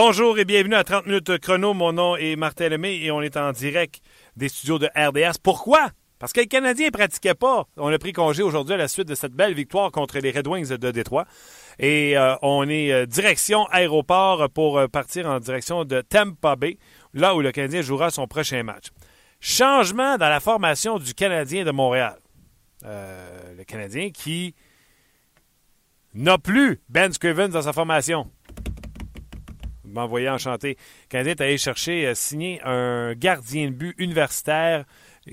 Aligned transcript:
Bonjour 0.00 0.38
et 0.38 0.44
bienvenue 0.44 0.76
à 0.76 0.84
30 0.84 1.06
minutes 1.06 1.38
chrono. 1.40 1.74
Mon 1.74 1.92
nom 1.92 2.14
est 2.14 2.36
Martin 2.36 2.68
Lemay 2.68 2.98
et 2.98 3.10
on 3.10 3.20
est 3.20 3.36
en 3.36 3.50
direct 3.50 4.00
des 4.36 4.48
studios 4.48 4.78
de 4.78 4.88
RDS. 4.94 5.40
Pourquoi? 5.42 5.90
Parce 6.20 6.32
que 6.32 6.38
les 6.38 6.46
Canadiens 6.46 6.86
ne 6.86 6.92
pratiquaient 6.92 7.34
pas. 7.34 7.66
On 7.76 7.92
a 7.92 7.98
pris 7.98 8.12
congé 8.12 8.44
aujourd'hui 8.44 8.74
à 8.74 8.76
la 8.76 8.86
suite 8.86 9.08
de 9.08 9.16
cette 9.16 9.32
belle 9.32 9.54
victoire 9.54 9.90
contre 9.90 10.20
les 10.20 10.30
Red 10.30 10.46
Wings 10.46 10.68
de 10.68 10.90
Détroit. 10.92 11.26
Et 11.80 12.16
euh, 12.16 12.36
on 12.42 12.68
est 12.68 12.92
euh, 12.92 13.06
direction 13.06 13.66
aéroport 13.72 14.48
pour 14.50 14.78
euh, 14.78 14.86
partir 14.86 15.26
en 15.26 15.40
direction 15.40 15.84
de 15.84 16.00
Tampa 16.00 16.54
Bay, 16.54 16.78
là 17.12 17.34
où 17.34 17.40
le 17.40 17.50
Canadien 17.50 17.82
jouera 17.82 18.12
son 18.12 18.28
prochain 18.28 18.62
match. 18.62 18.90
Changement 19.40 20.16
dans 20.16 20.28
la 20.28 20.38
formation 20.38 21.00
du 21.00 21.12
Canadien 21.12 21.64
de 21.64 21.72
Montréal. 21.72 22.20
le 22.84 23.64
Canadien 23.64 24.10
qui 24.10 24.54
n'a 26.14 26.38
plus 26.38 26.80
Ben 26.88 27.12
Scrivens 27.12 27.48
dans 27.48 27.62
sa 27.62 27.72
formation 27.72 28.30
m'envoyer 29.92 30.28
enchanté. 30.28 30.70
Le 30.70 31.08
Canadien 31.08 31.46
est 31.46 31.58
chercher, 31.58 32.06
euh, 32.06 32.14
signer 32.14 32.60
un 32.64 33.14
gardien 33.14 33.66
de 33.66 33.74
but 33.74 33.94
universitaire 33.98 34.84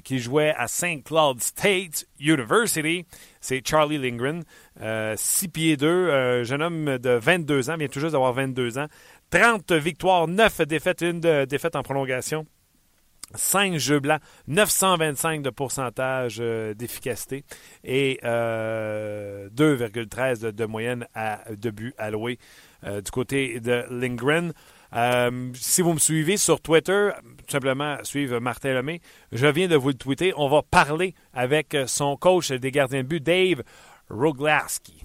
qui 0.03 0.19
jouait 0.19 0.53
à 0.57 0.67
St. 0.67 1.03
Cloud 1.03 1.41
State 1.41 2.05
University. 2.19 3.05
C'est 3.39 3.65
Charlie 3.65 3.97
Lindgren, 3.97 4.43
6 4.77 4.81
euh, 4.81 5.15
pieds 5.53 5.77
2, 5.77 5.87
euh, 5.87 6.43
jeune 6.43 6.61
homme 6.61 6.97
de 6.97 7.11
22 7.11 7.69
ans, 7.69 7.77
vient 7.77 7.87
tout 7.87 7.99
juste 7.99 8.13
d'avoir 8.13 8.33
22 8.33 8.77
ans. 8.77 8.87
30 9.29 9.71
victoires, 9.73 10.27
9 10.27 10.61
défaites, 10.61 11.01
une 11.01 11.19
défaite 11.19 11.75
en 11.75 11.83
prolongation. 11.83 12.45
5 13.33 13.77
jeux 13.77 13.99
blancs, 13.99 14.21
925 14.47 15.41
de 15.41 15.49
pourcentage 15.49 16.37
d'efficacité 16.37 17.43
et 17.83 18.19
2,13 18.23 20.41
de, 20.41 20.51
de, 20.51 20.65
moyenne 20.65 21.07
de 21.49 21.69
buts 21.71 21.95
alloués. 21.97 22.37
Euh, 22.85 23.01
du 23.01 23.09
côté 23.09 23.59
de 23.59 23.83
Lindgren. 23.89 24.53
Euh, 24.93 25.51
si 25.55 25.81
vous 25.81 25.93
me 25.93 25.99
suivez 25.99 26.37
sur 26.37 26.61
Twitter, 26.61 27.09
tout 27.39 27.51
simplement 27.51 27.97
suivre 28.03 28.39
Martin 28.39 28.73
Lemay, 28.73 29.01
je 29.31 29.47
viens 29.47 29.67
de 29.67 29.75
vous 29.75 29.87
le 29.87 29.95
tweeter. 29.95 30.33
On 30.37 30.47
va 30.49 30.61
parler 30.61 31.15
avec 31.33 31.75
son 31.87 32.15
coach 32.15 32.51
des 32.51 32.69
gardiens 32.69 33.01
de 33.01 33.07
but, 33.07 33.23
Dave 33.23 33.63
Roglaski. 34.09 35.03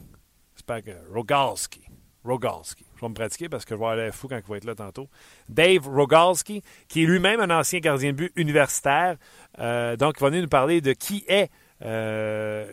J'espère 0.55 0.83
que 0.85 0.91
Rogalski. 1.11 1.81
Rogalski. 2.23 2.85
Je 2.97 3.01
vais 3.01 3.09
me 3.09 3.15
pratiquer 3.15 3.49
parce 3.49 3.65
que 3.65 3.75
je 3.75 3.81
vais 3.81 3.87
aller 3.87 4.13
fou 4.13 4.29
quand 4.29 4.37
il 4.37 4.51
va 4.51 4.57
être 4.59 4.65
là 4.65 4.75
tantôt. 4.75 5.09
Dave 5.49 5.89
Rogalski, 5.89 6.63
qui 6.87 7.05
est 7.05 7.07
lui-même 7.07 7.41
un 7.41 7.59
ancien 7.59 7.81
gardien 7.81 8.11
de 8.11 8.17
but 8.17 8.33
universitaire. 8.37 9.17
Euh, 9.59 9.97
donc, 9.97 10.17
il 10.19 10.21
va 10.21 10.29
venir 10.29 10.43
nous 10.43 10.49
parler 10.49 10.83
de 10.83 10.93
qui 10.93 11.25
est 11.29 11.51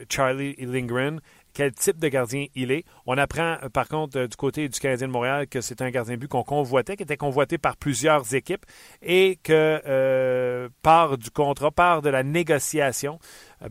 Charlie 0.10 0.54
Lindgren 0.58 1.22
quel 1.58 1.74
type 1.74 1.98
de 1.98 2.08
gardien 2.08 2.46
il 2.54 2.72
est. 2.72 2.86
On 3.08 3.18
apprend, 3.18 3.58
euh, 3.64 3.70
par 3.70 3.88
contre, 3.88 4.20
euh, 4.20 4.28
du 4.28 4.38
côté 4.38 4.70
du 4.70 4.80
Canadien 4.80 5.08
de 5.08 5.12
Montréal 5.12 5.48
que 5.48 5.60
c'est 5.60 5.82
un 5.82 5.90
gardien 5.90 6.16
but 6.16 6.28
qu'on 6.28 6.44
convoitait, 6.44 6.96
qui 6.96 7.02
était 7.02 7.18
convoité 7.18 7.58
par 7.58 7.78
plusieurs 7.78 8.36
équipes 8.36 8.64
et 9.02 9.40
que 9.42 9.82
euh, 9.88 10.70
par 10.84 11.18
du 11.18 11.32
contrat, 11.32 11.72
par 11.72 12.04
de 12.04 12.12
la 12.12 12.22
négociation, 12.22 13.18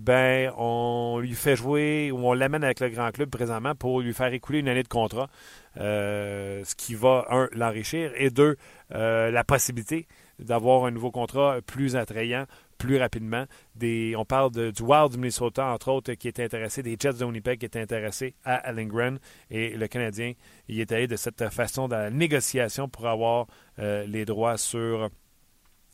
ben 0.01 0.51
on 0.57 1.21
lui 1.21 1.35
fait 1.35 1.55
jouer 1.55 2.11
ou 2.11 2.27
on 2.27 2.33
l'amène 2.33 2.65
avec 2.65 2.81
le 2.81 2.89
grand 2.89 3.13
club 3.13 3.31
présentement 3.31 3.77
pour 3.77 4.01
lui 4.01 4.13
faire 4.13 4.33
écouler 4.33 4.59
une 4.59 4.69
année 4.69 4.83
de 4.83 4.89
contrat, 4.89 5.29
ce 5.77 6.75
qui 6.75 6.97
va, 6.97 7.25
un, 7.31 7.49
l'enrichir 7.53 8.11
et 8.17 8.31
deux, 8.31 8.57
la 8.91 9.45
possibilité 9.45 10.09
d'avoir 10.41 10.87
un 10.87 10.91
nouveau 10.91 11.13
contrat 11.13 11.59
plus 11.65 11.95
attrayant 11.95 12.47
plus 12.79 12.99
rapidement. 12.99 13.45
On 13.83 14.25
parle 14.25 14.51
du 14.51 14.83
Wild 14.83 15.13
du 15.13 15.19
Minnesota, 15.19 15.67
entre 15.67 15.91
autres, 15.91 16.13
qui 16.15 16.29
est 16.29 16.41
intéressé, 16.41 16.83
des 16.83 16.97
Jets 16.99 17.15
de 17.15 17.25
Winnipeg 17.25 17.59
qui 17.59 17.67
étaient 17.67 17.81
intéressés 17.81 18.35
à 18.45 18.73
Lindgren. 18.73 19.19
Et 19.51 19.77
le 19.77 19.87
Canadien, 19.89 20.33
il 20.69 20.81
est 20.81 20.93
allé 20.93 21.07
de 21.07 21.17
cette 21.17 21.49
façon 21.51 21.89
dans 21.89 21.99
la 21.99 22.11
négociation 22.11 22.89
pour 22.89 23.07
avoir 23.07 23.47
euh, 23.79 24.07
les 24.07 24.25
droits 24.25 24.59
sur 24.59 25.11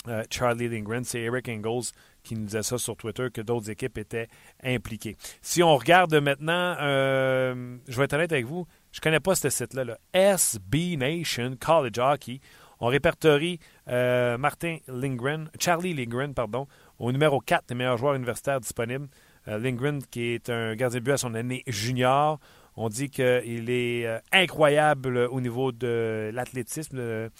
euh, 0.08 0.22
Charlie 0.30 0.68
Lindgren. 0.68 1.04
C'est 1.04 1.20
Eric 1.20 1.48
Engels 1.48 1.92
qui 2.22 2.34
nous 2.36 2.46
disait 2.46 2.62
ça 2.62 2.78
sur 2.78 2.96
Twitter, 2.96 3.28
que 3.32 3.40
d'autres 3.40 3.70
équipes 3.70 3.98
étaient 3.98 4.28
impliquées. 4.62 5.16
Si 5.40 5.62
on 5.62 5.76
regarde 5.76 6.14
maintenant, 6.14 6.76
euh, 6.80 7.76
je 7.88 7.98
vais 7.98 8.04
être 8.04 8.12
honnête 8.12 8.32
avec 8.32 8.46
vous, 8.46 8.66
je 8.92 8.98
ne 8.98 9.02
connais 9.02 9.20
pas 9.20 9.34
ce 9.34 9.50
site-là, 9.50 9.84
là. 9.84 9.98
SB 10.12 10.96
Nation 10.96 11.56
College 11.58 11.98
Hockey. 11.98 12.40
On 12.84 12.88
répertorie 12.88 13.60
euh, 13.86 14.36
Martin 14.36 14.78
Lindgren, 14.88 15.48
Charlie 15.60 15.94
Lindgren, 15.94 16.34
pardon, 16.34 16.66
au 16.98 17.12
numéro 17.12 17.38
4 17.38 17.68
des 17.68 17.76
meilleurs 17.76 17.96
joueurs 17.96 18.14
universitaires 18.14 18.58
disponibles. 18.60 19.06
Euh, 19.46 19.56
Lindgren, 19.56 20.02
qui 20.10 20.34
est 20.34 20.50
un 20.50 20.74
gardien 20.74 20.98
de 20.98 21.04
but 21.04 21.12
à 21.12 21.16
son 21.16 21.34
année 21.34 21.62
junior. 21.68 22.40
On 22.74 22.88
dit 22.88 23.08
qu'il 23.08 23.70
est 23.70 24.04
euh, 24.04 24.18
incroyable 24.32 25.16
au 25.16 25.40
niveau 25.40 25.70
de 25.70 26.32
l'athlétisme 26.34 27.30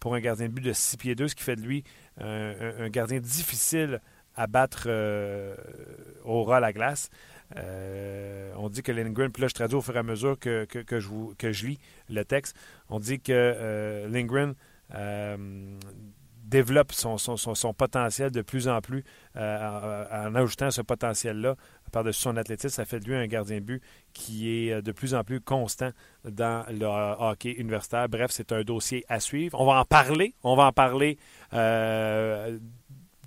pour 0.00 0.14
un 0.16 0.20
gardien 0.20 0.48
de 0.48 0.52
but 0.52 0.64
de 0.64 0.72
6 0.72 0.96
pieds 0.96 1.14
2, 1.14 1.28
ce 1.28 1.36
qui 1.36 1.44
fait 1.44 1.54
de 1.54 1.62
lui 1.62 1.84
un, 2.20 2.88
gardien 2.88 3.20
difficile 3.20 4.00
à 4.34 4.48
battre 4.48 4.88
au 6.24 6.42
ras 6.42 6.56
à 6.56 6.60
la 6.60 6.72
glace. 6.72 7.08
Euh, 7.56 8.52
on 8.56 8.68
dit 8.68 8.82
que 8.82 8.92
Lindgren, 8.92 9.30
puis 9.30 9.42
là 9.42 9.48
je 9.48 9.54
traduis 9.54 9.76
au 9.76 9.82
fur 9.82 9.96
et 9.96 9.98
à 9.98 10.02
mesure 10.02 10.38
que, 10.38 10.66
je, 10.70 11.66
lis 11.66 11.78
le 12.08 12.24
texte, 12.24 12.56
on 12.88 12.98
dit 12.98 13.20
que 13.20 13.32
euh, 13.32 14.08
Lindgren 14.08 14.54
euh, 14.94 15.36
développe 16.44 16.92
son, 16.92 17.16
potentiel 17.76 18.30
de 18.30 18.42
plus 18.42 18.68
en 18.68 18.80
plus 18.80 19.04
en, 19.36 20.34
ajoutant 20.34 20.70
ce 20.70 20.82
potentiel-là 20.82 21.56
par-dessus 21.92 22.22
son 22.22 22.36
athlétisme. 22.36 22.74
Ça 22.74 22.84
fait 22.84 23.00
de 23.00 23.06
lui 23.06 23.14
un 23.14 23.26
gardien 23.26 23.60
but 23.60 23.82
qui 24.12 24.50
est 24.50 24.82
de 24.82 24.92
plus 24.92 25.14
en 25.14 25.24
plus 25.24 25.40
constant 25.40 25.90
dans 26.24 26.64
le 26.68 26.86
hockey 26.86 27.52
universitaire. 27.52 28.08
Bref, 28.08 28.30
c'est 28.30 28.52
un 28.52 28.62
dossier 28.62 29.04
à 29.08 29.20
suivre. 29.20 29.60
On 29.60 29.66
va 29.66 29.80
en 29.80 29.84
parler. 29.84 30.34
On 30.42 30.56
va 30.56 30.66
en 30.66 30.72
parler 30.72 31.18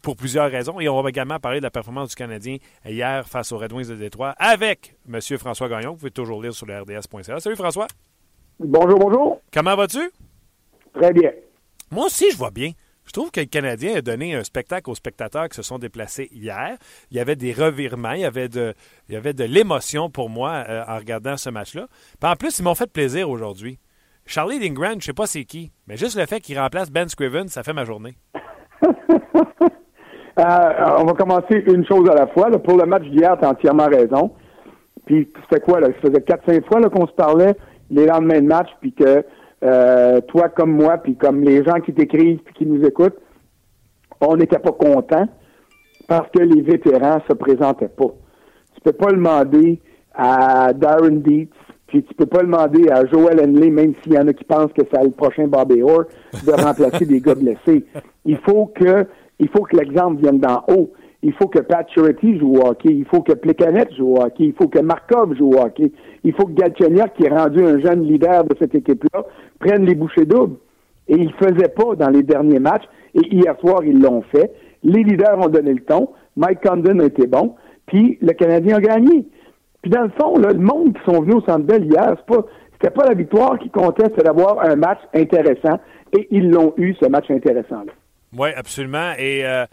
pour 0.07 0.15
plusieurs 0.15 0.49
raisons. 0.49 0.79
Et 0.79 0.87
on 0.87 1.01
va 1.01 1.09
également 1.09 1.37
parler 1.37 1.59
de 1.59 1.63
la 1.63 1.69
performance 1.69 2.11
du 2.11 2.15
Canadien 2.15 2.55
hier 2.85 3.27
face 3.27 3.51
aux 3.51 3.57
Red 3.57 3.73
Wings 3.73 3.89
de 3.89 3.95
Détroit 3.95 4.33
avec 4.39 4.95
M. 5.11 5.19
François 5.37 5.67
Gagnon. 5.67 5.91
Vous 5.91 5.97
pouvez 5.97 6.11
toujours 6.11 6.41
lire 6.41 6.53
sur 6.53 6.65
le 6.65 6.79
RDS.ca. 6.79 7.41
Salut 7.41 7.57
François. 7.57 7.87
Bonjour, 8.57 8.97
bonjour. 8.97 9.41
Comment 9.51 9.75
vas-tu? 9.75 10.09
Très 10.93 11.11
bien. 11.11 11.31
Moi 11.91 12.05
aussi, 12.05 12.31
je 12.31 12.37
vois 12.37 12.51
bien. 12.51 12.71
Je 13.03 13.11
trouve 13.11 13.31
que 13.31 13.41
le 13.41 13.47
Canadien 13.47 13.97
a 13.97 14.01
donné 14.01 14.33
un 14.33 14.45
spectacle 14.45 14.89
aux 14.89 14.95
spectateurs 14.95 15.49
qui 15.49 15.57
se 15.57 15.61
sont 15.61 15.77
déplacés 15.77 16.29
hier. 16.31 16.77
Il 17.11 17.17
y 17.17 17.19
avait 17.19 17.35
des 17.35 17.51
revirements, 17.51 18.13
il 18.13 18.21
y 18.21 18.25
avait 18.25 18.47
de, 18.47 18.73
il 19.09 19.13
y 19.13 19.17
avait 19.17 19.33
de 19.33 19.43
l'émotion 19.43 20.09
pour 20.09 20.29
moi 20.29 20.63
euh, 20.69 20.85
en 20.87 20.95
regardant 20.99 21.35
ce 21.35 21.49
match-là. 21.49 21.87
en 22.23 22.35
plus, 22.37 22.59
ils 22.59 22.63
m'ont 22.63 22.75
fait 22.75 22.89
plaisir 22.89 23.29
aujourd'hui. 23.29 23.77
Charlie 24.25 24.57
Lindgren, 24.57 24.91
je 24.91 24.95
ne 24.95 25.01
sais 25.01 25.13
pas 25.13 25.27
c'est 25.27 25.43
qui, 25.43 25.73
mais 25.85 25.97
juste 25.97 26.15
le 26.15 26.25
fait 26.25 26.39
qu'il 26.39 26.57
remplace 26.57 26.91
Ben 26.91 27.09
Scriven, 27.09 27.49
ça 27.49 27.61
fait 27.63 27.73
ma 27.73 27.83
journée. 27.83 28.15
Euh, 30.39 30.43
on 30.99 31.05
va 31.05 31.13
commencer 31.13 31.63
une 31.65 31.85
chose 31.85 32.07
à 32.09 32.15
la 32.15 32.27
fois. 32.27 32.49
Pour 32.59 32.77
le 32.77 32.85
match 32.85 33.03
d'hier, 33.03 33.37
tu 33.39 33.45
as 33.45 33.49
entièrement 33.49 33.87
raison. 33.87 34.31
Puis 35.05 35.27
c'était 35.43 35.61
quoi, 35.61 35.79
là? 35.79 35.87
Ça 35.87 36.09
faisait 36.09 36.19
4-5 36.19 36.65
fois 36.65 36.89
qu'on 36.89 37.07
se 37.07 37.13
parlait 37.13 37.55
les 37.89 38.05
lendemains 38.05 38.41
de 38.41 38.47
match, 38.47 38.69
puis 38.81 38.91
que 38.91 39.23
euh, 39.63 40.21
toi 40.27 40.49
comme 40.49 40.71
moi, 40.71 40.97
puis 40.97 41.15
comme 41.15 41.41
les 41.41 41.63
gens 41.63 41.79
qui 41.79 41.93
t'écrivent 41.93 42.39
puis 42.39 42.53
qui 42.53 42.65
nous 42.65 42.85
écoutent, 42.85 43.17
on 44.21 44.35
n'était 44.35 44.59
pas 44.59 44.71
contents 44.71 45.27
parce 46.07 46.29
que 46.31 46.43
les 46.43 46.61
vétérans 46.61 47.21
se 47.27 47.33
présentaient 47.33 47.87
pas. 47.87 48.13
Tu 48.75 48.81
peux 48.81 48.91
pas 48.91 49.11
demander 49.11 49.79
à 50.13 50.73
Darren 50.73 51.21
Dietz, 51.21 51.49
puis 51.87 52.03
tu 52.03 52.13
peux 52.13 52.25
pas 52.25 52.41
demander 52.41 52.89
à 52.89 53.05
Joel 53.05 53.39
Henley, 53.39 53.69
même 53.69 53.93
s'il 54.03 54.13
y 54.13 54.17
en 54.17 54.27
a 54.27 54.33
qui 54.33 54.43
pensent 54.43 54.73
que 54.73 54.83
c'est 54.91 55.03
le 55.03 55.11
prochain 55.11 55.47
Bobby 55.47 55.81
Orr, 55.81 56.05
de 56.45 56.51
remplacer 56.51 57.05
des 57.05 57.21
gars 57.21 57.35
blessés. 57.35 57.85
Il 58.25 58.37
faut 58.37 58.67
que 58.67 59.07
il 59.39 59.49
faut 59.49 59.63
que 59.63 59.77
l'exemple 59.77 60.21
vienne 60.21 60.39
d'en 60.39 60.63
haut. 60.69 60.91
il 61.23 61.33
faut 61.33 61.47
que 61.47 61.59
Pat 61.59 61.87
Charity 61.93 62.39
joue 62.39 62.57
hockey, 62.57 62.89
il 62.89 63.05
faut 63.05 63.21
que 63.21 63.33
Plekanec 63.33 63.93
joue 63.95 64.15
hockey, 64.15 64.45
il 64.45 64.53
faut 64.53 64.67
que 64.67 64.79
Markov 64.79 65.35
joue 65.35 65.51
hockey, 65.57 65.91
il 66.23 66.33
faut 66.33 66.45
que 66.45 66.53
Galchenyuk, 66.53 67.13
qui 67.15 67.25
est 67.25 67.35
rendu 67.35 67.63
un 67.63 67.79
jeune 67.79 68.03
leader 68.03 68.43
de 68.43 68.55
cette 68.59 68.75
équipe-là, 68.75 69.25
prenne 69.59 69.85
les 69.85 69.95
bouchées 69.95 70.25
doubles. 70.25 70.57
Et 71.07 71.15
il 71.15 71.27
ne 71.27 71.33
faisait 71.33 71.69
pas 71.69 71.95
dans 71.95 72.09
les 72.09 72.23
derniers 72.23 72.59
matchs, 72.59 72.83
et 73.15 73.35
hier 73.35 73.55
soir, 73.59 73.83
ils 73.83 73.99
l'ont 73.99 74.21
fait. 74.23 74.51
Les 74.83 75.03
leaders 75.03 75.39
ont 75.39 75.49
donné 75.49 75.73
le 75.73 75.81
ton, 75.81 76.09
Mike 76.35 76.61
Condon 76.61 76.99
a 76.99 77.05
été 77.05 77.25
bon, 77.27 77.55
puis 77.87 78.17
le 78.21 78.33
Canadien 78.33 78.77
a 78.77 78.81
gagné. 78.81 79.25
Puis 79.81 79.91
dans 79.91 80.03
le 80.03 80.11
fond, 80.19 80.37
le 80.37 80.53
monde 80.53 80.93
qui 80.97 81.11
sont 81.11 81.21
venus 81.21 81.35
au 81.35 81.41
Centre 81.41 81.65
Bell 81.65 81.85
hier, 81.85 82.15
c'est 82.17 82.35
pas, 82.35 82.45
c'était 82.73 82.93
pas 82.93 83.05
la 83.05 83.15
victoire 83.15 83.57
qui 83.57 83.69
comptait, 83.69 84.05
c'était 84.05 84.23
d'avoir 84.23 84.59
un 84.63 84.75
match 84.75 84.99
intéressant, 85.13 85.79
et 86.17 86.27
ils 86.31 86.49
l'ont 86.49 86.73
eu, 86.77 86.93
ce 87.01 87.07
match 87.07 87.29
intéressant-là. 87.31 87.93
Oui, 88.37 88.49
absolument. 88.55 89.13
Et 89.17 89.43
euh, 89.45 89.65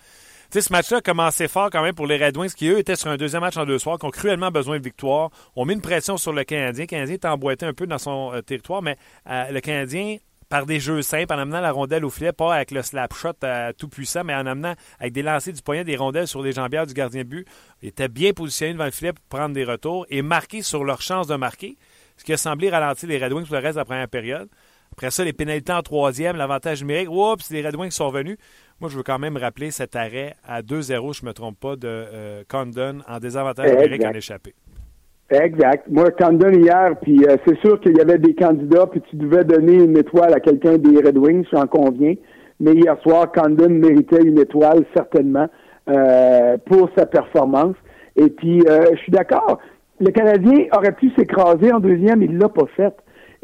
ce 0.50 0.72
match-là 0.72 0.98
a 0.98 1.00
commencé 1.02 1.48
fort 1.48 1.68
quand 1.70 1.82
même 1.82 1.94
pour 1.94 2.06
les 2.06 2.24
Red 2.24 2.36
Wings 2.36 2.52
qui, 2.52 2.68
eux, 2.68 2.78
étaient 2.78 2.96
sur 2.96 3.10
un 3.10 3.16
deuxième 3.16 3.42
match 3.42 3.56
en 3.56 3.66
deux 3.66 3.78
soirs, 3.78 3.98
qui 3.98 4.06
ont 4.06 4.10
cruellement 4.10 4.50
besoin 4.50 4.78
de 4.78 4.84
victoire. 4.84 5.30
On 5.54 5.64
met 5.64 5.74
une 5.74 5.82
pression 5.82 6.16
sur 6.16 6.32
le 6.32 6.44
Canadien. 6.44 6.84
Le 6.84 6.86
Canadien 6.86 7.14
est 7.14 7.24
emboîté 7.26 7.66
un 7.66 7.74
peu 7.74 7.86
dans 7.86 7.98
son 7.98 8.32
euh, 8.32 8.40
territoire, 8.40 8.80
mais 8.80 8.96
euh, 9.28 9.50
le 9.50 9.60
Canadien, 9.60 10.16
par 10.48 10.64
des 10.64 10.80
jeux 10.80 11.02
simples, 11.02 11.34
en 11.34 11.38
amenant 11.38 11.60
la 11.60 11.72
rondelle 11.72 12.06
au 12.06 12.10
filet, 12.10 12.32
pas 12.32 12.54
avec 12.54 12.70
le 12.70 12.82
slap 12.82 13.12
shot 13.12 13.32
tout 13.76 13.88
puissant, 13.88 14.24
mais 14.24 14.34
en 14.34 14.46
amenant 14.46 14.74
avec 14.98 15.12
des 15.12 15.22
lancers 15.22 15.52
du 15.52 15.60
poignet 15.60 15.84
des 15.84 15.96
rondelles 15.96 16.28
sur 16.28 16.42
les 16.42 16.52
jambières 16.52 16.86
du 16.86 16.94
gardien 16.94 17.24
but, 17.24 17.46
était 17.82 18.08
bien 18.08 18.32
positionné 18.32 18.72
devant 18.72 18.84
le 18.84 18.92
filet 18.92 19.12
pour 19.12 19.24
prendre 19.24 19.54
des 19.54 19.64
retours 19.64 20.06
et 20.08 20.22
marquer 20.22 20.62
sur 20.62 20.84
leur 20.84 21.02
chance 21.02 21.26
de 21.26 21.34
marquer, 21.34 21.76
ce 22.16 22.24
qui 22.24 22.32
a 22.32 22.36
semblé 22.36 22.70
ralentir 22.70 23.08
les 23.08 23.18
Red 23.18 23.32
Wings 23.32 23.46
pour 23.46 23.56
le 23.56 23.62
reste 23.62 23.74
de 23.74 23.80
la 23.80 23.84
première 23.84 24.08
période. 24.08 24.48
Après 24.96 25.10
ça, 25.10 25.24
les 25.24 25.32
pénalités 25.32 25.72
en 25.72 25.82
troisième, 25.82 26.36
l'avantage 26.36 26.82
numérique. 26.82 27.10
Oups, 27.10 27.50
les 27.50 27.66
Red 27.66 27.74
Wings 27.74 27.90
sont 27.90 28.10
venus. 28.10 28.36
Moi, 28.80 28.88
je 28.88 28.96
veux 28.96 29.02
quand 29.02 29.18
même 29.18 29.36
rappeler 29.36 29.72
cet 29.72 29.96
arrêt 29.96 30.34
à 30.46 30.62
2-0, 30.62 31.18
je 31.18 31.24
ne 31.24 31.30
me 31.30 31.32
trompe 31.32 31.58
pas, 31.58 31.74
de 31.74 31.88
euh, 31.88 32.42
Condon 32.48 33.00
en 33.08 33.18
désavantage 33.18 33.72
numérique 33.72 34.04
en 34.04 34.12
échappé. 34.12 34.54
Exact. 35.30 35.88
Moi, 35.90 36.12
Condon 36.12 36.52
hier, 36.52 36.92
puis 37.02 37.24
euh, 37.26 37.36
c'est 37.44 37.58
sûr 37.58 37.80
qu'il 37.80 37.96
y 37.96 38.00
avait 38.00 38.18
des 38.18 38.36
candidats, 38.36 38.86
puis 38.86 39.02
tu 39.10 39.16
devais 39.16 39.42
donner 39.42 39.82
une 39.82 39.98
étoile 39.98 40.32
à 40.32 40.38
quelqu'un 40.38 40.78
des 40.78 40.96
Red 40.98 41.18
Wings, 41.18 41.44
j'en 41.52 41.66
conviens. 41.66 42.14
Mais 42.60 42.74
hier 42.74 42.96
soir, 43.02 43.32
Condon 43.32 43.70
méritait 43.70 44.22
une 44.22 44.38
étoile, 44.38 44.84
certainement, 44.94 45.48
euh, 45.88 46.56
pour 46.66 46.88
sa 46.96 47.04
performance. 47.06 47.74
Et 48.14 48.30
puis, 48.30 48.62
je 48.64 48.96
suis 48.98 49.10
d'accord. 49.10 49.58
Le 49.98 50.12
Canadien 50.12 50.66
aurait 50.72 50.92
pu 50.92 51.10
s'écraser 51.18 51.72
en 51.72 51.80
deuxième, 51.80 52.22
il 52.22 52.34
ne 52.34 52.40
l'a 52.40 52.48
pas 52.48 52.66
fait. 52.76 52.94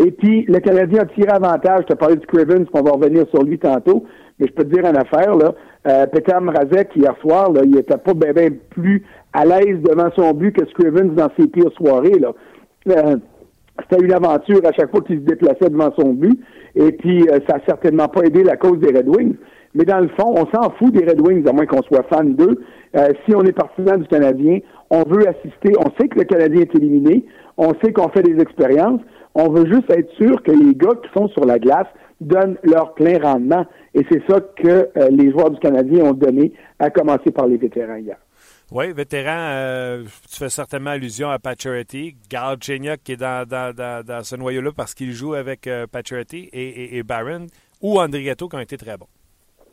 Et 0.03 0.11
puis, 0.13 0.47
le 0.49 0.59
Canadien 0.61 1.03
a 1.03 1.07
tiré 1.07 1.29
avantage. 1.31 1.83
Je 1.83 1.93
te 1.93 1.95
parlais 1.95 2.17
de 2.17 2.25
Crivens, 2.25 2.65
qu'on 2.73 2.83
va 2.83 2.93
revenir 2.93 3.27
sur 3.29 3.43
lui 3.43 3.59
tantôt. 3.59 4.07
Mais 4.39 4.47
je 4.47 4.53
peux 4.53 4.65
te 4.65 4.75
dire 4.75 4.87
une 4.87 4.97
affaire, 4.97 5.37
là. 5.37 5.55
Euh, 5.87 6.07
Peter 6.07 6.35
Mrazek, 6.41 6.97
hier 6.97 7.15
soir, 7.21 7.53
là, 7.53 7.63
il 7.65 7.77
était 7.77 7.99
pas 7.99 8.15
bien 8.15 8.49
plus 8.71 9.05
à 9.33 9.45
l'aise 9.45 9.79
devant 9.83 10.11
son 10.17 10.33
but 10.33 10.53
que 10.53 10.67
Scrivens 10.71 11.15
dans 11.15 11.29
ses 11.39 11.47
pires 11.47 11.73
soirées, 11.73 12.19
là. 12.19 12.33
Euh, 12.89 13.17
c'était 13.81 14.05
une 14.05 14.13
aventure 14.13 14.61
à 14.65 14.73
chaque 14.73 14.91
fois 14.91 15.01
qu'il 15.03 15.17
se 15.17 15.25
déplaçait 15.25 15.69
devant 15.69 15.93
son 15.99 16.15
but. 16.15 16.39
Et 16.75 16.93
puis, 16.93 17.29
euh, 17.29 17.39
ça 17.49 17.57
a 17.57 17.61
certainement 17.67 18.09
pas 18.09 18.23
aidé 18.23 18.43
la 18.43 18.57
cause 18.57 18.79
des 18.79 18.97
Red 18.97 19.09
Wings. 19.09 19.37
Mais 19.75 19.85
dans 19.85 20.01
le 20.01 20.09
fond, 20.09 20.35
on 20.37 20.47
s'en 20.47 20.71
fout 20.79 20.93
des 20.93 21.05
Red 21.05 21.21
Wings, 21.21 21.47
à 21.47 21.53
moins 21.53 21.67
qu'on 21.67 21.83
soit 21.83 22.05
fan 22.13 22.35
d'eux. 22.35 22.59
Euh, 22.97 23.09
si 23.25 23.35
on 23.35 23.43
est 23.43 23.53
partisan 23.53 23.99
du 23.99 24.07
Canadien, 24.09 24.59
on 24.91 25.03
veut 25.05 25.29
assister. 25.29 25.73
On 25.79 25.91
sait 26.01 26.09
que 26.09 26.19
le 26.19 26.25
Canadien 26.25 26.63
est 26.63 26.75
éliminé. 26.75 27.25
On 27.57 27.73
sait 27.83 27.93
qu'on 27.93 28.09
fait 28.09 28.23
des 28.23 28.41
expériences. 28.41 29.01
On 29.35 29.51
veut 29.51 29.67
juste 29.67 29.91
être 29.91 30.11
sûr 30.15 30.43
que 30.43 30.51
les 30.51 30.75
gars 30.75 30.95
qui 31.03 31.09
sont 31.17 31.29
sur 31.29 31.45
la 31.45 31.59
glace 31.59 31.87
donnent 32.21 32.59
leur 32.63 32.95
plein 32.95 33.19
rendement. 33.19 33.65
Et 33.95 34.05
c'est 34.11 34.23
ça 34.29 34.41
que 34.41 34.89
euh, 34.97 35.09
les 35.11 35.31
joueurs 35.31 35.51
du 35.51 35.59
Canadien 35.61 36.05
ont 36.05 36.13
donné, 36.13 36.53
à 36.79 36.91
commencer 36.91 37.31
par 37.31 37.47
les 37.47 37.57
vétérans 37.57 37.97
hier. 37.97 38.17
Oui, 38.73 38.93
vétéran, 38.93 39.35
euh, 39.37 40.05
tu 40.31 40.39
fais 40.39 40.49
certainement 40.49 40.91
allusion 40.91 41.29
à 41.29 41.41
Pacioretty, 41.41 42.15
Galchenyuk 42.31 43.03
qui 43.03 43.13
est 43.13 43.17
dans, 43.17 43.45
dans, 43.45 44.23
ce 44.23 44.37
noyau-là 44.37 44.71
parce 44.77 44.95
qu'il 44.95 45.11
joue 45.13 45.35
avec 45.35 45.67
euh, 45.67 45.87
et, 46.33 46.99
et, 46.99 47.03
Barron, 47.03 47.47
ou 47.83 47.99
André 47.99 48.23
Gatto 48.23 48.49
qui 48.49 48.55
ont 48.55 48.61
été 48.61 48.77
très 48.77 48.97
bons. 48.97 49.09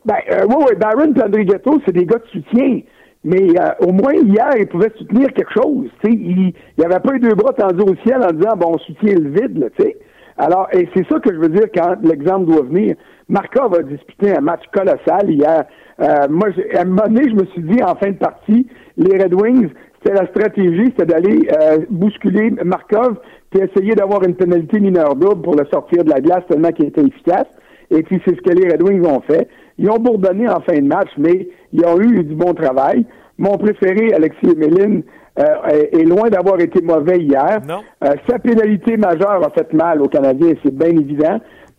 Ben, 0.04 0.16
euh, 0.32 0.44
oui, 0.48 0.64
oui, 0.68 0.76
Barron 0.76 1.14
et 1.14 1.22
André 1.22 1.44
Gatto, 1.44 1.80
c'est 1.86 1.92
des 1.92 2.06
gars 2.06 2.18
de 2.18 2.26
soutien. 2.26 2.80
Mais 3.24 3.48
au 3.80 3.92
moins, 3.92 4.14
hier, 4.14 4.50
ils 4.58 4.66
pouvaient 4.66 4.92
soutenir 4.96 5.32
quelque 5.32 5.52
chose. 5.52 5.88
Il 6.04 6.52
n'y 6.78 6.84
avait 6.84 7.00
pas 7.00 7.14
eu 7.14 7.20
deux 7.20 7.34
bras 7.34 7.52
tendus 7.52 7.82
au 7.82 7.94
ciel 8.06 8.22
en 8.22 8.32
disant, 8.32 8.56
bon, 8.56 8.74
on 8.74 8.78
soutient 8.78 9.14
le 9.14 9.30
vide. 9.30 9.58
Là, 9.58 9.66
sais. 9.78 9.96
Alors, 10.38 10.68
et 10.72 10.88
c'est 10.94 11.06
ça 11.08 11.18
que 11.18 11.34
je 11.34 11.38
veux 11.38 11.48
dire 11.48 11.66
quand 11.74 11.96
l'exemple 12.02 12.46
doit 12.46 12.62
venir. 12.62 12.94
Markov 13.28 13.74
a 13.74 13.82
disputé 13.82 14.36
un 14.36 14.40
match 14.40 14.62
colossal 14.72 15.28
hier. 15.28 15.64
Euh, 16.00 16.28
moi, 16.30 16.48
à 16.74 16.82
un 16.82 16.84
moment 16.84 17.02
donné, 17.08 17.28
je 17.28 17.34
me 17.34 17.44
suis 17.46 17.62
dit 17.62 17.82
en 17.82 17.96
fin 17.96 18.12
de 18.12 18.18
partie, 18.18 18.68
les 18.96 19.20
Red 19.20 19.34
Wings, 19.34 19.68
c'était 20.00 20.14
la 20.14 20.28
stratégie, 20.28 20.94
c'était 20.96 21.06
d'aller 21.06 21.48
euh, 21.60 21.78
bousculer 21.90 22.52
Markov 22.64 23.18
puis 23.50 23.60
essayer 23.62 23.94
d'avoir 23.94 24.22
une 24.22 24.34
pénalité 24.34 24.78
mineure 24.78 25.16
double 25.16 25.42
pour 25.42 25.56
le 25.56 25.66
sortir 25.72 26.04
de 26.04 26.10
la 26.10 26.20
glace 26.20 26.44
tellement 26.48 26.70
qu'il 26.70 26.86
était 26.86 27.04
efficace. 27.04 27.46
Et 27.90 28.02
puis 28.02 28.20
c'est 28.24 28.36
ce 28.36 28.42
que 28.42 28.50
les 28.50 28.70
Red 28.70 28.82
Wings 28.82 29.06
ont 29.06 29.20
fait. 29.22 29.48
Ils 29.78 29.90
ont 29.90 29.98
bourdonné 29.98 30.48
en 30.48 30.60
fin 30.60 30.74
de 30.74 30.86
match, 30.86 31.08
mais 31.16 31.48
ils 31.72 31.84
ont 31.84 32.00
eu 32.00 32.24
du 32.24 32.34
bon 32.34 32.54
travail. 32.54 33.04
Mon 33.38 33.56
préféré, 33.56 34.12
Alexis 34.14 34.46
Emeline, 34.46 35.02
euh, 35.38 35.44
est, 35.92 36.04
loin 36.04 36.28
d'avoir 36.28 36.60
été 36.60 36.80
mauvais 36.82 37.18
hier. 37.18 37.60
Euh, 38.02 38.14
sa 38.28 38.38
pénalité 38.40 38.96
majeure 38.96 39.44
a 39.46 39.50
fait 39.50 39.72
mal 39.72 40.02
aux 40.02 40.08
Canadiens, 40.08 40.54
c'est 40.64 40.74
bien 40.74 40.88
évident. 40.88 41.38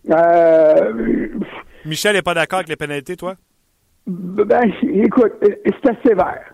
Euh, 0.09 1.27
Michel 1.85 2.15
n'est 2.15 2.21
pas 2.21 2.33
d'accord 2.33 2.59
avec 2.59 2.69
les 2.69 2.77
pénalités, 2.77 3.17
toi? 3.17 3.35
Ben, 4.07 4.71
écoute, 4.81 5.33
c'est 5.41 5.89
assez 5.89 5.99
sévère. 6.07 6.53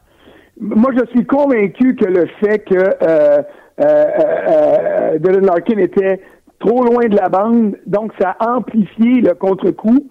Moi, 0.59 0.91
je 0.97 1.05
suis 1.11 1.25
convaincu 1.25 1.95
que 1.95 2.05
le 2.05 2.25
fait 2.39 2.59
que 2.59 2.75
euh, 2.75 3.41
euh, 3.79 5.19
Dylan 5.19 5.45
Larkin 5.45 5.77
était 5.77 6.21
trop 6.59 6.83
loin 6.83 7.05
de 7.05 7.15
la 7.15 7.29
bande, 7.29 7.77
donc 7.85 8.13
ça 8.19 8.35
a 8.39 8.55
amplifié 8.55 9.21
le 9.21 9.35
contre-coup. 9.35 10.09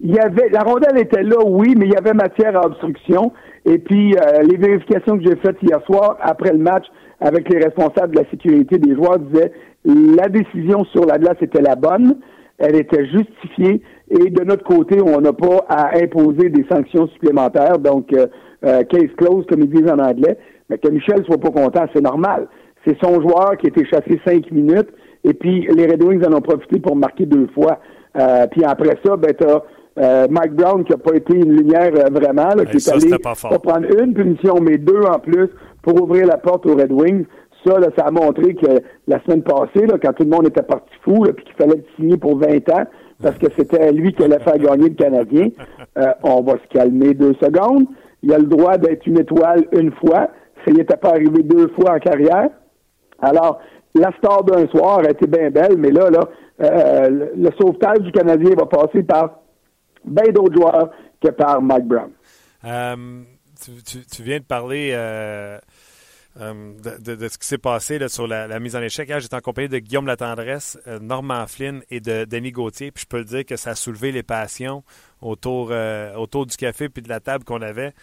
Il 0.00 0.14
y 0.14 0.18
avait, 0.18 0.48
la 0.50 0.60
rondelle 0.60 0.98
était 0.98 1.22
là, 1.22 1.36
oui, 1.46 1.74
mais 1.76 1.86
il 1.86 1.92
y 1.92 1.96
avait 1.96 2.14
matière 2.14 2.56
à 2.56 2.66
obstruction. 2.66 3.32
Et 3.64 3.78
puis, 3.78 4.14
les 4.42 4.56
vérifications 4.56 5.16
que 5.16 5.24
j'ai 5.24 5.36
faites 5.36 5.56
hier 5.62 5.80
soir, 5.86 6.18
après 6.20 6.52
le 6.52 6.58
match, 6.58 6.84
avec 7.20 7.48
les 7.48 7.58
responsables 7.58 8.14
de 8.14 8.20
la 8.20 8.28
sécurité 8.30 8.76
des 8.76 8.94
joueurs, 8.94 9.18
disaient 9.18 9.52
la 9.84 10.28
décision 10.28 10.84
sur 10.86 11.06
la 11.06 11.18
glace 11.18 11.36
était 11.40 11.62
la 11.62 11.76
bonne, 11.76 12.16
elle 12.58 12.76
était 12.76 13.06
justifiée 13.06 13.82
et 14.10 14.30
de 14.30 14.44
notre 14.44 14.64
côté, 14.64 15.00
on 15.00 15.20
n'a 15.20 15.32
pas 15.32 15.64
à 15.68 15.96
imposer 15.96 16.50
des 16.50 16.64
sanctions 16.70 17.08
supplémentaires, 17.08 17.78
donc 17.78 18.12
euh, 18.12 18.26
euh, 18.64 18.82
case 18.84 19.10
close 19.16 19.44
comme 19.46 19.60
ils 19.60 19.70
disent 19.70 19.90
en 19.90 19.98
anglais. 19.98 20.36
Mais 20.70 20.78
que 20.78 20.88
Michel 20.88 21.24
soit 21.24 21.38
pas 21.38 21.50
content, 21.50 21.86
c'est 21.94 22.02
normal. 22.02 22.48
C'est 22.86 22.96
son 23.02 23.20
joueur 23.20 23.56
qui 23.58 23.66
a 23.66 23.70
été 23.70 23.84
chassé 23.86 24.20
cinq 24.26 24.50
minutes 24.50 24.88
et 25.24 25.34
puis 25.34 25.66
les 25.74 25.86
Red 25.86 26.02
Wings 26.02 26.24
en 26.26 26.34
ont 26.34 26.40
profité 26.40 26.80
pour 26.80 26.96
marquer 26.96 27.26
deux 27.26 27.48
fois. 27.54 27.80
Euh, 28.16 28.46
puis 28.50 28.62
après 28.64 28.96
ça, 29.04 29.16
ben 29.16 29.32
t'as 29.38 29.60
euh, 29.98 30.26
Mike 30.28 30.54
Brown 30.54 30.84
qui 30.84 30.92
a 30.92 30.96
pas 30.96 31.14
été 31.14 31.34
une 31.34 31.56
lumière 31.56 31.92
vraiment, 32.10 32.54
là, 32.54 32.64
qui 32.64 32.76
est 32.76 32.88
allé 32.88 33.18
pas, 33.18 33.34
pas 33.34 33.58
prendre 33.58 33.86
une 34.00 34.14
punition, 34.14 34.56
mais 34.60 34.78
deux 34.78 35.02
en 35.02 35.18
plus 35.18 35.48
pour 35.82 36.02
ouvrir 36.02 36.26
la 36.26 36.38
porte 36.38 36.66
aux 36.66 36.74
Red 36.74 36.92
Wings 36.92 37.26
ça, 37.66 37.78
ça 37.96 38.06
a 38.06 38.10
montré 38.10 38.54
que 38.54 38.82
la 39.06 39.22
semaine 39.22 39.42
passée, 39.42 39.86
là, 39.86 39.96
quand 40.02 40.12
tout 40.12 40.24
le 40.24 40.30
monde 40.30 40.46
était 40.46 40.62
parti 40.62 40.92
fou, 41.02 41.24
puis 41.34 41.44
qu'il 41.44 41.54
fallait 41.54 41.76
le 41.76 41.84
signer 41.96 42.16
pour 42.16 42.38
20 42.38 42.68
ans, 42.70 42.84
parce 43.22 43.38
que 43.38 43.46
c'était 43.56 43.92
lui 43.92 44.12
qui 44.12 44.22
allait 44.22 44.40
faire 44.40 44.58
gagner 44.58 44.90
le 44.90 44.94
Canadien, 44.94 45.48
euh, 45.98 46.12
on 46.22 46.42
va 46.42 46.54
se 46.54 46.78
calmer 46.78 47.14
deux 47.14 47.34
secondes. 47.34 47.86
Il 48.22 48.32
a 48.32 48.38
le 48.38 48.46
droit 48.46 48.76
d'être 48.76 49.06
une 49.06 49.18
étoile 49.18 49.64
une 49.72 49.92
fois. 49.92 50.28
Ça 50.64 50.72
n'y 50.72 50.80
était 50.80 50.96
pas 50.96 51.10
arrivé 51.10 51.42
deux 51.42 51.68
fois 51.68 51.94
en 51.94 51.98
carrière. 51.98 52.48
Alors, 53.20 53.60
la 53.94 54.10
star 54.18 54.44
d'un 54.44 54.66
soir 54.68 55.00
a 55.00 55.10
été 55.10 55.26
bien 55.26 55.50
belle, 55.50 55.76
mais 55.78 55.90
là, 55.90 56.10
là, 56.10 56.20
euh, 56.62 57.28
le, 57.36 57.50
sauvetage 57.60 58.00
du 58.00 58.12
Canadien 58.12 58.50
va 58.56 58.66
passer 58.66 59.02
par 59.02 59.40
bien 60.04 60.32
d'autres 60.32 60.54
joueurs 60.54 60.90
que 61.22 61.30
par 61.30 61.60
Mike 61.60 61.86
Brown. 61.86 62.10
Euh, 62.64 63.22
tu, 64.10 64.22
viens 64.22 64.38
de 64.38 64.44
parler 64.44 64.90
euh, 66.40 66.72
de, 67.00 67.28
ce 67.28 67.38
qui 67.38 67.46
s'est 67.46 67.58
passé 67.58 68.00
sur 68.08 68.26
la, 68.26 68.58
mise 68.58 68.74
en 68.74 68.82
échec. 68.82 69.10
j'étais 69.18 69.36
en 69.36 69.40
compagnie 69.40 69.68
de 69.68 69.78
Guillaume 69.78 70.06
Latendresse, 70.06 70.78
euh, 70.88 70.98
Normand 70.98 71.46
Flynn 71.46 71.82
et 71.90 72.00
de 72.00 72.24
Denis 72.24 72.50
Gauthier. 72.50 72.90
Puis 72.90 73.02
je 73.02 73.08
peux 73.08 73.18
le 73.18 73.24
dire 73.24 73.44
que 73.44 73.56
ça 73.56 73.70
a 73.70 73.74
soulevé 73.74 74.10
les 74.10 74.24
passions 74.24 74.82
autour, 75.20 75.68
euh, 75.70 76.14
autour 76.16 76.46
du 76.46 76.56
café 76.56 76.88
puis 76.88 77.02
de 77.02 77.08
la 77.08 77.20
table 77.20 77.44
qu'on 77.44 77.62
avait. 77.62 77.94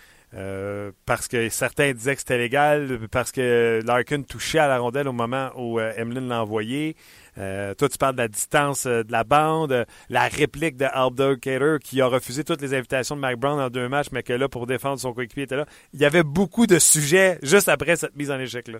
parce 1.06 1.28
que 1.28 1.50
certains 1.50 1.92
disaient 1.92 2.16
que 2.16 2.22
c'était 2.22 2.38
légal, 2.38 3.00
parce 3.12 3.34
que 3.34 3.82
Larkin 3.86 4.22
touchait 4.22 4.60
à 4.60 4.70
la 4.70 4.80
rondelle 4.80 5.10
au 5.10 5.14
moment 5.14 5.50
où 5.58 5.80
Emeline 5.80 6.30
l'a 6.30 6.42
envoyé. 6.42 6.96
Euh, 7.38 7.74
toi, 7.74 7.88
tu 7.88 7.98
parles 7.98 8.16
de 8.16 8.22
la 8.22 8.28
distance 8.28 8.86
euh, 8.86 9.04
de 9.04 9.12
la 9.12 9.24
bande, 9.24 9.72
euh, 9.72 9.86
la 10.10 10.28
réplique 10.28 10.76
de 10.76 10.86
Aldo 10.92 11.38
Cater 11.38 11.78
qui 11.82 12.02
a 12.02 12.08
refusé 12.08 12.44
toutes 12.44 12.62
les 12.62 12.74
invitations 12.74 13.16
de 13.16 13.22
Mike 13.22 13.40
Brown 13.40 13.60
en 13.60 13.70
deux 13.70 13.88
matchs, 13.88 14.10
mais 14.12 14.22
que 14.22 14.34
là, 14.34 14.50
pour 14.50 14.68
défendre 14.68 15.00
son 15.00 15.14
coéquipier, 15.14 15.44
était 15.44 15.56
là. 15.56 15.66
Il 15.94 16.02
y 16.02 16.06
avait 16.06 16.24
beaucoup 16.24 16.68
de 16.68 16.78
sujets 16.78 17.38
juste 17.42 17.70
après 17.70 17.96
cette 17.96 18.16
mise 18.18 18.32
en 18.32 18.40
échec-là. 18.40 18.80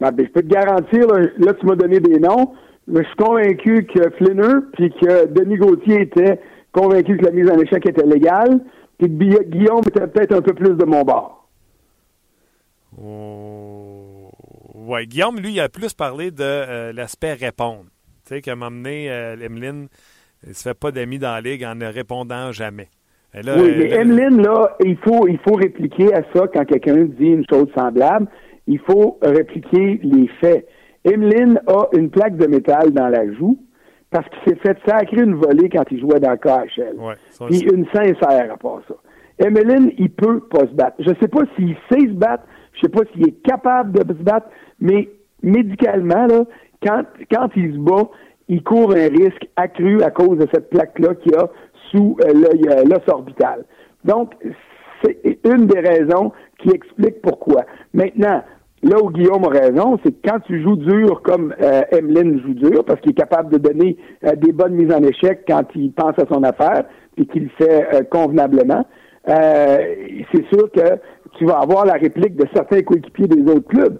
Ben, 0.00 0.10
ben, 0.12 0.26
je 0.26 0.32
peux 0.32 0.42
te 0.42 0.46
garantir, 0.46 1.06
là, 1.38 1.54
tu 1.54 1.66
m'as 1.66 1.76
donné 1.76 2.00
des 2.00 2.20
noms. 2.20 2.52
Mais 2.88 3.02
je 3.02 3.08
suis 3.08 3.16
convaincu 3.16 3.86
que 3.86 4.10
Flinner 4.16 4.60
puis 4.74 4.90
que 4.90 5.26
Denis 5.26 5.56
Gauthier 5.56 6.02
était 6.02 6.38
convaincu 6.72 7.16
que 7.16 7.24
la 7.24 7.32
mise 7.32 7.50
en 7.50 7.58
échec 7.58 7.84
était 7.84 8.06
légale. 8.06 8.60
puis 8.98 9.08
Guillaume 9.08 9.80
était 9.88 10.06
peut-être 10.06 10.36
un 10.36 10.42
peu 10.42 10.54
plus 10.54 10.74
de 10.74 10.84
mon 10.84 11.02
bord. 11.02 11.48
Oh... 13.02 13.95
Oui, 14.86 15.06
Guillaume, 15.08 15.40
lui, 15.40 15.52
il 15.52 15.60
a 15.60 15.68
plus 15.68 15.94
parlé 15.94 16.30
de 16.30 16.42
euh, 16.42 16.92
l'aspect 16.92 17.32
répondre. 17.32 17.86
Tu 18.24 18.34
sais, 18.34 18.40
qu'à 18.40 18.54
m'emmener, 18.54 19.10
euh, 19.10 19.36
Emeline, 19.36 19.88
il 20.44 20.50
ne 20.50 20.54
se 20.54 20.62
fait 20.68 20.78
pas 20.78 20.92
d'amis 20.92 21.18
dans 21.18 21.32
la 21.32 21.40
ligue 21.40 21.64
en 21.64 21.74
ne 21.74 21.86
répondant 21.86 22.52
jamais. 22.52 22.88
oui, 23.34 23.42
mais 23.44 23.90
Emeline, 23.90 24.42
là, 24.42 24.76
il 24.84 24.96
faut, 24.98 25.26
il 25.26 25.38
faut 25.38 25.54
répliquer 25.54 26.14
à 26.14 26.22
ça 26.32 26.46
quand 26.52 26.64
quelqu'un 26.64 27.04
dit 27.04 27.26
une 27.26 27.44
chose 27.50 27.66
semblable. 27.76 28.28
Il 28.68 28.78
faut 28.78 29.18
répliquer 29.22 30.00
les 30.02 30.28
faits. 30.40 30.68
Emeline 31.04 31.60
a 31.66 31.86
une 31.92 32.10
plaque 32.10 32.36
de 32.36 32.46
métal 32.46 32.92
dans 32.92 33.08
la 33.08 33.32
joue 33.32 33.58
parce 34.10 34.28
qu'il 34.28 34.52
s'est 34.52 34.60
fait 34.60 34.78
sacrer 34.86 35.22
une 35.22 35.34
volée 35.34 35.68
quand 35.68 35.84
il 35.90 36.00
jouait 36.00 36.20
dans 36.20 36.30
le 36.30 36.36
KHL. 36.36 36.96
Ouais, 36.96 37.14
Puis 37.48 37.60
une 37.60 37.86
sincère 37.86 38.52
à 38.52 38.56
part 38.56 38.82
ça. 38.86 38.94
Emeline, 39.38 39.92
il 39.98 40.10
peut 40.10 40.40
pas 40.40 40.60
se 40.60 40.74
battre. 40.74 40.96
Je 41.00 41.10
sais 41.20 41.28
pas 41.28 41.42
s'il 41.56 41.76
sait 41.90 42.06
se 42.06 42.14
battre, 42.14 42.44
je 42.76 42.82
sais 42.82 42.88
pas 42.88 43.02
s'il 43.12 43.28
est 43.28 43.42
capable 43.42 43.92
de 43.92 44.14
se 44.14 44.22
battre, 44.22 44.48
mais 44.80 45.08
médicalement, 45.42 46.26
là, 46.26 46.44
quand, 46.82 47.02
quand 47.30 47.48
il 47.56 47.72
se 47.72 47.78
bat, 47.78 48.08
il 48.48 48.62
court 48.62 48.92
un 48.92 49.08
risque 49.08 49.48
accru 49.56 50.02
à 50.02 50.10
cause 50.10 50.38
de 50.38 50.46
cette 50.52 50.70
plaque-là 50.70 51.14
qu'il 51.16 51.34
a 51.34 51.48
sous 51.90 52.16
euh, 52.24 52.32
euh, 52.34 52.84
l'os 52.84 53.02
orbital. 53.08 53.64
Donc, 54.04 54.34
c'est 55.02 55.38
une 55.44 55.66
des 55.66 55.80
raisons 55.80 56.32
qui 56.58 56.70
explique 56.70 57.20
pourquoi. 57.22 57.64
Maintenant, 57.92 58.42
là 58.82 58.96
où 59.02 59.10
Guillaume 59.10 59.44
a 59.44 59.48
raison, 59.48 59.98
c'est 60.04 60.12
que 60.12 60.28
quand 60.28 60.40
tu 60.40 60.62
joues 60.62 60.76
dur 60.76 61.22
comme 61.22 61.54
euh, 61.60 61.82
Emeline 61.92 62.40
joue 62.42 62.54
dur, 62.54 62.84
parce 62.84 63.00
qu'il 63.00 63.12
est 63.12 63.14
capable 63.14 63.52
de 63.52 63.58
donner 63.58 63.96
euh, 64.24 64.36
des 64.36 64.52
bonnes 64.52 64.74
mises 64.74 64.92
en 64.92 65.02
échec 65.02 65.44
quand 65.48 65.64
il 65.74 65.92
pense 65.92 66.18
à 66.18 66.26
son 66.32 66.42
affaire, 66.42 66.84
puis 67.16 67.26
qu'il 67.26 67.44
le 67.44 67.50
fait 67.58 68.08
convenablement, 68.10 68.84
c'est 69.26 70.46
sûr 70.52 70.70
que 70.72 70.98
tu 71.38 71.44
vas 71.44 71.58
avoir 71.58 71.84
la 71.84 71.94
réplique 71.94 72.36
de 72.36 72.46
certains 72.54 72.82
coéquipiers 72.82 73.28
des 73.28 73.42
autres 73.50 73.68
clubs. 73.68 73.98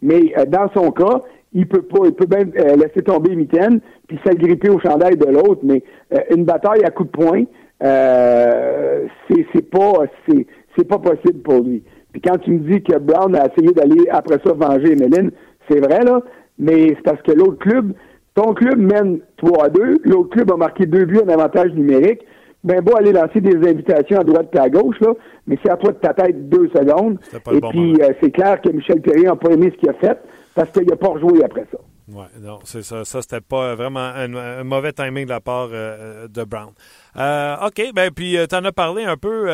Mais 0.00 0.34
dans 0.48 0.68
son 0.74 0.90
cas, 0.90 1.20
il 1.52 1.68
peut 1.68 1.82
pas, 1.82 2.06
il 2.06 2.12
peut 2.12 2.26
même 2.34 2.52
laisser 2.54 3.02
tomber 3.02 3.36
Mitaine, 3.36 3.80
puis 4.08 4.18
s'agripper 4.24 4.70
au 4.70 4.80
chandail 4.80 5.16
de 5.16 5.26
l'autre, 5.26 5.60
mais 5.62 5.82
une 6.34 6.44
bataille 6.44 6.82
à 6.84 6.90
coups 6.90 7.12
de 7.12 7.16
poing, 7.16 7.44
euh, 7.82 9.06
c'est 9.28 9.70
pas 9.70 9.92
c'est 10.26 10.88
pas 10.88 10.98
possible 10.98 11.40
pour 11.42 11.62
lui. 11.62 11.82
Puis 12.12 12.22
quand 12.22 12.38
tu 12.38 12.52
me 12.52 12.58
dis 12.60 12.82
que 12.82 12.96
Brown 12.98 13.34
a 13.34 13.46
essayé 13.46 13.72
d'aller 13.72 14.08
après 14.10 14.38
ça 14.44 14.52
venger 14.52 14.92
Emeline, 14.92 15.30
c'est 15.68 15.80
vrai 15.80 16.04
là, 16.04 16.20
mais 16.58 16.88
c'est 16.88 17.02
parce 17.02 17.22
que 17.22 17.32
l'autre 17.32 17.58
club, 17.58 17.92
ton 18.34 18.54
club 18.54 18.78
mène 18.78 19.20
3 19.38 19.66
à 19.66 19.68
2, 19.68 19.98
l'autre 20.04 20.30
club 20.30 20.52
a 20.52 20.56
marqué 20.56 20.86
deux 20.86 21.04
buts 21.04 21.20
en 21.24 21.28
avantage 21.28 21.72
numérique. 21.72 22.20
Ben 22.64 22.80
beau 22.80 22.96
aller 22.96 23.12
lancer 23.12 23.40
des 23.40 23.56
invitations 23.68 24.20
à 24.20 24.24
droite 24.24 24.48
et 24.54 24.58
à 24.58 24.68
gauche, 24.68 25.00
là, 25.00 25.14
mais 25.46 25.58
c'est 25.62 25.70
à 25.70 25.76
toi 25.76 25.92
de 25.92 25.98
ta 25.98 26.14
tête 26.14 26.48
deux 26.48 26.68
secondes. 26.68 27.18
Et 27.52 27.60
puis 27.60 28.00
euh, 28.00 28.12
c'est 28.22 28.30
clair 28.30 28.60
que 28.60 28.68
Michel 28.68 29.00
Perry 29.00 29.24
n'a 29.24 29.34
pas 29.34 29.50
aimé 29.50 29.72
ce 29.74 29.80
qu'il 29.80 29.90
a 29.90 29.94
fait 29.94 30.18
parce 30.54 30.70
qu'il 30.70 30.86
n'a 30.86 30.96
pas 30.96 31.08
rejoué 31.08 31.44
après 31.44 31.66
ça. 31.72 31.78
Oui, 32.08 32.24
non, 32.40 32.58
c'est 32.64 32.82
ça. 32.82 33.04
Ça, 33.04 33.22
c'était 33.22 33.40
pas 33.40 33.74
vraiment 33.74 34.00
un, 34.00 34.64
mauvais 34.64 34.92
timing 34.92 35.24
de 35.24 35.30
la 35.30 35.40
part 35.40 35.70
euh, 35.72 36.28
de 36.28 36.44
Brown. 36.44 36.72
Euh, 37.16 37.66
OK, 37.66 37.82
ben 37.94 38.10
puis 38.10 38.36
tu 38.48 38.54
en 38.54 38.64
as 38.64 38.72
parlé 38.72 39.04
un 39.04 39.16
peu. 39.16 39.46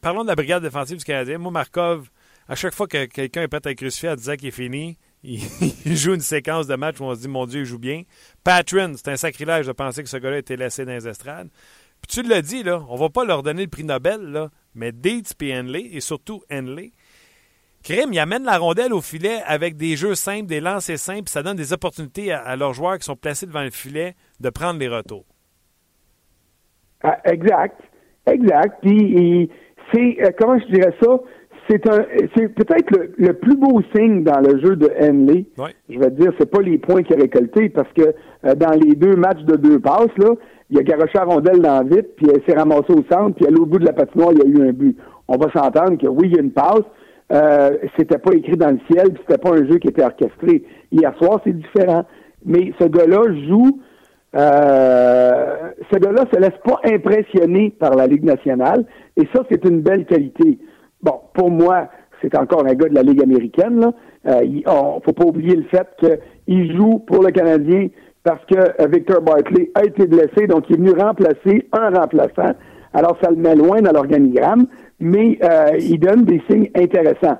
parlons 0.00 0.22
de 0.22 0.28
la 0.28 0.36
brigade 0.36 0.62
défensive 0.62 0.98
du 0.98 1.04
Canadien. 1.04 1.38
Moi, 1.38 1.50
Markov, 1.50 2.08
à 2.48 2.54
chaque 2.54 2.74
fois 2.74 2.86
que 2.86 3.06
quelqu'un 3.06 3.42
est 3.42 3.48
prêt 3.48 3.60
à 3.64 3.74
crucifier 3.74 4.10
en 4.10 4.16
disant 4.16 4.34
qu'il 4.36 4.48
est 4.48 4.52
fini, 4.52 4.96
il, 5.24 5.96
joue 5.96 6.14
une 6.14 6.20
séquence 6.20 6.66
de 6.66 6.76
match 6.76 7.00
où 7.00 7.04
on 7.04 7.14
se 7.14 7.20
dit, 7.20 7.28
mon 7.28 7.46
Dieu, 7.46 7.60
il 7.60 7.66
joue 7.66 7.78
bien. 7.78 8.02
Patron, 8.44 8.92
c'est 8.96 9.08
un 9.08 9.16
sacrilège 9.16 9.66
de 9.66 9.72
penser 9.72 10.02
que 10.02 10.08
ce 10.08 10.16
gars-là 10.16 10.38
été 10.38 10.56
laissé 10.56 10.84
dans 10.84 10.92
les 10.92 11.08
estrades. 11.08 11.48
Puis 12.00 12.22
tu 12.22 12.28
l'as 12.28 12.42
dit, 12.42 12.62
là, 12.62 12.82
on 12.88 12.96
va 12.96 13.08
pas 13.08 13.24
leur 13.24 13.42
donner 13.42 13.62
le 13.62 13.68
prix 13.68 13.84
Nobel, 13.84 14.20
là, 14.20 14.48
mais 14.74 14.92
Dietz 14.92 15.34
et 15.40 15.58
Henley, 15.58 15.88
et 15.92 16.00
surtout 16.00 16.42
Henley, 16.50 16.92
Crime, 17.82 18.12
il 18.12 18.18
amène 18.18 18.44
la 18.44 18.58
rondelle 18.58 18.92
au 18.92 19.00
filet 19.00 19.38
avec 19.46 19.76
des 19.76 19.96
jeux 19.96 20.14
simples, 20.14 20.46
des 20.46 20.60
lancers 20.60 20.98
simples, 20.98 21.28
ça 21.28 21.42
donne 21.42 21.56
des 21.56 21.72
opportunités 21.72 22.32
à, 22.32 22.56
leurs 22.56 22.74
joueurs 22.74 22.98
qui 22.98 23.04
sont 23.04 23.16
placés 23.16 23.46
devant 23.46 23.62
le 23.62 23.70
filet 23.70 24.14
de 24.40 24.50
prendre 24.50 24.80
les 24.80 24.88
retours. 24.88 25.24
Ah, 27.02 27.18
exact, 27.24 27.80
exact. 28.26 28.78
Puis 28.82 29.48
c'est 29.92 30.16
euh, 30.20 30.30
comment 30.38 30.58
je 30.58 30.66
dirais 30.66 30.94
ça? 31.00 31.18
C'est 31.70 31.88
un, 31.88 32.04
c'est 32.34 32.48
peut-être 32.48 32.90
le, 33.18 33.32
plus 33.34 33.56
beau 33.56 33.80
signe 33.94 34.24
dans 34.24 34.40
le 34.40 34.58
jeu 34.58 34.74
de 34.74 34.90
Henley. 35.00 35.44
Je 35.88 35.98
vais 35.98 36.10
dire, 36.12 36.32
c'est 36.38 36.50
pas 36.50 36.62
les 36.62 36.78
points 36.78 37.02
qu'il 37.02 37.16
a 37.16 37.20
récoltés 37.20 37.68
parce 37.68 37.92
que 37.92 38.14
euh, 38.44 38.54
dans 38.54 38.72
les 38.72 38.94
deux 38.96 39.16
matchs 39.16 39.42
de 39.42 39.56
deux 39.56 39.78
passes 39.78 40.16
là, 40.16 40.30
il 40.70 40.78
a 40.78 40.82
garoché 40.82 41.12
la 41.14 41.24
rondelle 41.24 41.60
dans 41.60 41.82
le 41.82 41.96
vide, 41.96 42.08
puis 42.16 42.26
elle 42.28 42.42
s'est 42.46 42.58
ramassée 42.58 42.92
au 42.92 43.04
centre, 43.10 43.34
puis 43.36 43.46
à 43.46 43.50
l'autre 43.50 43.66
bout 43.66 43.78
de 43.78 43.86
la 43.86 43.92
patinoire, 43.92 44.32
il 44.32 44.38
y 44.38 44.42
a 44.42 44.46
eu 44.46 44.68
un 44.68 44.72
but. 44.72 44.96
On 45.26 45.36
va 45.36 45.50
s'entendre 45.50 45.96
que 45.98 46.06
oui, 46.06 46.28
il 46.28 46.36
y 46.36 46.38
a 46.38 46.42
une 46.42 46.52
passe, 46.52 46.84
euh, 47.32 47.76
c'était 47.96 48.18
pas 48.18 48.32
écrit 48.34 48.56
dans 48.56 48.70
le 48.70 48.78
ciel, 48.90 49.12
puis 49.12 49.22
c'était 49.26 49.38
pas 49.38 49.50
un 49.50 49.66
jeu 49.66 49.78
qui 49.78 49.88
était 49.88 50.04
orchestré. 50.04 50.64
Hier 50.92 51.14
soir, 51.18 51.40
c'est 51.44 51.56
différent. 51.56 52.04
Mais 52.44 52.72
ce 52.78 52.84
gars-là 52.86 53.22
joue. 53.48 53.80
Euh, 54.36 55.70
ce 55.90 55.98
gars-là 55.98 56.24
se 56.32 56.38
laisse 56.38 56.58
pas 56.62 56.80
impressionner 56.84 57.70
par 57.70 57.94
la 57.94 58.06
Ligue 58.06 58.24
nationale, 58.24 58.84
et 59.16 59.26
ça, 59.34 59.42
c'est 59.50 59.64
une 59.64 59.80
belle 59.80 60.04
qualité. 60.04 60.58
Bon, 61.02 61.20
pour 61.32 61.50
moi, 61.50 61.88
c'est 62.20 62.36
encore 62.36 62.66
un 62.66 62.74
gars 62.74 62.88
de 62.88 62.94
la 62.94 63.02
Ligue 63.02 63.22
américaine. 63.22 63.80
Là. 63.80 63.92
Euh, 64.26 64.44
il, 64.44 64.64
faut 64.64 65.12
pas 65.12 65.24
oublier 65.24 65.56
le 65.56 65.64
fait 65.64 65.88
qu'il 65.98 66.76
joue 66.76 66.98
pour 66.98 67.22
le 67.22 67.30
Canadien 67.30 67.88
parce 68.28 68.44
que 68.44 68.82
euh, 68.82 68.86
Victor 68.92 69.22
Bartley 69.22 69.70
a 69.74 69.86
été 69.86 70.06
blessé, 70.06 70.46
donc 70.46 70.64
il 70.68 70.74
est 70.74 70.78
venu 70.78 70.90
remplacer 70.90 71.66
un 71.72 71.88
remplaçant. 71.88 72.52
Alors, 72.92 73.16
ça 73.22 73.30
le 73.30 73.36
met 73.36 73.54
loin 73.54 73.80
dans 73.80 73.92
l'organigramme 73.92 74.66
mais 75.00 75.38
euh, 75.42 75.76
il 75.78 75.98
donne 76.00 76.24
des 76.24 76.42
signes 76.50 76.70
intéressants. 76.74 77.38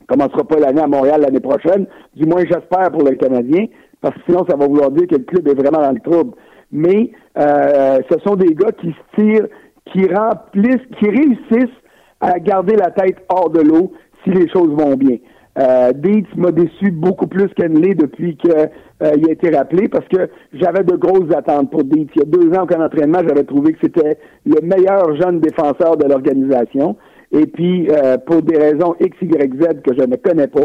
Il 0.00 0.06
commencera 0.06 0.44
pas 0.44 0.60
l'année 0.60 0.82
à 0.82 0.86
Montréal 0.86 1.22
l'année 1.22 1.40
prochaine, 1.40 1.86
du 2.14 2.26
moins 2.26 2.42
j'espère 2.44 2.90
pour 2.92 3.02
le 3.02 3.16
Canadien, 3.16 3.66
parce 4.00 4.14
que 4.14 4.20
sinon 4.26 4.44
ça 4.48 4.56
va 4.56 4.66
vouloir 4.66 4.90
dire 4.90 5.06
que 5.08 5.16
le 5.16 5.24
club 5.24 5.48
est 5.48 5.54
vraiment 5.54 5.82
dans 5.82 5.92
le 5.92 6.00
trouble. 6.00 6.36
Mais 6.70 7.10
euh, 7.38 8.00
ce 8.10 8.18
sont 8.20 8.36
des 8.36 8.54
gars 8.54 8.72
qui 8.72 8.88
se 8.92 9.20
tirent, 9.20 9.46
qui 9.86 10.06
remplissent, 10.06 10.86
qui 10.98 11.08
réussissent 11.08 11.78
à 12.20 12.38
garder 12.38 12.76
la 12.76 12.90
tête 12.90 13.16
hors 13.28 13.50
de 13.50 13.60
l'eau 13.60 13.92
si 14.22 14.30
les 14.30 14.48
choses 14.48 14.70
vont 14.70 14.94
bien. 14.94 15.16
Euh, 15.58 15.92
Deeds 15.92 16.28
m'a 16.36 16.50
déçu 16.50 16.90
beaucoup 16.90 17.26
plus 17.26 17.48
qu'Henley 17.48 17.94
depuis 17.94 18.36
qu'il 18.36 18.52
euh, 18.52 18.66
a 19.00 19.30
été 19.30 19.50
rappelé 19.50 19.88
parce 19.88 20.06
que 20.08 20.30
j'avais 20.54 20.82
de 20.82 20.96
grosses 20.96 21.30
attentes 21.34 21.70
pour 21.70 21.84
Deeds. 21.84 22.08
Il 22.16 22.20
y 22.20 22.22
a 22.22 22.24
deux 22.24 22.58
ans 22.58 22.66
qu'en 22.66 22.82
entraînement, 22.82 23.20
j'avais 23.26 23.44
trouvé 23.44 23.74
que 23.74 23.78
c'était 23.82 24.18
le 24.46 24.60
meilleur 24.62 25.14
jeune 25.16 25.40
défenseur 25.40 25.96
de 25.98 26.08
l'organisation. 26.08 26.96
Et 27.32 27.46
puis, 27.46 27.88
euh, 27.90 28.18
pour 28.18 28.42
des 28.42 28.56
raisons 28.56 28.94
X, 29.00 29.16
Y, 29.20 29.62
Z 29.62 29.82
que 29.82 29.94
je 29.94 30.06
ne 30.06 30.16
connais 30.16 30.48
pas, 30.48 30.60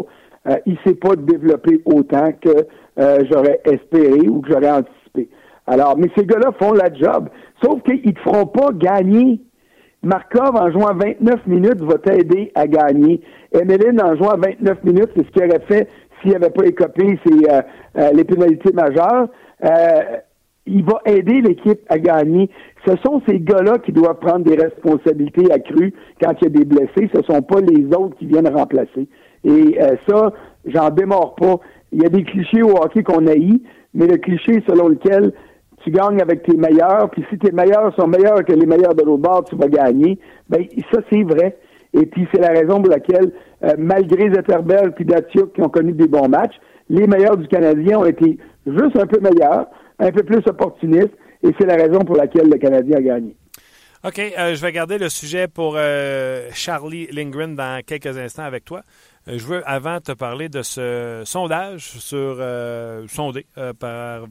euh, 0.50 0.56
il 0.66 0.78
s'est 0.86 0.96
pas 0.96 1.16
développé 1.16 1.82
autant 1.86 2.32
que 2.42 2.50
euh, 3.00 3.24
j'aurais 3.32 3.62
espéré 3.66 4.28
ou 4.28 4.42
que 4.42 4.52
j'aurais 4.52 4.72
anticipé. 4.72 5.30
Alors, 5.66 5.98
mais 5.98 6.10
ces 6.18 6.26
gars-là 6.26 6.52
font 6.60 6.74
la 6.74 6.94
job. 6.94 7.30
Sauf 7.64 7.82
qu'ils 7.84 8.02
ne 8.06 8.20
feront 8.32 8.46
pas 8.46 8.70
gagner 8.74 9.42
Markov, 10.08 10.56
en 10.56 10.72
jouant 10.72 10.96
29 10.96 11.48
minutes, 11.48 11.82
va 11.82 11.98
t'aider 11.98 12.52
à 12.56 12.66
gagner. 12.66 13.22
Emeline, 13.52 14.02
en 14.02 14.16
jouant 14.16 14.38
29 14.38 14.84
minutes, 14.86 15.10
c'est 15.16 15.26
ce 15.26 15.32
qu'il 15.32 15.44
aurait 15.44 15.66
fait 15.68 15.90
s'il 16.22 16.32
n'avait 16.32 16.50
pas 16.50 16.66
écopé 16.66 17.20
euh, 17.30 17.62
euh, 17.98 18.10
les 18.14 18.24
pénalités 18.24 18.72
majeures. 18.74 19.28
Euh, 19.64 20.02
il 20.66 20.84
va 20.84 21.00
aider 21.06 21.42
l'équipe 21.42 21.82
à 21.90 22.00
gagner. 22.00 22.50
Ce 22.86 22.94
sont 23.06 23.22
ces 23.28 23.40
gars-là 23.40 23.80
qui 23.80 23.92
doivent 23.92 24.20
prendre 24.20 24.46
des 24.46 24.56
responsabilités 24.56 25.52
accrues 25.52 25.94
quand 26.22 26.34
il 26.42 26.44
y 26.46 26.48
a 26.48 26.50
des 26.50 26.66
blessés. 26.66 27.10
Ce 27.14 27.20
ne 27.20 27.24
sont 27.24 27.42
pas 27.42 27.60
les 27.62 27.86
autres 27.88 28.16
qui 28.18 28.26
viennent 28.26 28.48
remplacer. 28.48 29.08
Et 29.44 29.78
ça, 30.10 30.34
j'en 30.66 30.90
démords 30.90 31.36
pas. 31.36 31.60
Il 31.94 32.02
y 32.02 32.06
a 32.06 32.10
des 32.10 32.24
clichés 32.24 32.64
au 32.64 32.72
hockey 32.72 33.04
qu'on 33.04 33.28
haït, 33.28 33.62
mais 33.94 34.08
le 34.08 34.18
cliché 34.18 34.62
selon 34.68 34.90
lequel 34.90 35.32
tu 35.84 35.92
gagnes 35.92 36.22
avec 36.22 36.44
tes 36.44 36.56
meilleurs, 36.56 37.10
puis 37.12 37.24
si 37.30 37.38
tes 37.38 37.52
meilleurs 37.52 37.94
sont 37.96 38.08
meilleurs 38.08 38.44
que 38.44 38.54
les 38.54 38.66
meilleurs 38.66 38.96
de 38.96 39.04
l'autre 39.04 39.22
bord, 39.22 39.44
tu 39.46 39.56
vas 39.56 39.68
gagner. 39.68 40.20
Ben 40.50 40.64
ça 40.92 41.00
c'est 41.10 41.24
vrai. 41.24 41.58
Et 41.94 42.06
puis 42.06 42.28
c'est 42.34 42.42
la 42.42 42.50
raison 42.50 42.82
pour 42.82 42.92
laquelle, 42.92 43.32
euh, 43.64 43.74
malgré 43.78 44.30
Zetterberg 44.34 44.94
puis 44.96 45.06
Datsuk 45.06 45.54
qui 45.54 45.62
ont 45.62 45.70
connu 45.70 45.94
des 45.94 46.08
bons 46.08 46.28
matchs, 46.28 46.56
les 46.90 47.08
meilleurs 47.08 47.38
du 47.38 47.48
Canadien 47.48 48.00
ont 48.00 48.06
été 48.06 48.38
juste 48.66 48.98
un 48.98 49.06
peu 49.06 49.20
meilleurs, 49.20 49.68
un 50.00 50.12
peu 50.12 50.24
plus 50.24 50.42
opportunistes, 50.48 51.16
et 51.44 51.50
c'est 51.60 51.66
la 51.66 51.76
raison 51.76 52.00
pour 52.00 52.16
laquelle 52.16 52.50
le 52.50 52.58
Canadien 52.58 52.98
a 52.98 53.02
gagné. 53.02 53.36
OK, 54.04 54.20
euh, 54.20 54.54
je 54.54 54.62
vais 54.62 54.72
garder 54.72 54.98
le 54.98 55.10
sujet 55.10 55.48
pour 55.48 55.76
euh, 55.76 56.50
Charlie 56.54 57.08
Lindgren 57.12 57.56
dans 57.56 57.82
quelques 57.84 58.18
instants 58.18 58.44
avec 58.44 58.64
toi. 58.64 58.82
je 59.26 59.44
veux 59.46 59.68
avant 59.68 60.00
te 60.00 60.12
parler 60.12 60.50
de 60.50 60.62
ce 60.62 61.24
sondage 61.26 61.82
sur 61.82 62.38
sondé 63.08 63.48
par 63.80 64.28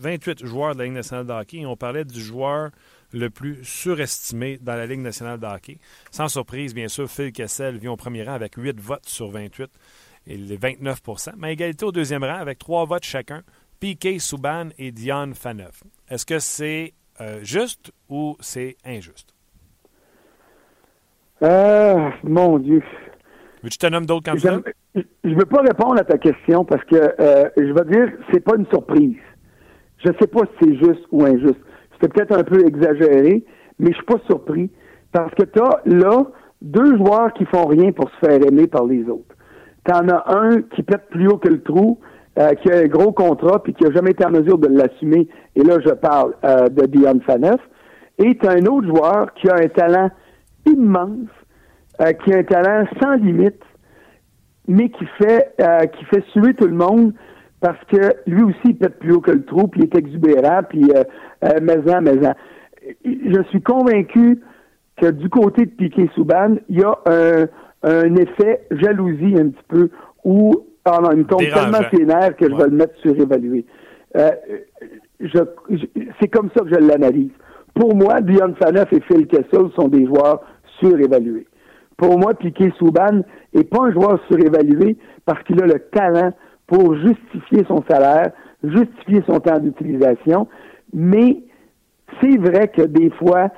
28 0.00 0.44
joueurs 0.44 0.74
de 0.74 0.80
la 0.80 0.84
Ligue 0.84 0.94
nationale 0.94 1.26
de 1.26 1.32
hockey. 1.32 1.66
on 1.66 1.76
parlait 1.76 2.04
du 2.04 2.20
joueur 2.20 2.70
le 3.12 3.28
plus 3.30 3.58
surestimé 3.64 4.58
dans 4.60 4.74
la 4.74 4.86
Ligue 4.86 5.00
nationale 5.00 5.38
de 5.38 5.46
hockey. 5.46 5.78
Sans 6.10 6.28
surprise, 6.28 6.74
bien 6.74 6.88
sûr, 6.88 7.08
Phil 7.08 7.32
Kessel 7.32 7.78
vient 7.78 7.92
au 7.92 7.96
premier 7.96 8.22
rang 8.22 8.32
avec 8.32 8.54
8 8.56 8.80
votes 8.80 9.08
sur 9.08 9.30
28 9.30 9.70
et 10.26 10.36
les 10.36 10.58
29% 10.58 11.32
mais 11.38 11.52
égalité 11.52 11.84
au 11.84 11.92
deuxième 11.92 12.24
rang 12.24 12.36
avec 12.36 12.58
3 12.58 12.84
votes 12.84 13.04
chacun, 13.04 13.42
Piquet 13.80 14.18
Souban 14.18 14.68
et 14.78 14.92
Dion 14.92 15.32
Faneuf. 15.34 15.82
Est-ce 16.08 16.26
que 16.26 16.38
c'est 16.38 16.92
euh, 17.20 17.40
juste 17.42 17.92
ou 18.08 18.36
c'est 18.40 18.76
injuste? 18.84 19.34
Euh, 21.42 22.10
mon 22.22 22.58
Dieu. 22.58 22.82
Veux-tu 23.62 23.78
te 23.78 23.86
nommer 23.86 24.06
d'autres 24.06 24.30
candidats? 24.30 24.60
Je 24.94 25.02
ne 25.24 25.34
veux 25.34 25.46
pas 25.46 25.62
répondre 25.62 25.98
à 25.98 26.04
ta 26.04 26.18
question 26.18 26.64
parce 26.64 26.84
que 26.84 26.96
euh, 26.96 27.48
je 27.56 27.72
vais 27.72 27.84
dire 27.90 28.12
c'est 28.32 28.40
pas 28.40 28.56
une 28.56 28.66
surprise. 28.66 29.16
Je 30.04 30.08
ne 30.08 30.14
sais 30.20 30.26
pas 30.26 30.40
si 30.40 30.52
c'est 30.64 30.76
juste 30.76 31.06
ou 31.10 31.24
injuste. 31.24 31.60
C'était 31.92 32.08
peut-être 32.08 32.38
un 32.38 32.44
peu 32.44 32.66
exagéré, 32.66 33.44
mais 33.78 33.90
je 33.90 33.96
suis 33.96 34.04
pas 34.04 34.20
surpris 34.26 34.70
parce 35.12 35.34
que 35.34 35.42
tu 35.44 35.60
as 35.60 35.82
là 35.84 36.24
deux 36.62 36.96
joueurs 36.96 37.32
qui 37.34 37.44
font 37.46 37.66
rien 37.66 37.92
pour 37.92 38.10
se 38.10 38.26
faire 38.26 38.40
aimer 38.46 38.66
par 38.66 38.86
les 38.86 39.04
autres. 39.08 39.34
Tu 39.84 39.92
en 39.92 40.08
as 40.08 40.24
un 40.28 40.62
qui 40.62 40.82
pète 40.82 41.08
plus 41.10 41.28
haut 41.28 41.38
que 41.38 41.48
le 41.48 41.62
trou, 41.62 41.98
euh, 42.38 42.54
qui 42.54 42.70
a 42.70 42.78
un 42.78 42.86
gros 42.86 43.12
contrat 43.12 43.62
puis 43.62 43.74
qui 43.74 43.84
a 43.86 43.90
jamais 43.90 44.12
été 44.12 44.24
en 44.24 44.30
mesure 44.30 44.58
de 44.58 44.68
l'assumer. 44.68 45.28
Et 45.56 45.62
là, 45.62 45.78
je 45.84 45.90
parle 45.90 46.34
euh, 46.44 46.68
de 46.68 46.86
Dion 46.86 47.20
Faneuf. 47.26 47.60
Et 48.18 48.36
tu 48.36 48.46
as 48.46 48.52
un 48.52 48.66
autre 48.66 48.86
joueur 48.86 49.32
qui 49.34 49.48
a 49.48 49.54
un 49.56 49.68
talent 49.68 50.10
immense, 50.66 51.28
euh, 52.00 52.12
qui 52.12 52.32
a 52.32 52.38
un 52.38 52.44
talent 52.44 52.86
sans 53.02 53.14
limite, 53.14 53.62
mais 54.68 54.90
qui 54.90 55.04
fait 55.18 55.56
qui 55.94 56.04
fait 56.04 56.22
suer 56.30 56.54
tout 56.54 56.66
le 56.66 56.74
monde 56.74 57.12
parce 57.60 57.82
que 57.86 58.14
lui 58.26 58.42
aussi 58.42 58.58
il 58.64 58.76
pète 58.76 58.98
plus 58.98 59.12
haut 59.12 59.20
que 59.20 59.32
le 59.32 59.44
trou, 59.44 59.68
puis 59.68 59.82
il 59.82 59.84
est 59.84 59.96
exubérant, 59.96 60.62
puis 60.68 60.90
euh, 60.94 61.60
maison, 61.60 62.00
maison. 62.00 62.32
Je 63.04 63.42
suis 63.50 63.62
convaincu 63.62 64.40
que 64.96 65.10
du 65.10 65.28
côté 65.28 65.66
de 65.66 65.70
Piquet 65.70 66.08
Souban, 66.14 66.56
il 66.68 66.80
y 66.80 66.82
a 66.82 66.98
un, 67.06 67.46
un 67.82 68.16
effet 68.16 68.66
jalousie 68.70 69.34
un 69.38 69.50
petit 69.50 69.64
peu 69.68 69.90
où 70.24 70.52
ah 70.84 70.98
il 71.12 71.18
me 71.18 71.24
tombe 71.24 71.40
tellement 71.40 71.86
ses 71.92 72.04
nerfs 72.04 72.36
que 72.36 72.48
je 72.48 72.54
vais 72.54 72.64
le 72.64 72.76
mettre 72.76 72.96
surévalué. 73.00 73.66
Euh, 74.16 74.30
je, 75.20 75.38
c'est 76.20 76.28
comme 76.28 76.50
ça 76.56 76.64
que 76.64 76.70
je 76.70 76.80
l'analyse. 76.80 77.30
Pour 77.74 77.94
moi, 77.94 78.20
Dion 78.20 78.54
Faneuf 78.60 78.92
et 78.92 79.00
Phil 79.00 79.26
Kessel 79.26 79.70
sont 79.76 79.88
des 79.88 80.06
joueurs 80.06 80.40
surévalués. 80.78 81.46
Pour 81.96 82.18
moi, 82.18 82.32
Piquet 82.34 82.72
Souban 82.78 83.22
n'est 83.54 83.64
pas 83.64 83.84
un 83.84 83.92
joueur 83.92 84.18
surévalué 84.28 84.96
parce 85.26 85.42
qu'il 85.44 85.62
a 85.62 85.66
le 85.66 85.78
talent 85.92 86.32
pour 86.70 86.94
justifier 86.94 87.64
son 87.66 87.82
salaire, 87.90 88.30
justifier 88.62 89.22
son 89.26 89.40
temps 89.40 89.58
d'utilisation, 89.58 90.46
mais 90.94 91.42
c'est 92.20 92.38
vrai 92.38 92.68
que 92.68 92.82
des 92.82 93.10
fois, 93.10 93.48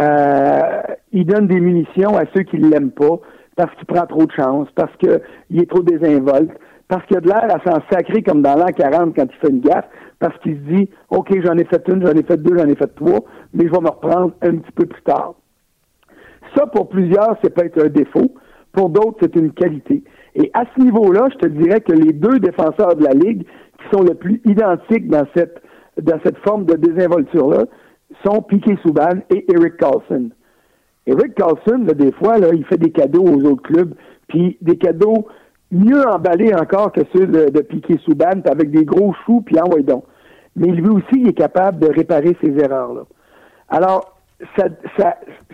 euh, 0.00 0.82
il 1.12 1.26
donne 1.26 1.46
des 1.46 1.60
munitions 1.60 2.16
à 2.16 2.24
ceux 2.34 2.42
qui 2.42 2.58
ne 2.58 2.68
l'aiment 2.68 2.90
pas 2.90 3.20
parce 3.54 3.72
qu'il 3.76 3.86
prend 3.86 4.04
trop 4.06 4.26
de 4.26 4.32
chance, 4.32 4.68
parce 4.74 4.94
qu'il 4.96 5.60
est 5.62 5.70
trop 5.70 5.82
désinvolte, 5.82 6.50
parce 6.88 7.06
qu'il 7.06 7.16
a 7.16 7.20
de 7.20 7.28
l'air 7.28 7.44
à 7.44 7.60
s'en 7.64 7.80
sacrer 7.90 8.22
comme 8.22 8.42
dans 8.42 8.56
l'an 8.56 8.66
40 8.76 9.14
quand 9.14 9.24
il 9.24 9.38
fait 9.40 9.50
une 9.50 9.60
gaffe, 9.60 9.86
parce 10.18 10.36
qu'il 10.38 10.56
se 10.56 10.74
dit, 10.74 10.90
OK, 11.10 11.32
j'en 11.44 11.56
ai 11.56 11.64
fait 11.64 11.86
une, 11.88 12.04
j'en 12.04 12.14
ai 12.14 12.22
fait 12.24 12.36
deux, 12.36 12.58
j'en 12.58 12.66
ai 12.66 12.74
fait 12.74 12.92
trois, 12.96 13.20
mais 13.54 13.66
je 13.66 13.70
vais 13.70 13.80
me 13.80 13.90
reprendre 13.90 14.32
un 14.42 14.56
petit 14.56 14.72
peu 14.72 14.86
plus 14.86 15.02
tard. 15.02 15.34
Ça, 16.56 16.66
pour 16.66 16.88
plusieurs, 16.88 17.36
c'est 17.42 17.54
peut-être 17.54 17.84
un 17.84 17.88
défaut. 17.88 18.34
Pour 18.72 18.90
d'autres, 18.90 19.18
c'est 19.22 19.36
une 19.36 19.52
qualité. 19.52 20.02
Et 20.36 20.50
à 20.52 20.64
ce 20.74 20.82
niveau-là, 20.82 21.28
je 21.32 21.38
te 21.38 21.46
dirais 21.46 21.80
que 21.80 21.92
les 21.92 22.12
deux 22.12 22.38
défenseurs 22.38 22.94
de 22.94 23.04
la 23.04 23.14
Ligue 23.14 23.44
qui 23.78 23.96
sont 23.96 24.02
le 24.02 24.14
plus 24.14 24.40
identiques 24.44 25.08
dans 25.08 25.26
cette, 25.34 25.62
dans 26.00 26.18
cette 26.22 26.36
forme 26.38 26.66
de 26.66 26.74
désinvolture-là 26.74 27.64
sont 28.24 28.42
Piquet 28.42 28.76
Souban 28.82 29.20
et 29.30 29.46
Eric 29.50 29.78
Carlson. 29.78 30.28
Eric 31.06 31.34
Carlson, 31.34 31.78
des 31.78 32.12
fois, 32.12 32.38
là, 32.38 32.48
il 32.52 32.64
fait 32.66 32.76
des 32.76 32.90
cadeaux 32.90 33.24
aux 33.24 33.44
autres 33.44 33.62
clubs, 33.62 33.94
puis 34.28 34.58
des 34.60 34.76
cadeaux 34.76 35.26
mieux 35.72 36.06
emballés 36.06 36.52
encore 36.54 36.92
que 36.92 37.00
ceux 37.14 37.26
de, 37.26 37.48
de 37.48 37.60
Piquet 37.62 37.98
Souban, 38.04 38.42
avec 38.44 38.70
des 38.70 38.84
gros 38.84 39.14
choux, 39.24 39.40
puis 39.40 39.58
en 39.58 39.68
donc. 39.80 40.04
Mais 40.54 40.68
lui 40.68 40.88
aussi, 40.88 41.14
il 41.14 41.28
est 41.28 41.34
capable 41.34 41.78
de 41.78 41.88
réparer 41.88 42.36
ces 42.42 42.50
erreurs-là. 42.58 43.02
Alors, 43.68 44.18
ça, 44.56 44.68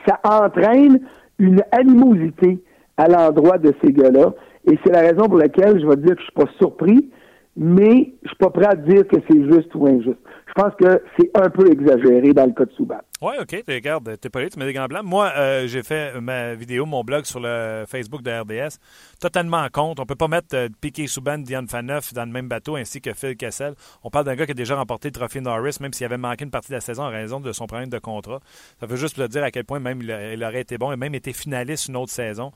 ça 0.07 0.21
entraîne 0.25 1.01
une 1.39 1.63
animosité 1.71 2.59
à 2.97 3.09
l'endroit 3.09 3.59
de 3.59 3.73
ces 3.83 3.93
gars-là, 3.93 4.33
et 4.71 4.79
c'est 4.85 4.93
la 4.93 5.01
raison 5.01 5.27
pour 5.29 5.39
laquelle 5.39 5.81
je 5.81 5.87
vais 5.87 5.97
dire 5.97 6.15
que 6.15 6.21
je 6.21 6.25
suis 6.25 6.33
pas 6.33 6.51
surpris, 6.59 7.11
mais 7.57 8.15
je 8.23 8.29
suis 8.29 8.37
pas 8.39 8.51
prêt 8.51 8.67
à 8.67 8.77
dire 8.77 9.07
que 9.07 9.17
c'est 9.29 9.43
juste 9.51 9.75
ou 9.75 9.87
injuste. 9.87 10.19
Je 10.55 10.63
pense 10.63 10.75
que 10.75 11.03
c'est 11.19 11.31
un 11.35 11.49
peu 11.49 11.71
exagéré 11.71 12.35
dans 12.35 12.45
le 12.45 12.53
cas 12.53 12.67
de 12.67 12.73
Souban. 12.73 12.99
Oui, 13.23 13.35
OK. 13.41 13.65
Regarde, 13.69 14.19
t'es 14.21 14.29
là, 14.35 14.51
tu 14.51 14.59
mets 14.59 14.67
des 14.67 14.73
gants 14.73 14.87
blancs. 14.87 15.05
Moi, 15.05 15.33
euh, 15.37 15.67
j'ai 15.67 15.83
fait 15.83 16.21
ma 16.21 16.55
vidéo, 16.55 16.85
mon 16.85 17.05
blog 17.05 17.25
sur 17.25 17.41
le 17.41 17.85
Facebook 17.87 18.21
de 18.21 18.31
RDS, 18.31 18.79
totalement 19.21 19.59
en 19.59 19.69
compte. 19.69 20.01
On 20.01 20.05
peut 20.07 20.17
pas 20.17 20.29
mettre 20.29 20.55
euh, 20.55 20.69
Piquet 20.81 21.07
Souban, 21.07 21.39
Diane 21.39 21.69
Faneuf 21.69 22.13
dans 22.13 22.25
le 22.25 22.33
même 22.33 22.49
bateau, 22.49 22.77
ainsi 22.77 23.01
que 23.01 23.15
Phil 23.15 23.37
Kessel. 23.37 23.75
On 24.03 24.11
parle 24.11 24.27
d'un 24.27 24.35
gars 24.35 24.45
qui 24.45 24.51
a 24.51 24.55
déjà 24.55 24.77
remporté 24.77 25.09
le 25.09 25.13
trophée 25.13 25.41
Norris, 25.41 25.79
même 25.81 25.93
s'il 25.93 26.05
avait 26.05 26.19
manqué 26.19 26.45
une 26.45 26.51
partie 26.51 26.71
de 26.71 26.75
la 26.75 26.81
saison 26.81 27.05
en 27.05 27.11
raison 27.11 27.39
de 27.39 27.53
son 27.53 27.67
problème 27.67 27.89
de 27.89 27.99
contrat. 27.99 28.41
Ça 28.81 28.87
veut 28.87 28.97
juste 28.97 29.17
te 29.17 29.27
dire 29.29 29.45
à 29.45 29.53
quel 29.53 29.65
point 29.65 29.79
même 29.79 30.03
il, 30.03 30.45
aurait 30.45 30.61
été 30.61 30.77
bon 30.77 30.91
et 30.91 30.97
même 30.97 31.15
été 31.15 31.33
finaliste 31.33 31.87
une 31.87 31.97
autre 31.97 32.13
saison. 32.13 32.51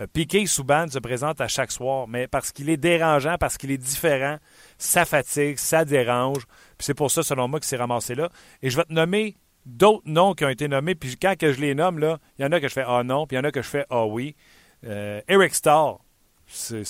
Euh, 0.00 0.06
Piquet 0.12 0.44
Souban 0.46 0.88
se 0.88 0.98
présente 0.98 1.40
à 1.40 1.46
chaque 1.46 1.70
soir, 1.70 2.08
mais 2.08 2.26
parce 2.26 2.50
qu'il 2.50 2.70
est 2.70 2.76
dérangeant, 2.76 3.36
parce 3.38 3.56
qu'il 3.56 3.70
est 3.70 3.78
différent, 3.78 4.38
ça 4.78 5.04
fatigue, 5.04 5.58
ça 5.58 5.84
dérange. 5.84 6.46
C'est 6.78 6.94
pour 6.94 7.10
ça, 7.10 7.22
selon 7.22 7.48
moi, 7.48 7.60
qu'il 7.60 7.66
s'est 7.66 7.76
ramassé 7.76 8.14
là. 8.14 8.30
Et 8.62 8.70
je 8.70 8.76
vais 8.76 8.84
te 8.84 8.92
nommer 8.92 9.36
d'autres 9.66 10.04
noms 10.06 10.34
qui 10.34 10.44
ont 10.44 10.48
été 10.48 10.68
nommés. 10.68 10.94
Puis 10.94 11.16
quand 11.16 11.36
que 11.36 11.52
je 11.52 11.60
les 11.60 11.74
nomme, 11.74 11.98
il 12.38 12.42
y 12.42 12.44
en 12.44 12.52
a 12.52 12.60
que 12.60 12.68
je 12.68 12.72
fais 12.72 12.84
Ah 12.86 13.02
non, 13.04 13.26
puis 13.26 13.36
il 13.36 13.38
y 13.38 13.40
en 13.40 13.44
a 13.44 13.50
que 13.50 13.62
je 13.62 13.68
fais 13.68 13.84
Ah 13.90 14.06
oui. 14.06 14.34
Euh, 14.86 15.20
Eric 15.28 15.54
Starr, 15.54 15.98
c'est 16.46 16.84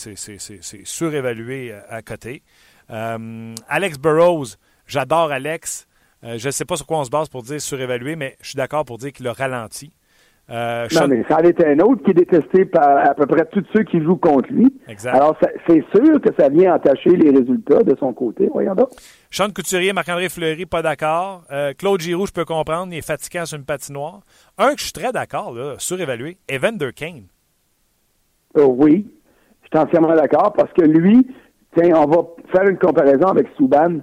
surévalué 0.85 1.73
euh, 1.73 1.81
à, 1.89 2.03
côté. 2.03 2.43
Euh, 2.91 3.55
Alex 3.69 3.99
Burrows, 3.99 4.57
j'adore 4.87 5.33
Alex. 5.33 5.87
je 6.23 6.47
ne 6.47 6.51
sais 6.51 6.65
pas 6.65 6.77
sur 6.77 6.87
quoi 6.87 6.99
on 6.99 7.05
se 7.05 7.11
base 7.11 7.29
pour 7.29 7.43
dire 7.43 7.61
surévalué, 7.61 8.17
mais 8.17 8.37
je 8.41 8.49
suis 8.49 8.57
d'accord 8.57 8.85
pour 8.85 8.99
dire 8.99 9.13
qu'il 9.13 9.27
a 9.27 9.33
ralenti. 9.33 9.93
Euh, 10.51 10.87
non, 10.95 11.09
mais 11.09 11.25
ça 11.29 11.37
en 11.37 11.43
est 11.43 11.63
un 11.63 11.79
autre 11.81 12.03
qui 12.03 12.13
est 12.13 12.15
détesté 12.15 12.65
par 12.65 13.07
à 13.07 13.15
peu 13.15 13.27
près 13.27 13.45
tous 13.53 13.65
ceux 13.75 13.83
qui 13.83 14.03
jouent 14.03 14.17
contre 14.17 14.51
lui. 14.51 14.67
Exact. 14.89 15.15
Alors, 15.15 15.37
c'est 15.67 15.85
sûr 15.95 16.21
que 16.23 16.31
ça 16.39 16.49
vient 16.49 16.75
entacher 16.75 17.11
les 17.11 17.31
résultats 17.31 17.83
de 17.83 17.95
son 18.01 18.15
côté. 18.15 18.49
Voyons 18.51 18.75
donc. 18.75 18.89
Sean 19.31 19.51
Couturier, 19.55 19.93
Marc-André 19.93 20.31
Fleury, 20.31 20.65
pas 20.65 20.81
d'accord. 20.81 21.43
Euh, 21.53 21.75
Claude 21.77 22.01
Giroux, 22.01 22.27
je 22.27 22.33
peux 22.33 22.47
comprendre, 22.47 22.95
il 22.95 22.99
est 22.99 23.07
fatiguant 23.07 23.45
sur 23.45 23.59
une 23.59 23.67
patinoire. 23.67 24.21
Un 24.57 24.73
que 24.73 24.79
je 24.79 24.85
suis 24.85 24.93
très 24.93 25.13
d'accord, 25.13 25.55
surévalué, 25.77 26.39
Evander 26.51 26.93
Kane. 26.95 27.25
Oh, 28.55 28.75
oui, 28.79 29.07
je 29.63 29.69
suis 29.69 29.79
entièrement 29.79 30.15
d'accord 30.15 30.55
parce 30.55 30.73
que 30.73 30.83
lui, 30.83 31.27
tiens, 31.77 31.95
on 31.95 32.07
va 32.07 32.23
faire 32.53 32.67
une 32.67 32.79
comparaison 32.79 33.29
avec 33.29 33.49
Souban. 33.59 33.99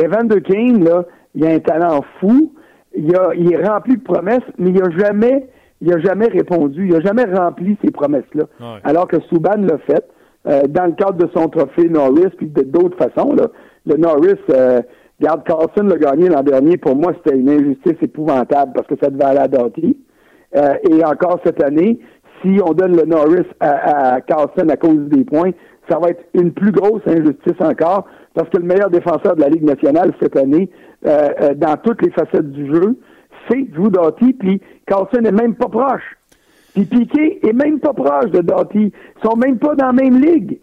Evander 0.00 0.42
Kane, 0.42 0.84
là, 0.84 1.04
il 1.34 1.44
a 1.44 1.50
un 1.50 1.58
talent 1.58 2.04
fou. 2.20 2.54
Il, 2.94 3.16
a, 3.16 3.34
il 3.34 3.52
est 3.52 3.66
rempli 3.66 3.96
de 3.96 4.02
promesses, 4.02 4.44
mais 4.58 4.70
il 4.70 4.76
n'a 4.76 4.90
jamais 4.96 5.48
il 5.82 5.88
n'a 5.88 5.98
jamais 5.98 6.26
répondu, 6.26 6.86
il 6.86 6.92
n'a 6.92 7.00
jamais 7.00 7.24
rempli 7.24 7.76
ces 7.84 7.90
promesses-là. 7.90 8.44
Alors 8.84 9.08
que 9.08 9.20
Souban 9.28 9.56
l'a 9.56 9.78
fait 9.78 10.04
euh, 10.46 10.62
dans 10.68 10.86
le 10.86 10.92
cadre 10.92 11.14
de 11.14 11.28
son 11.34 11.48
trophée 11.48 11.88
Norris, 11.88 12.30
puis 12.36 12.46
d'autres 12.46 12.96
façons. 12.96 13.34
Là. 13.34 13.48
Le 13.86 13.96
Norris, 13.96 14.38
euh, 14.50 14.80
Garde 15.20 15.44
Carlson 15.44 15.84
l'a 15.84 15.98
gagné 15.98 16.28
l'an 16.28 16.42
dernier. 16.42 16.76
Pour 16.76 16.96
moi, 16.96 17.12
c'était 17.16 17.36
une 17.36 17.50
injustice 17.50 18.00
épouvantable 18.00 18.72
parce 18.74 18.86
que 18.86 18.94
ça 19.02 19.10
devait 19.10 19.24
aller 19.24 19.40
à 19.40 19.48
Doughty. 19.48 19.96
Euh, 20.56 20.74
et 20.88 21.04
encore 21.04 21.40
cette 21.44 21.62
année, 21.62 21.98
si 22.42 22.60
on 22.64 22.72
donne 22.72 22.96
le 22.96 23.04
Norris 23.04 23.46
à, 23.60 24.14
à 24.14 24.20
Carlson 24.20 24.68
à 24.68 24.76
cause 24.76 25.08
des 25.08 25.24
points, 25.24 25.50
ça 25.88 25.98
va 25.98 26.10
être 26.10 26.22
une 26.34 26.52
plus 26.52 26.72
grosse 26.72 27.02
injustice 27.06 27.60
encore 27.60 28.06
parce 28.34 28.48
que 28.50 28.58
le 28.58 28.64
meilleur 28.64 28.90
défenseur 28.90 29.36
de 29.36 29.40
la 29.40 29.48
Ligue 29.48 29.64
nationale 29.64 30.12
cette 30.20 30.36
année, 30.36 30.70
euh, 31.06 31.28
euh 31.40 31.54
dans 31.54 31.76
toutes 31.76 32.02
les 32.02 32.10
facettes 32.10 32.50
du 32.50 32.66
jeu, 32.72 32.96
c'est 33.48 33.62
Drew 33.70 33.90
Doughty, 33.90 34.32
puis 34.32 34.60
Carlson 34.86 35.20
n'est 35.20 35.32
même 35.32 35.54
pas 35.54 35.68
proche. 35.68 36.16
Puis 36.74 36.84
Piquet 36.86 37.40
est 37.42 37.52
même 37.52 37.80
pas 37.80 37.92
proche 37.92 38.30
de 38.30 38.40
Doughty. 38.40 38.92
Ils 38.92 39.22
sont 39.28 39.36
même 39.36 39.58
pas 39.58 39.74
dans 39.74 39.86
la 39.86 39.92
même 39.92 40.18
ligue. 40.20 40.58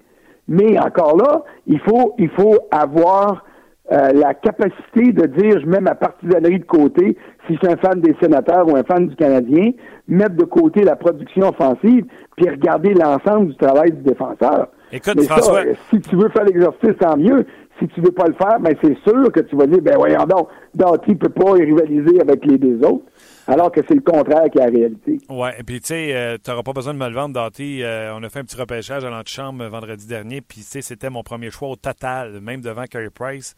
Mais 0.47 0.79
encore 0.79 1.15
là, 1.17 1.43
il 1.67 1.79
faut, 1.79 2.15
il 2.17 2.29
faut 2.29 2.57
avoir 2.71 3.45
euh, 3.91 4.11
la 4.13 4.33
capacité 4.33 5.13
de 5.13 5.27
dire 5.27 5.59
je 5.59 5.65
mets 5.65 5.79
ma 5.79 5.95
partisanerie 5.95 6.59
de 6.59 6.65
côté 6.65 7.17
si 7.45 7.53
je 7.53 7.57
suis 7.57 7.67
un 7.67 7.77
fan 7.77 8.01
des 8.01 8.15
sénateurs 8.21 8.67
ou 8.67 8.75
un 8.75 8.83
fan 8.83 9.07
du 9.07 9.15
Canadien, 9.15 9.71
mettre 10.07 10.35
de 10.35 10.45
côté 10.45 10.83
la 10.83 10.95
production 10.95 11.49
offensive, 11.49 12.05
puis 12.35 12.49
regarder 12.49 12.93
l'ensemble 12.93 13.47
du 13.47 13.55
travail 13.57 13.91
du 13.91 14.01
défenseur. 14.01 14.67
Écoute, 14.91 15.21
François... 15.21 15.61
si 15.89 16.01
tu 16.01 16.15
veux 16.15 16.29
faire 16.29 16.45
l'exercice, 16.45 16.97
tant 16.99 17.17
mieux. 17.17 17.45
Si 17.79 17.87
tu 17.89 18.01
veux 18.01 18.11
pas 18.11 18.27
le 18.27 18.33
faire, 18.33 18.59
ben 18.59 18.75
c'est 18.83 18.97
sûr 19.03 19.31
que 19.31 19.39
tu 19.39 19.55
vas 19.55 19.65
dire, 19.65 19.81
ben 19.81 19.95
voyons 19.97 20.25
donc, 20.25 20.49
Doughty 20.75 21.15
peut 21.15 21.29
pas 21.29 21.53
rivaliser 21.53 22.19
avec 22.21 22.45
les 22.45 22.57
deux 22.57 22.85
autres. 22.85 23.05
Alors 23.47 23.71
que 23.71 23.81
c'est 23.87 23.95
le 23.95 24.01
contraire 24.01 24.49
qui 24.51 24.59
est 24.59 24.65
la 24.65 24.71
réalité. 24.71 25.17
Oui, 25.29 25.49
et 25.57 25.63
puis 25.63 25.79
tu 25.79 25.87
sais, 25.87 26.15
euh, 26.15 26.37
tu 26.43 26.51
n'auras 26.51 26.63
pas 26.63 26.73
besoin 26.73 26.93
de 26.93 26.99
me 26.99 27.07
le 27.07 27.15
vendre, 27.15 27.33
Doughty. 27.33 27.81
Euh, 27.81 28.13
on 28.15 28.21
a 28.21 28.29
fait 28.29 28.39
un 28.39 28.43
petit 28.43 28.57
repêchage 28.57 29.03
à 29.05 29.09
l'antichambre 29.09 29.63
vendredi 29.69 30.05
dernier, 30.05 30.41
puis 30.41 30.61
tu 30.61 30.67
sais, 30.67 30.81
c'était 30.81 31.09
mon 31.09 31.23
premier 31.23 31.49
choix 31.49 31.69
au 31.69 31.75
total, 31.75 32.41
même 32.41 32.61
devant 32.61 32.83
Carey 32.83 33.09
Price. 33.09 33.55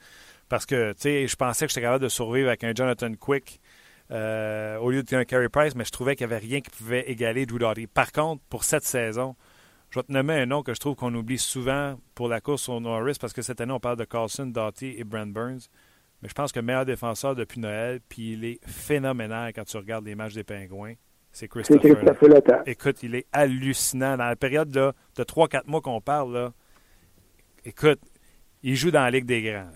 Parce 0.47 0.65
que, 0.65 0.91
tu 0.91 1.01
sais, 1.01 1.27
je 1.27 1.35
pensais 1.35 1.65
que 1.65 1.71
j'étais 1.71 1.81
capable 1.81 2.03
de 2.03 2.09
survivre 2.09 2.47
avec 2.47 2.63
un 2.63 2.73
Jonathan 2.75 3.11
Quick 3.19 3.59
euh, 4.11 4.77
au 4.79 4.91
lieu 4.91 5.03
d'un 5.03 5.23
Carey 5.23 5.49
Price, 5.49 5.75
mais 5.75 5.85
je 5.85 5.91
trouvais 5.91 6.15
qu'il 6.15 6.27
n'y 6.27 6.33
avait 6.33 6.45
rien 6.45 6.59
qui 6.59 6.69
pouvait 6.69 7.09
égaler 7.09 7.45
Drew 7.45 7.57
Doughty. 7.57 7.87
Par 7.87 8.11
contre, 8.11 8.41
pour 8.49 8.63
cette 8.63 8.83
saison, 8.83 9.35
je 9.91 9.99
vais 9.99 10.03
te 10.03 10.11
nommer 10.11 10.35
un 10.35 10.45
nom 10.45 10.63
que 10.63 10.73
je 10.73 10.79
trouve 10.79 10.95
qu'on 10.95 11.13
oublie 11.13 11.37
souvent 11.37 11.95
pour 12.15 12.29
la 12.29 12.39
course 12.39 12.69
au 12.69 12.79
Norris, 12.79 13.17
parce 13.19 13.33
que 13.33 13.41
cette 13.41 13.59
année, 13.59 13.73
on 13.73 13.79
parle 13.79 13.97
de 13.97 14.05
Carlson, 14.05 14.45
Doughty 14.45 14.95
et 14.97 15.03
Brent 15.03 15.33
Burns. 15.33 15.67
Mais 16.23 16.29
je 16.29 16.33
pense 16.33 16.53
que 16.53 16.59
le 16.59 16.65
meilleur 16.65 16.85
défenseur 16.85 17.35
depuis 17.35 17.59
Noël, 17.59 17.99
puis 18.07 18.33
il 18.33 18.45
est 18.45 18.59
phénoménal 18.65 19.51
quand 19.53 19.65
tu 19.65 19.75
regardes 19.75 20.05
les 20.05 20.15
matchs 20.15 20.35
des 20.35 20.45
Pingouins, 20.45 20.93
c'est 21.33 21.49
Christopher, 21.49 21.95
Christopher 21.95 22.29
Letang. 22.29 22.61
Écoute, 22.65 23.03
il 23.03 23.15
est 23.15 23.25
hallucinant. 23.33 24.15
Dans 24.15 24.25
la 24.25 24.35
période 24.35 24.73
là, 24.73 24.93
de 25.17 25.23
3-4 25.23 25.63
mois 25.67 25.81
qu'on 25.81 25.99
parle, 25.99 26.33
là, 26.33 26.51
écoute, 27.65 27.99
il 28.63 28.75
joue 28.75 28.91
dans 28.91 29.01
la 29.01 29.11
Ligue 29.11 29.25
des 29.25 29.41
Grands. 29.41 29.71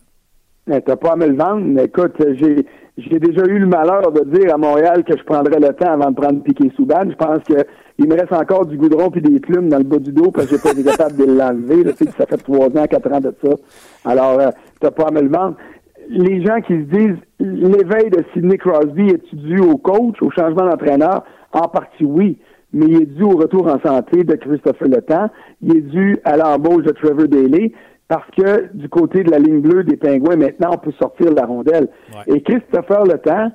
Mais 0.67 0.81
t'as 0.81 0.95
pas 0.95 1.13
à 1.13 1.15
me 1.15 1.27
le 1.27 1.35
vendre. 1.35 1.81
Écoute, 1.81 2.15
j'ai 2.39 2.65
j'ai 2.97 3.19
déjà 3.19 3.43
eu 3.45 3.59
le 3.59 3.67
malheur 3.67 4.11
de 4.11 4.23
dire 4.37 4.53
à 4.53 4.57
Montréal 4.57 5.03
que 5.03 5.17
je 5.17 5.23
prendrais 5.23 5.59
le 5.59 5.73
temps 5.73 5.91
avant 5.91 6.11
de 6.11 6.15
prendre 6.15 6.41
Piqué 6.43 6.71
Souban. 6.75 7.09
Je 7.09 7.15
pense 7.15 7.43
que 7.43 7.65
il 7.97 8.07
me 8.07 8.15
reste 8.15 8.33
encore 8.33 8.65
du 8.65 8.77
goudron 8.77 9.09
puis 9.09 9.21
des 9.21 9.39
plumes 9.39 9.69
dans 9.69 9.77
le 9.77 9.83
bas 9.83 9.99
du 9.99 10.11
dos 10.11 10.31
parce 10.31 10.47
que 10.47 10.55
j'ai 10.55 10.61
pas 10.61 10.71
été 10.71 10.83
capable 10.83 11.15
de 11.15 11.25
l'enlever. 11.25 11.93
Ça 12.17 12.25
fait 12.25 12.37
trois 12.37 12.67
ans, 12.67 12.85
quatre 12.89 13.11
ans 13.11 13.21
de 13.21 13.33
ça. 13.43 13.51
Alors, 14.03 14.39
euh, 14.39 14.49
t'as 14.81 14.91
pas 14.91 15.05
à 15.07 15.11
me 15.11 15.21
le 15.21 15.29
vendre. 15.29 15.55
Les 16.09 16.45
gens 16.45 16.59
qui 16.61 16.73
se 16.73 16.83
disent 16.83 17.17
l'éveil 17.39 18.09
de 18.09 18.23
Sidney 18.33 18.57
Crosby 18.57 19.07
est 19.07 19.35
dû 19.35 19.59
au 19.59 19.77
coach, 19.77 20.21
au 20.21 20.29
changement 20.31 20.65
d'entraîneur? 20.69 21.23
En 21.53 21.67
partie, 21.67 22.05
oui. 22.05 22.37
Mais 22.73 22.85
il 22.87 23.01
est 23.01 23.05
dû 23.05 23.23
au 23.23 23.37
retour 23.37 23.67
en 23.67 23.79
santé 23.79 24.23
de 24.23 24.35
Christopher 24.35 24.89
Le 24.89 25.01
Temps. 25.01 25.29
Il 25.61 25.77
est 25.77 25.81
dû 25.81 26.17
à 26.25 26.35
l'embauche 26.35 26.83
de 26.83 26.91
Trevor 26.91 27.27
Daly 27.27 27.73
parce 28.07 28.29
que 28.37 28.67
du 28.73 28.89
côté 28.89 29.23
de 29.23 29.31
la 29.31 29.39
ligne 29.39 29.61
bleue 29.61 29.83
des 29.83 29.95
Pingouins, 29.95 30.35
maintenant, 30.35 30.71
on 30.73 30.77
peut 30.77 30.91
sortir 30.99 31.33
la 31.33 31.45
rondelle. 31.45 31.87
Et 32.27 32.41
Christopher 32.41 33.05
Le 33.05 33.17
Temps, 33.17 33.51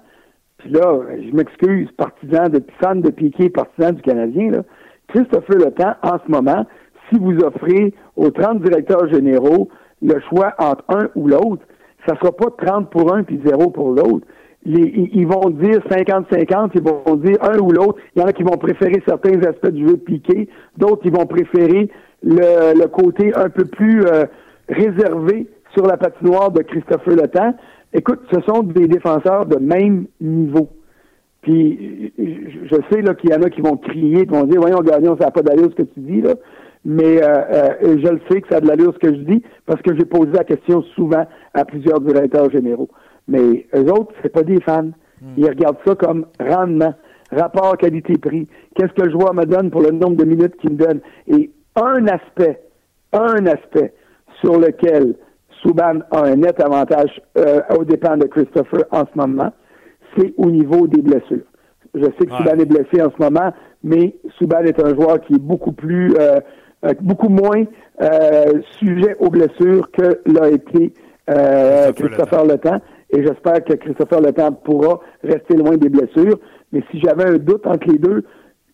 puis 0.60 0.70
là, 0.70 1.00
je 1.16 1.34
m'excuse, 1.34 1.88
partisan 1.96 2.48
de 2.48 2.62
fan 2.80 3.00
de 3.00 3.10
Piquet, 3.10 3.48
partisan 3.48 3.92
du 3.92 4.02
Canadien, 4.02 4.50
là, 4.50 4.62
Christopher 5.08 5.56
Le 5.56 5.70
Temps, 5.72 5.94
en 6.02 6.18
ce 6.24 6.30
moment, 6.30 6.66
si 7.08 7.18
vous 7.18 7.36
offrez 7.38 7.92
aux 8.16 8.30
30 8.30 8.62
directeurs 8.62 9.08
généraux 9.08 9.68
le 10.02 10.20
choix 10.28 10.54
entre 10.58 10.84
un 10.88 11.08
ou 11.14 11.28
l'autre, 11.28 11.62
ça 12.06 12.14
sera 12.16 12.32
pas 12.32 12.50
30 12.66 12.90
pour 12.90 13.12
un 13.14 13.22
puis 13.22 13.40
0 13.44 13.70
pour 13.70 13.90
l'autre. 13.90 14.26
ils 14.64 15.26
vont 15.26 15.50
dire 15.50 15.80
50-50, 15.90 16.70
ils 16.74 16.82
vont 16.82 17.16
dire 17.16 17.36
un 17.42 17.58
ou 17.58 17.72
l'autre. 17.72 17.98
Il 18.14 18.20
y 18.20 18.24
en 18.24 18.28
a 18.28 18.32
qui 18.32 18.42
vont 18.42 18.56
préférer 18.56 19.02
certains 19.06 19.42
aspects 19.42 19.70
du 19.70 19.86
jeu 19.86 19.94
de 19.94 20.02
Piquet, 20.02 20.48
d'autres 20.76 21.02
qui 21.02 21.10
vont 21.10 21.26
préférer 21.26 21.90
le, 22.22 22.86
côté 22.86 23.32
un 23.34 23.48
peu 23.48 23.64
plus 23.64 24.04
euh, 24.04 24.24
réservé 24.68 25.48
sur 25.74 25.86
la 25.86 25.96
patinoire 25.96 26.50
de 26.50 26.62
Christopher 26.62 27.16
Le. 27.16 27.54
Écoute, 27.92 28.20
ce 28.32 28.40
sont 28.42 28.62
des 28.62 28.86
défenseurs 28.86 29.46
de 29.46 29.58
même 29.58 30.06
niveau. 30.20 30.68
Puis 31.42 32.12
je 32.18 32.76
sais 32.90 33.02
là 33.02 33.14
qu'il 33.14 33.30
y 33.30 33.34
en 33.34 33.42
a 33.42 33.50
qui 33.50 33.60
vont 33.60 33.76
crier, 33.76 34.26
qui 34.26 34.32
vont 34.32 34.44
dire 34.44 34.60
Voyons, 34.60 34.80
Gagnon, 34.80 35.16
ça 35.18 35.26
n'a 35.26 35.30
pas 35.30 35.42
d'allure 35.42 35.70
ce 35.70 35.82
que 35.82 35.88
tu 35.88 36.00
dis 36.00 36.20
là. 36.20 36.34
Mais 36.84 37.22
euh, 37.22 37.44
euh, 37.82 37.98
je 38.02 38.08
le 38.08 38.20
sais 38.30 38.40
que 38.40 38.48
ça 38.48 38.56
a 38.56 38.60
de 38.60 38.66
l'allure 38.66 38.94
ce 38.94 38.98
que 38.98 39.14
je 39.14 39.20
dis, 39.20 39.42
parce 39.66 39.82
que 39.82 39.94
j'ai 39.96 40.04
posé 40.04 40.30
la 40.32 40.44
question 40.44 40.82
souvent 40.94 41.26
à 41.52 41.64
plusieurs 41.64 42.00
directeurs 42.00 42.50
généraux. 42.50 42.88
Mais 43.28 43.66
eux 43.74 43.92
autres, 43.92 44.14
c'est 44.22 44.32
pas 44.32 44.42
des 44.42 44.60
fans. 44.60 44.90
Hmm. 45.20 45.34
Ils 45.36 45.46
regardent 45.48 45.78
ça 45.86 45.94
comme 45.94 46.26
rendement, 46.38 46.94
rapport 47.30 47.76
qualité-prix. 47.76 48.48
Qu'est-ce 48.74 48.92
que 48.92 49.02
le 49.02 49.10
joueur 49.10 49.34
me 49.34 49.44
donne 49.44 49.70
pour 49.70 49.82
le 49.82 49.90
nombre 49.90 50.16
de 50.16 50.24
minutes 50.24 50.56
qu'il 50.56 50.70
me 50.70 50.76
donne? 50.76 51.00
Et 51.26 51.50
un 51.76 52.06
aspect, 52.06 52.60
un 53.12 53.46
aspect 53.46 53.92
sur 54.40 54.58
lequel 54.58 55.16
Souban 55.62 56.00
a 56.10 56.24
un 56.24 56.36
net 56.36 56.60
avantage 56.60 57.20
euh, 57.38 57.60
au 57.76 57.84
dépend 57.84 58.16
de 58.16 58.26
Christopher 58.26 58.84
en 58.90 59.04
ce 59.04 59.18
moment, 59.18 59.52
c'est 60.16 60.32
au 60.36 60.50
niveau 60.50 60.86
des 60.86 61.02
blessures. 61.02 61.44
Je 61.94 62.04
sais 62.04 62.26
que 62.26 62.32
Souban 62.36 62.58
est 62.58 62.66
blessé 62.66 63.02
en 63.02 63.10
ce 63.10 63.22
moment, 63.22 63.52
mais 63.82 64.16
Souban 64.38 64.60
est 64.60 64.80
un 64.82 64.94
joueur 64.94 65.20
qui 65.20 65.34
est 65.34 65.40
beaucoup 65.40 65.72
plus, 65.72 66.14
euh, 66.18 66.40
euh, 66.84 66.92
beaucoup 67.00 67.28
moins 67.28 67.64
sujet 68.78 69.14
aux 69.18 69.28
blessures 69.28 69.90
que 69.90 70.20
l'a 70.24 70.48
été 70.48 70.94
Christopher 71.96 72.46
Le 72.46 72.56
Temps. 72.56 72.80
Et 73.10 73.22
j'espère 73.22 73.62
que 73.64 73.74
Christopher 73.74 74.20
Le 74.20 74.32
Temps 74.32 74.52
pourra 74.52 75.00
rester 75.22 75.56
loin 75.56 75.76
des 75.76 75.90
blessures. 75.90 76.38
Mais 76.72 76.82
si 76.90 77.00
j'avais 77.00 77.24
un 77.24 77.36
doute 77.36 77.66
entre 77.66 77.88
les 77.88 77.98
deux, 77.98 78.24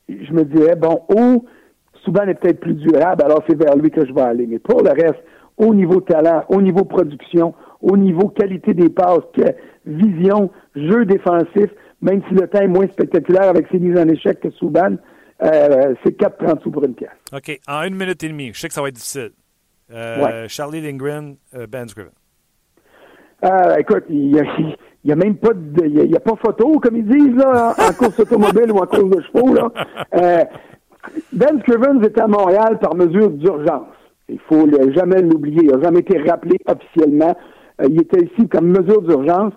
je 0.08 0.32
me 0.32 0.44
dirais, 0.44 0.76
bon, 0.76 1.00
où 1.08 1.44
Souban 2.04 2.28
est 2.28 2.34
peut-être 2.34 2.60
plus 2.60 2.74
durable, 2.74 3.24
alors 3.24 3.42
c'est 3.48 3.56
vers 3.56 3.76
lui 3.76 3.90
que 3.90 4.06
je 4.06 4.12
vais 4.12 4.20
aller. 4.20 4.46
Mais 4.46 4.60
pour 4.60 4.82
le 4.82 4.90
reste, 4.90 5.22
au 5.58 5.74
niveau 5.74 6.00
talent, 6.00 6.44
au 6.48 6.60
niveau 6.60 6.84
production, 6.84 7.54
au 7.80 7.96
niveau 7.96 8.28
qualité 8.28 8.74
des 8.74 8.90
passes, 8.90 9.20
vision, 9.86 10.50
jeu 10.74 11.04
défensif, 11.04 11.70
même 12.02 12.22
si 12.28 12.34
le 12.34 12.46
temps 12.46 12.60
est 12.60 12.68
moins 12.68 12.86
spectaculaire 12.88 13.48
avec 13.48 13.66
ses 13.70 13.78
mises 13.78 13.98
en 13.98 14.08
échec 14.08 14.40
que 14.40 14.50
Souban, 14.50 14.96
euh, 15.42 15.94
c'est 16.04 16.18
4,30 16.18 16.62
sous 16.62 16.70
pour 16.70 16.84
une 16.84 16.94
pièce. 16.94 17.10
OK. 17.32 17.58
En 17.68 17.82
une 17.82 17.94
minute 17.94 18.22
et 18.22 18.28
demie, 18.28 18.50
je 18.52 18.60
sais 18.60 18.68
que 18.68 18.74
ça 18.74 18.82
va 18.82 18.88
être 18.88 18.94
difficile. 18.94 19.32
Euh, 19.92 20.46
Charlie 20.48 20.80
Lindgren, 20.80 21.36
euh, 21.54 21.66
Ben 21.66 21.88
Scriven. 21.88 22.12
écoute, 23.78 24.04
il 24.08 24.32
n'y 25.04 25.12
a, 25.12 25.16
même 25.16 25.36
pas 25.36 25.52
de, 25.54 25.86
il 25.86 26.10
y 26.10 26.16
a, 26.16 26.20
pas 26.20 26.36
photo, 26.36 26.78
comme 26.80 26.96
ils 26.96 27.06
disent, 27.06 27.36
là, 27.36 27.74
en, 27.78 27.92
course 27.92 28.18
automobile 28.18 28.72
ou 28.72 28.78
en 28.78 28.86
course 28.86 29.10
de 29.10 29.22
chevaux. 29.22 29.54
Là. 29.54 30.48
ben 31.32 31.60
Scrivens 31.60 32.02
est 32.02 32.18
à 32.18 32.26
Montréal 32.26 32.78
par 32.80 32.94
mesure 32.94 33.30
d'urgence. 33.30 33.86
Il 34.28 34.38
faut 34.40 34.66
jamais 34.94 35.22
l'oublier. 35.22 35.60
Il 35.62 35.70
n'a 35.70 35.82
jamais 35.82 36.00
été 36.00 36.18
rappelé 36.18 36.56
officiellement. 36.66 37.36
Euh, 37.80 37.86
il 37.88 38.00
était 38.00 38.24
ici 38.24 38.48
comme 38.48 38.68
mesure 38.68 39.02
d'urgence. 39.02 39.52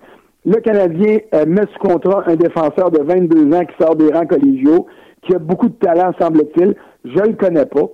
Le 0.45 0.59
Canadien 0.61 1.19
euh, 1.33 1.45
met 1.45 1.65
sous 1.73 1.79
contrat 1.79 2.23
un 2.27 2.35
défenseur 2.35 2.91
de 2.91 3.03
22 3.03 3.55
ans 3.55 3.65
qui 3.65 3.83
sort 3.83 3.95
des 3.95 4.11
rangs 4.11 4.25
collégiaux, 4.25 4.87
qui 5.23 5.35
a 5.35 5.39
beaucoup 5.39 5.69
de 5.69 5.75
talent, 5.75 6.11
semble-t-il. 6.19 6.75
Je 7.03 7.19
le 7.19 7.33
connais 7.33 7.65
pas. 7.65 7.87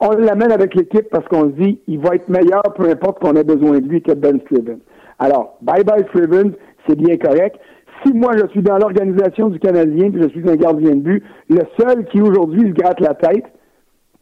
On 0.00 0.10
l'amène 0.12 0.52
avec 0.52 0.74
l'équipe 0.74 1.08
parce 1.10 1.26
qu'on 1.28 1.50
se 1.50 1.54
dit, 1.60 1.78
il 1.86 1.98
va 1.98 2.14
être 2.14 2.28
meilleur, 2.28 2.62
peu 2.74 2.88
importe 2.88 3.18
qu'on 3.20 3.34
ait 3.34 3.44
besoin 3.44 3.80
de 3.80 3.86
lui 3.86 4.02
que 4.02 4.12
Ben 4.12 4.40
Scrivens. 4.40 4.78
Alors, 5.18 5.58
bye 5.60 5.84
bye 5.84 6.04
Scrivens, 6.08 6.52
c'est 6.86 6.96
bien 6.96 7.16
correct. 7.18 7.56
Si 8.02 8.12
moi 8.14 8.32
je 8.38 8.46
suis 8.48 8.62
dans 8.62 8.78
l'organisation 8.78 9.48
du 9.48 9.58
Canadien, 9.58 10.10
puis 10.10 10.22
je 10.22 10.28
suis 10.28 10.48
un 10.48 10.56
gardien 10.56 10.92
de 10.92 11.00
but, 11.00 11.24
le 11.50 11.60
seul 11.78 12.06
qui 12.06 12.22
aujourd'hui 12.22 12.68
se 12.68 12.72
gratte 12.72 13.00
la 13.00 13.14
tête, 13.14 13.44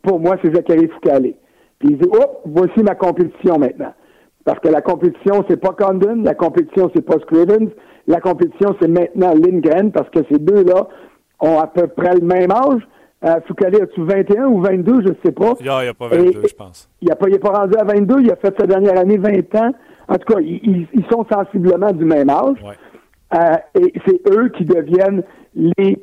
pour 0.02 0.18
moi, 0.20 0.36
c'est 0.42 0.54
Zachary 0.54 0.88
Foucault. 0.88 1.34
Puis 1.78 1.90
il 1.90 1.98
dit, 1.98 2.08
oh, 2.12 2.40
voici 2.46 2.82
ma 2.82 2.94
compétition 2.94 3.58
maintenant. 3.58 3.92
Parce 4.44 4.60
que 4.60 4.68
la 4.68 4.80
compétition, 4.80 5.44
c'est 5.48 5.60
pas 5.60 5.72
Condon, 5.72 6.22
la 6.24 6.34
compétition, 6.34 6.90
c'est 6.94 7.04
pas 7.04 7.18
Scrivens, 7.20 7.70
la 8.06 8.20
compétition, 8.20 8.74
c'est 8.80 8.88
maintenant 8.88 9.34
Lindgren, 9.34 9.92
parce 9.92 10.08
que 10.10 10.20
ces 10.30 10.38
deux-là 10.38 10.88
ont 11.40 11.58
à 11.58 11.66
peu 11.66 11.86
près 11.86 12.14
le 12.14 12.26
même 12.26 12.50
âge. 12.50 12.82
Euh, 13.24 13.40
Foucault, 13.46 13.66
as-tu 13.66 14.02
21 14.04 14.46
ou 14.46 14.62
22, 14.62 15.02
je 15.02 15.08
ne 15.08 15.14
sais 15.24 15.32
pas. 15.32 15.54
Il 15.60 15.64
n'y 15.64 15.68
a, 15.68 15.92
pas 15.92 16.08
22, 16.08 16.42
je 16.48 16.54
pense. 16.54 16.88
Il 17.02 17.08
n'est 17.08 17.14
pas, 17.14 17.50
pas 17.50 17.58
rendu 17.60 17.74
à 17.76 17.84
22, 17.84 18.20
il 18.20 18.30
a 18.30 18.36
fait 18.36 18.54
sa 18.58 18.66
dernière 18.66 18.98
année 18.98 19.18
20 19.18 19.54
ans. 19.56 19.72
En 20.08 20.14
tout 20.14 20.32
cas, 20.32 20.40
ils, 20.40 20.86
sont 21.10 21.26
sensiblement 21.30 21.92
du 21.92 22.04
même 22.04 22.30
âge. 22.30 22.56
Euh, 23.34 23.56
et 23.74 23.92
c'est 24.06 24.20
eux 24.30 24.48
qui 24.56 24.64
deviennent 24.64 25.22
les 25.54 26.02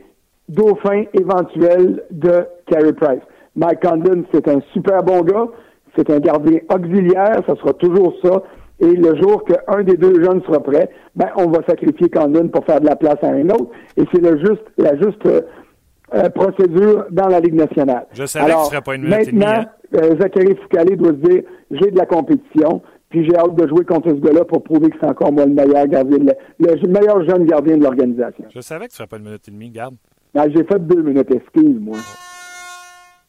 dauphins 0.50 1.06
éventuels 1.14 2.04
de 2.12 2.46
Carey 2.68 2.94
Price. 2.94 3.24
Mike 3.56 3.82
Condon, 3.82 4.26
c'est 4.32 4.48
un 4.48 4.60
super 4.74 5.02
bon 5.02 5.22
gars. 5.22 5.48
C'est 5.96 6.10
un 6.10 6.20
gardien 6.20 6.60
auxiliaire, 6.70 7.42
ça 7.48 7.56
sera 7.56 7.74
toujours 7.74 8.14
ça. 8.24 8.44
Et 8.80 8.94
le 8.94 9.16
jour 9.22 9.46
qu'un 9.46 9.84
des 9.84 9.96
deux 9.96 10.22
jeunes 10.22 10.42
sera 10.44 10.60
prêt, 10.60 10.90
ben, 11.16 11.30
on 11.38 11.50
va 11.50 11.60
sacrifier 11.68 12.10
Condon 12.10 12.50
pour 12.50 12.66
faire 12.66 12.82
de 12.82 12.86
la 12.86 12.96
place 12.96 13.18
à 13.22 13.28
un 13.28 13.50
autre. 13.50 13.70
Et 13.96 14.04
c'est 14.14 14.22
le 14.22 14.38
juste, 14.40 14.64
la 14.78 14.98
juste 14.98 15.26
euh, 15.26 16.30
procédure 16.30 17.06
dans 17.10 17.28
la 17.28 17.40
Ligue 17.40 17.56
nationale. 17.56 18.06
Je 18.12 18.26
savais 18.26 18.52
que 18.52 18.60
ce 18.60 18.66
serait 18.66 18.82
pas 18.82 18.96
une 18.96 19.04
minute 19.04 19.32
Maintenant, 19.32 19.62
hein. 19.62 19.66
euh, 19.96 20.20
Zachary 20.20 20.56
Foucault 20.56 20.96
doit 20.98 21.12
se 21.12 21.30
dire, 21.30 21.44
j'ai 21.72 21.92
de 21.92 21.98
la 21.98 22.06
compétition, 22.06 22.82
puis 23.10 23.26
j'ai 23.26 23.38
hâte 23.38 23.56
de 23.56 23.68
jouer 23.68 23.86
contre 23.86 24.10
ce 24.10 24.16
gars-là 24.16 24.44
pour 24.44 24.62
prouver 24.62 24.90
que 24.90 24.98
c'est 25.00 25.08
encore 25.08 25.32
moi 25.32 25.46
le 25.46 25.54
meilleur 25.54 25.88
gardien, 25.88 26.18
le, 26.60 26.88
meilleur 26.88 27.26
jeune 27.26 27.46
gardien 27.46 27.78
de 27.78 27.84
l'organisation. 27.84 28.46
Je 28.54 28.60
savais 28.60 28.88
que 28.88 28.92
ce 28.92 28.98
serait 28.98 29.08
pas 29.08 29.18
une 29.18 29.24
minute 29.24 29.48
et 29.48 29.52
demie, 29.52 29.70
garde. 29.70 29.96
Ben, 30.34 30.52
j'ai 30.54 30.66
fait 30.66 30.80
deux 30.80 31.02
minutes, 31.02 31.34
excuse-moi. 31.34 31.98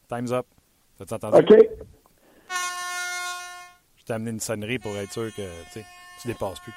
Time's 0.08 0.32
up. 0.32 0.46
T'as 0.98 1.14
entendu? 1.14 1.36
OK 1.38 1.56
t'ai 4.06 4.14
amené 4.14 4.30
une 4.30 4.40
sonnerie 4.40 4.78
pour 4.78 4.96
être 4.96 5.12
sûr 5.12 5.34
que 5.34 5.42
tu 5.72 6.28
dépasses 6.28 6.60
plus. 6.60 6.72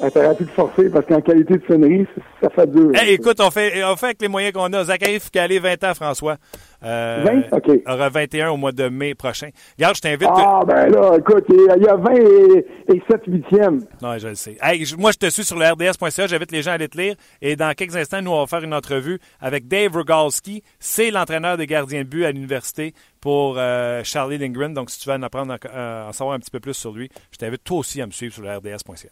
Ah, 0.00 0.10
T'aurais 0.10 0.34
pu 0.34 0.44
te 0.44 0.50
forcer 0.50 0.90
parce 0.90 1.06
qu'en 1.06 1.20
qualité 1.20 1.54
de 1.54 1.62
sonnerie, 1.68 2.04
ça 2.42 2.50
fait 2.50 2.66
dur. 2.66 2.90
Hey, 2.94 3.14
écoute, 3.14 3.38
on 3.40 3.50
fait, 3.50 3.84
on 3.84 3.94
fait 3.94 4.06
avec 4.06 4.22
les 4.22 4.28
moyens 4.28 4.52
qu'on 4.52 4.72
a. 4.72 4.84
Zachary 4.84 5.20
Foucalé, 5.20 5.60
20 5.60 5.84
ans, 5.84 5.94
François. 5.94 6.36
Euh, 6.84 7.44
20? 7.50 7.56
OK. 7.56 7.80
aura 7.86 8.08
21 8.08 8.50
au 8.50 8.56
mois 8.56 8.72
de 8.72 8.88
mai 8.88 9.14
prochain. 9.14 9.50
Regarde, 9.78 9.96
je 9.96 10.00
t'invite. 10.00 10.28
Ah, 10.34 10.62
ben 10.66 10.88
là, 10.88 11.16
écoute, 11.16 11.44
il 11.48 11.82
y 11.82 11.88
a 11.88 11.94
20 11.94 12.12
et, 12.12 13.02
7 13.08 13.20
huitièmes. 13.28 13.86
Non, 14.02 14.18
je 14.18 14.28
le 14.28 14.34
sais. 14.34 14.58
Hey, 14.60 14.84
moi, 14.98 15.12
je 15.12 15.18
te 15.18 15.30
suis 15.30 15.44
sur 15.44 15.58
le 15.58 15.64
RDS.ca. 15.64 16.26
J'invite 16.26 16.50
les 16.50 16.62
gens 16.62 16.72
à 16.72 16.74
aller 16.74 16.88
te 16.88 16.98
lire. 16.98 17.14
Et 17.40 17.54
dans 17.54 17.72
quelques 17.74 17.96
instants, 17.96 18.20
nous, 18.20 18.32
on 18.32 18.40
va 18.40 18.46
faire 18.48 18.64
une 18.64 18.74
entrevue 18.74 19.20
avec 19.40 19.68
Dave 19.68 19.94
Rogalski. 19.94 20.64
C'est 20.80 21.12
l'entraîneur 21.12 21.56
des 21.56 21.68
gardiens 21.68 22.00
de 22.00 22.08
but 22.08 22.24
à 22.24 22.32
l'université 22.32 22.94
pour 23.20 23.54
euh, 23.58 24.02
Charlie 24.02 24.38
Lindgren. 24.38 24.74
Donc, 24.74 24.90
si 24.90 24.98
tu 24.98 25.08
veux 25.08 25.14
en 25.14 25.22
apprendre, 25.22 25.56
euh, 25.72 26.08
en 26.08 26.12
savoir 26.12 26.34
un 26.34 26.40
petit 26.40 26.50
peu 26.50 26.60
plus 26.60 26.74
sur 26.74 26.92
lui, 26.92 27.08
je 27.30 27.38
t'invite 27.38 27.62
toi 27.62 27.78
aussi 27.78 28.02
à 28.02 28.06
me 28.06 28.12
suivre 28.12 28.34
sur 28.34 28.42
le 28.42 28.50
RDS.ca. 28.56 29.08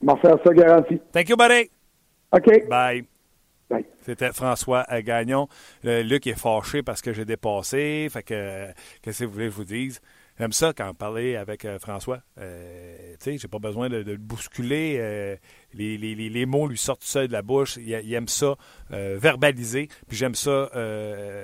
Faire 0.00 0.38
ça 0.44 0.54
garanti. 0.54 1.00
Thank 1.12 1.28
you, 1.28 1.36
buddy. 1.36 1.70
OK. 2.32 2.68
Bye. 2.68 3.04
Bye. 3.68 3.86
C'était 4.02 4.32
François 4.32 4.84
Gagnon. 5.02 5.48
Luc 5.84 6.26
est 6.26 6.38
fâché 6.38 6.82
parce 6.82 7.02
que 7.02 7.12
j'ai 7.12 7.24
dépassé. 7.24 8.08
Fait 8.10 8.22
que, 8.22 8.66
qu'est-ce 9.02 9.20
que 9.20 9.24
vous 9.26 9.32
voulez 9.32 9.46
que 9.46 9.52
je 9.52 9.56
vous 9.56 9.64
dise? 9.64 10.00
J'aime 10.40 10.54
ça 10.54 10.72
quand 10.72 10.94
parlait 10.94 11.36
avec 11.36 11.66
euh, 11.66 11.78
François. 11.78 12.20
Euh, 12.38 13.14
sais, 13.18 13.36
j'ai 13.36 13.46
pas 13.46 13.58
besoin 13.58 13.90
de, 13.90 13.98
le 13.98 14.16
bousculer. 14.16 14.96
Euh, 14.98 15.36
les, 15.74 15.98
les, 15.98 16.14
les, 16.14 16.46
mots 16.46 16.66
lui 16.66 16.78
sortent 16.78 17.02
seuls 17.02 17.28
de 17.28 17.32
la 17.34 17.42
bouche. 17.42 17.76
Il, 17.76 18.14
aime 18.14 18.26
ça 18.26 18.54
verbaliser. 18.88 19.90
Puis 20.08 20.16
j'aime 20.16 20.34
ça 20.34 20.70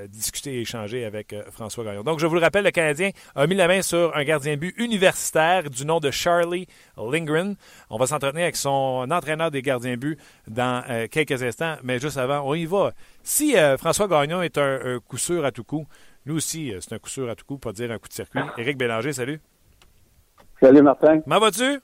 discuter 0.09 0.55
et 0.55 0.61
échanger 0.63 1.05
avec 1.05 1.35
François 1.51 1.85
Gagnon. 1.85 2.05
Donc, 2.05 2.21
je 2.21 2.27
vous 2.27 2.37
le 2.37 2.41
rappelle, 2.41 2.65
le 2.65 2.71
Canadien 2.71 3.11
a 3.35 3.47
mis 3.47 3.55
la 3.55 3.69
main 3.69 3.83
sur 3.83 4.17
un 4.17 4.25
gardien 4.25 4.57
but 4.57 4.75
universitaire 4.79 5.69
du 5.69 5.85
nom 5.85 6.01
de 6.01 6.11
Charlie 6.11 6.67
Lindgren. 6.97 7.55
On 7.91 7.99
va 7.99 8.07
s'entretenir 8.07 8.45
avec 8.45 8.57
son 8.57 9.07
entraîneur 9.11 9.51
des 9.51 9.61
gardiens 9.61 9.99
but 9.99 10.19
dans 10.49 10.83
quelques 11.11 11.43
instants. 11.43 11.77
Mais 11.83 12.01
juste 12.01 12.17
avant, 12.17 12.41
on 12.49 12.55
y 12.55 12.65
va. 12.65 12.95
Si 13.23 13.55
François 13.77 14.09
Gagnon 14.09 14.41
est 14.41 14.57
un, 14.57 15.01
coup 15.07 15.19
sûr 15.19 15.45
à 15.45 15.53
tout 15.53 15.65
coup, 15.65 15.87
nous 16.27 16.37
aussi, 16.37 16.73
c'est 16.81 16.93
un 16.93 16.99
coup 16.99 17.09
sûr 17.09 17.31
à 17.31 17.35
tout 17.35 17.45
coup, 17.47 17.57
pas 17.57 17.73
dire 17.73 17.91
un 17.91 17.99
coup 17.99 18.09
de 18.09 18.13
circuit. 18.13 18.41
Éric 18.59 18.77
Bélanger, 18.77 19.13
salut. 19.13 19.41
Salut 20.61 20.83
Martin. 20.83 21.21
Comment 21.21 21.39
vas-tu? 21.39 21.81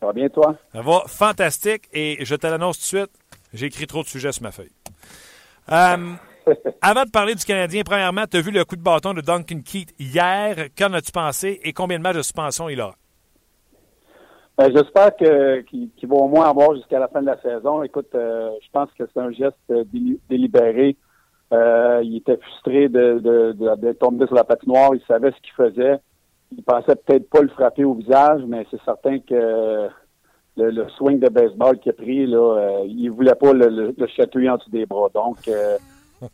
Ça 0.00 0.06
va 0.06 0.12
bien 0.12 0.28
toi? 0.28 0.54
Ça 0.72 0.82
va 0.82 1.02
fantastique 1.06 1.88
et 1.92 2.24
je 2.24 2.34
te 2.34 2.46
l'annonce 2.46 2.78
tout 2.78 2.96
de 2.96 3.00
suite, 3.02 3.10
j'ai 3.52 3.66
écrit 3.66 3.86
trop 3.86 4.02
de 4.02 4.06
sujets 4.06 4.32
sur 4.32 4.42
ma 4.42 4.52
feuille. 4.52 4.70
Euh, 5.72 6.12
avant 6.82 7.04
de 7.04 7.10
parler 7.10 7.34
du 7.34 7.44
Canadien, 7.44 7.82
premièrement, 7.84 8.24
tu 8.30 8.36
as 8.36 8.40
vu 8.40 8.50
le 8.50 8.64
coup 8.64 8.76
de 8.76 8.82
bâton 8.82 9.14
de 9.14 9.20
Duncan 9.20 9.60
Keith 9.64 9.94
hier? 9.98 10.68
Qu'en 10.76 10.92
as-tu 10.92 11.10
pensé 11.10 11.60
et 11.62 11.72
combien 11.72 11.98
de 11.98 12.02
matchs 12.02 12.16
de 12.16 12.22
suspension 12.22 12.68
il 12.68 12.80
aura? 12.80 12.96
Ben, 14.56 14.70
j'espère 14.72 15.16
qu'il 15.16 16.08
va 16.08 16.14
au 16.14 16.28
moins 16.28 16.48
avoir 16.48 16.76
jusqu'à 16.76 17.00
la 17.00 17.08
fin 17.08 17.20
de 17.22 17.26
la 17.26 17.40
saison. 17.40 17.82
Écoute, 17.82 18.14
euh, 18.14 18.50
je 18.62 18.68
pense 18.72 18.88
que 18.96 19.04
c'est 19.12 19.20
un 19.20 19.32
geste 19.32 19.72
délibéré. 20.28 20.96
Euh, 21.52 22.00
il 22.02 22.16
était 22.16 22.36
frustré 22.38 22.88
de, 22.88 23.18
de, 23.18 23.76
de, 23.76 23.92
tomber 23.92 24.26
sur 24.26 24.34
la 24.34 24.44
patinoire. 24.44 24.94
Il 24.94 25.02
savait 25.06 25.30
ce 25.30 25.40
qu'il 25.42 25.52
faisait 25.52 26.00
il 26.56 26.62
pensait 26.62 26.96
peut-être 26.96 27.28
pas 27.28 27.42
le 27.42 27.48
frapper 27.48 27.84
au 27.84 27.94
visage, 27.94 28.42
mais 28.46 28.66
c'est 28.70 28.82
certain 28.84 29.18
que 29.18 29.88
le, 30.56 30.88
swing 30.96 31.18
de 31.18 31.28
baseball 31.28 31.78
qu'il 31.78 31.90
a 31.90 31.94
pris, 31.94 32.26
là, 32.26 32.38
euh, 32.38 32.84
il 32.86 33.10
voulait 33.10 33.34
pas 33.34 33.52
le, 33.52 33.94
le, 33.96 34.06
chatouiller 34.06 34.50
en 34.50 34.56
dessous 34.56 34.70
des 34.70 34.86
bras. 34.86 35.08
Donc, 35.12 35.48
euh, 35.48 35.76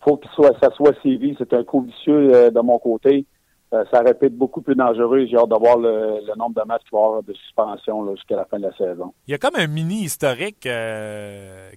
faut 0.03 0.16
que 0.16 0.29
soit, 0.29 0.53
ça 0.61 0.70
soit 0.70 0.94
sévi. 1.03 1.35
C'est 1.38 1.53
un 1.55 1.64
coup 1.64 1.83
vicieux 1.83 2.35
euh, 2.35 2.51
de 2.51 2.61
mon 2.61 2.79
côté. 2.79 3.25
Euh, 3.73 3.85
ça 3.93 4.01
répète 4.01 4.35
beaucoup 4.37 4.63
plus 4.63 4.75
dangereux. 4.75 5.27
J'ai 5.31 5.37
hâte 5.37 5.49
de 5.49 5.57
voir 5.57 5.79
le, 5.79 6.37
nombre 6.37 6.61
de 6.61 6.67
matchs 6.67 6.83
qu'il 6.89 6.99
va 6.99 7.05
avoir 7.05 7.23
de 7.23 7.33
suspension 7.33 8.15
jusqu'à 8.17 8.37
la 8.37 8.45
fin 8.45 8.59
de 8.59 8.65
la 8.65 8.77
saison. 8.77 9.15
Il 9.29 9.31
y 9.31 9.35
a 9.35 9.39
comme 9.39 9.55
un 9.57 9.69
mini 9.69 10.03
historique, 10.03 10.69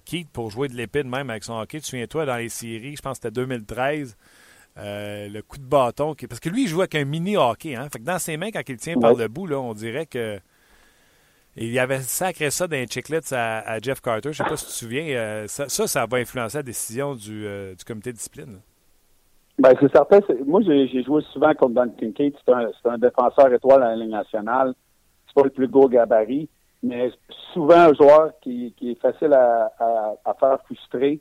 Keith, 0.04 0.30
pour 0.32 0.50
jouer 0.50 0.68
de 0.68 0.74
l'épée 0.74 1.04
même 1.04 1.30
avec 1.30 1.44
son 1.44 1.54
hockey. 1.54 1.78
Tu 1.80 1.86
souviens-toi, 1.86 2.26
dans 2.26 2.36
les 2.36 2.48
séries, 2.48 2.96
je 2.96 3.02
pense 3.02 3.18
que 3.18 3.28
c'était 3.28 3.40
2013, 3.40 4.16
euh, 4.76 5.28
le 5.28 5.42
coup 5.42 5.58
de 5.58 5.64
bâton. 5.64 6.14
Parce 6.28 6.40
que 6.40 6.48
lui, 6.48 6.64
il 6.64 6.68
joue 6.68 6.80
avec 6.80 6.94
un 6.96 7.04
mini 7.04 7.36
hockey. 7.36 7.76
Hein? 7.76 7.88
Fait 7.92 8.00
que 8.00 8.04
dans 8.04 8.18
ses 8.18 8.36
mains, 8.36 8.50
quand 8.50 8.68
il 8.68 8.76
tient 8.76 8.98
par 8.98 9.14
le 9.14 9.28
bout, 9.28 9.46
là, 9.46 9.58
on 9.60 9.74
dirait 9.74 10.06
que. 10.06 10.38
Il 11.56 11.70
y 11.70 11.78
avait 11.78 12.00
sacré 12.00 12.50
ça 12.50 12.66
dans 12.66 12.76
les 12.76 12.88
chiclets 12.88 13.32
à, 13.32 13.78
Jeff 13.80 14.00
Carter. 14.00 14.32
Je 14.32 14.42
ne 14.42 14.44
sais 14.44 14.50
pas 14.50 14.56
si 14.56 14.64
tu 14.64 14.72
te 14.72 14.76
souviens. 14.76 15.06
Euh, 15.16 15.46
ça, 15.46 15.68
ça, 15.68 16.06
va 16.06 16.18
influencer 16.18 16.58
la 16.58 16.62
décision 16.64 17.14
du, 17.14 17.46
euh, 17.46 17.76
du 17.76 17.84
comité 17.84 18.10
de 18.10 18.16
discipline. 18.16 18.60
Ben, 19.58 19.72
c'est 19.80 19.92
certain. 19.92 20.18
Moi, 20.46 20.62
j'ai 20.62 21.02
joué 21.02 21.22
souvent 21.32 21.54
contre 21.54 21.74
Don 21.74 21.88
Kincaid. 21.90 22.34
C'est 22.44 22.52
un, 22.52 22.70
un, 22.86 22.98
défenseur 22.98 23.52
étoile 23.52 23.82
à 23.82 23.90
la 23.90 23.96
Ligue 23.96 24.10
nationale. 24.10 24.74
C'est 25.26 25.34
pas 25.34 25.44
le 25.44 25.50
plus 25.50 25.68
gros 25.68 25.88
gabarit, 25.88 26.48
mais 26.82 27.10
souvent 27.52 27.78
un 27.90 27.94
joueur 27.94 28.32
qui, 28.42 28.74
qui 28.76 28.92
est 28.92 29.00
facile 29.00 29.32
à, 29.32 29.72
à, 29.78 30.14
à 30.24 30.34
faire 30.34 30.58
frustrer. 30.64 31.20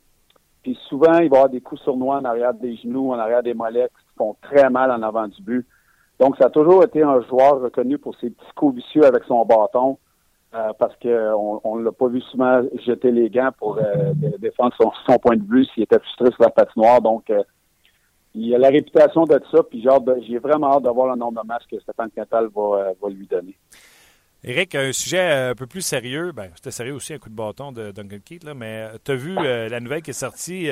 Puis 0.63 0.77
souvent, 0.87 1.19
il 1.19 1.29
va 1.29 1.37
avoir 1.37 1.49
des 1.49 1.61
coups 1.61 1.81
sournois 1.81 2.17
en 2.17 2.25
arrière 2.25 2.53
des 2.53 2.75
genoux, 2.77 3.11
en 3.11 3.19
arrière 3.19 3.43
des 3.43 3.53
mollets 3.53 3.89
qui 3.89 4.15
font 4.17 4.35
très 4.41 4.69
mal 4.69 4.91
en 4.91 5.01
avant 5.03 5.27
du 5.27 5.41
but. 5.41 5.67
Donc, 6.19 6.37
ça 6.37 6.45
a 6.45 6.49
toujours 6.49 6.83
été 6.83 7.03
un 7.03 7.21
joueur 7.21 7.59
reconnu 7.59 7.97
pour 7.97 8.15
ses 8.15 8.29
petits 8.29 8.53
coups 8.55 8.75
vicieux 8.75 9.03
avec 9.03 9.23
son 9.25 9.45
bâton, 9.45 9.97
euh, 10.55 10.71
parce 10.79 10.95
qu'on 10.97 11.77
ne 11.77 11.83
l'a 11.83 11.91
pas 11.91 12.07
vu 12.07 12.21
souvent 12.21 12.61
jeter 12.85 13.11
les 13.11 13.29
gants 13.29 13.51
pour 13.57 13.77
euh, 13.77 14.13
défendre 14.39 14.73
son, 14.79 15.17
point 15.17 15.35
de 15.35 15.43
vue 15.43 15.65
s'il 15.65 15.83
était 15.83 15.99
frustré 15.99 16.31
sur 16.31 16.43
la 16.43 16.49
patinoire. 16.49 17.01
Donc, 17.01 17.29
euh, 17.29 17.43
il 18.35 18.53
a 18.55 18.57
la 18.57 18.69
réputation 18.69 19.25
de 19.25 19.39
ça, 19.51 19.63
puis 19.63 19.85
j'ai 20.27 20.37
vraiment 20.39 20.75
hâte 20.75 20.83
de 20.83 20.89
voir 20.89 21.13
le 21.13 21.19
nombre 21.19 21.41
de 21.41 21.47
matchs 21.47 21.65
que 21.69 21.79
Stéphane 21.79 22.09
Quintal 22.11 22.47
va, 22.53 22.93
va 23.01 23.09
lui 23.09 23.27
donner. 23.27 23.55
Éric, 24.45 24.75
un 24.75 24.91
sujet 24.91 25.19
euh, 25.19 25.51
un 25.51 25.55
peu 25.55 25.67
plus 25.67 25.81
sérieux. 25.81 26.33
Ben, 26.33 26.49
c'était 26.55 26.71
sérieux 26.71 26.93
aussi, 26.93 27.13
un 27.13 27.17
coup 27.17 27.29
de 27.29 27.35
bâton 27.35 27.71
de 27.71 27.91
Duncan 27.91 28.17
Keith, 28.25 28.43
là, 28.43 28.53
mais 28.53 28.89
euh, 28.91 28.97
tu 29.01 29.11
as 29.11 29.15
vu 29.15 29.37
euh, 29.37 29.69
la 29.69 29.79
nouvelle 29.79 30.01
qui 30.01 30.09
est 30.09 30.13
sortie, 30.13 30.69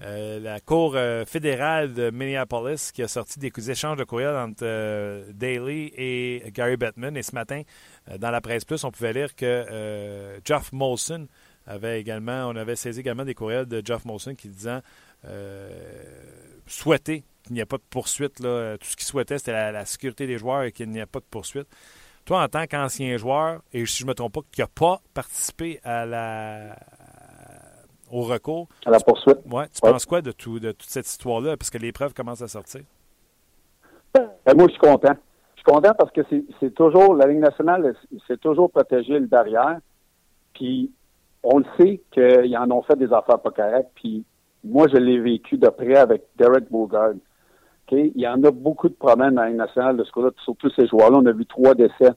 la 0.00 0.60
Cour 0.60 0.96
fédérale 1.26 1.92
de 1.92 2.10
Minneapolis 2.10 2.90
qui 2.90 3.02
a 3.02 3.08
sorti 3.08 3.38
des 3.38 3.70
échanges 3.70 3.98
de 3.98 4.04
courriels 4.04 4.36
entre 4.36 5.30
Daly 5.32 5.92
et 5.94 6.42
Gary 6.54 6.78
Bettman. 6.78 7.16
Et 7.18 7.22
ce 7.22 7.34
matin, 7.34 7.62
dans 8.18 8.30
la 8.30 8.40
presse 8.40 8.64
plus, 8.64 8.82
on 8.84 8.90
pouvait 8.90 9.12
lire 9.12 9.34
que 9.34 10.40
Jeff 10.42 10.72
Molson 10.72 11.26
avait 11.66 12.00
également, 12.00 12.46
on 12.48 12.56
avait 12.56 12.76
saisi 12.76 13.00
également 13.00 13.26
des 13.26 13.34
courriels 13.34 13.66
de 13.66 13.82
Jeff 13.84 14.06
Molson 14.06 14.34
qui 14.34 14.48
disant 14.48 14.80
souhaiter 16.66 17.24
qu'il 17.44 17.54
n'y 17.54 17.60
ait 17.60 17.66
pas 17.66 17.78
de 17.78 17.82
poursuite. 17.90 18.40
Là. 18.40 18.76
Tout 18.78 18.86
ce 18.86 18.96
qu'il 18.96 19.06
souhaitait, 19.06 19.38
c'était 19.38 19.52
la, 19.52 19.72
la 19.72 19.84
sécurité 19.84 20.26
des 20.26 20.38
joueurs 20.38 20.62
et 20.62 20.72
qu'il 20.72 20.88
n'y 20.90 20.98
ait 20.98 21.06
pas 21.06 21.20
de 21.20 21.24
poursuite. 21.30 21.68
Toi, 22.24 22.42
en 22.42 22.48
tant 22.48 22.66
qu'ancien 22.66 23.16
joueur, 23.16 23.62
et 23.72 23.84
si 23.86 23.98
je 23.98 24.04
ne 24.04 24.10
me 24.10 24.14
trompe 24.14 24.34
pas, 24.34 24.40
qui 24.52 24.60
n'a 24.60 24.66
pas 24.66 25.00
participé 25.14 25.80
à 25.82 26.04
la 26.06 26.76
au 28.10 28.22
recours. 28.22 28.68
À 28.84 28.90
la 28.90 28.98
poursuite. 29.00 29.38
Ouais, 29.50 29.68
tu 29.68 29.80
penses 29.80 30.04
quoi 30.04 30.20
de, 30.20 30.32
tout, 30.32 30.58
de 30.58 30.72
toute 30.72 30.90
cette 30.90 31.06
histoire-là? 31.06 31.56
Parce 31.56 31.70
que 31.70 31.78
les 31.78 31.92
preuves 31.92 32.12
commencent 32.12 32.42
à 32.42 32.48
sortir. 32.48 32.82
Ben, 34.14 34.28
moi, 34.56 34.66
je 34.66 34.72
suis 34.72 34.80
content. 34.80 35.14
Je 35.54 35.62
suis 35.62 35.64
content 35.64 35.94
parce 35.96 36.10
que 36.10 36.22
c'est 36.58 36.74
toujours, 36.74 37.14
la 37.14 37.26
Ligue 37.26 37.38
nationale, 37.38 37.94
c'est 38.26 38.40
toujours 38.40 38.70
protégé 38.70 39.18
le 39.18 39.26
derrière. 39.26 39.78
Puis, 40.54 40.90
on 41.42 41.58
le 41.58 41.64
sait 41.78 42.00
qu'ils 42.10 42.56
en 42.56 42.70
ont 42.70 42.82
fait 42.82 42.96
des 42.96 43.12
affaires 43.12 43.38
pas 43.40 43.50
correctes. 43.50 43.90
Puis, 43.94 44.24
moi, 44.64 44.86
je 44.92 44.96
l'ai 44.96 45.18
vécu 45.18 45.56
de 45.56 45.68
près 45.68 45.96
avec 45.96 46.22
Derek 46.36 46.70
Bogard. 46.70 47.12
Il 47.92 48.12
y 48.14 48.28
en 48.28 48.42
a 48.44 48.50
beaucoup 48.50 48.88
de 48.88 48.94
problèmes 48.94 49.34
dans 49.34 49.42
la 49.42 49.50
nationale 49.50 49.96
de 49.96 50.04
ce 50.04 50.12
coup-là, 50.12 50.30
surtout 50.44 50.70
ces 50.70 50.86
joueurs-là. 50.86 51.18
On 51.18 51.26
a 51.26 51.32
vu 51.32 51.44
trois 51.46 51.74
décès. 51.74 52.12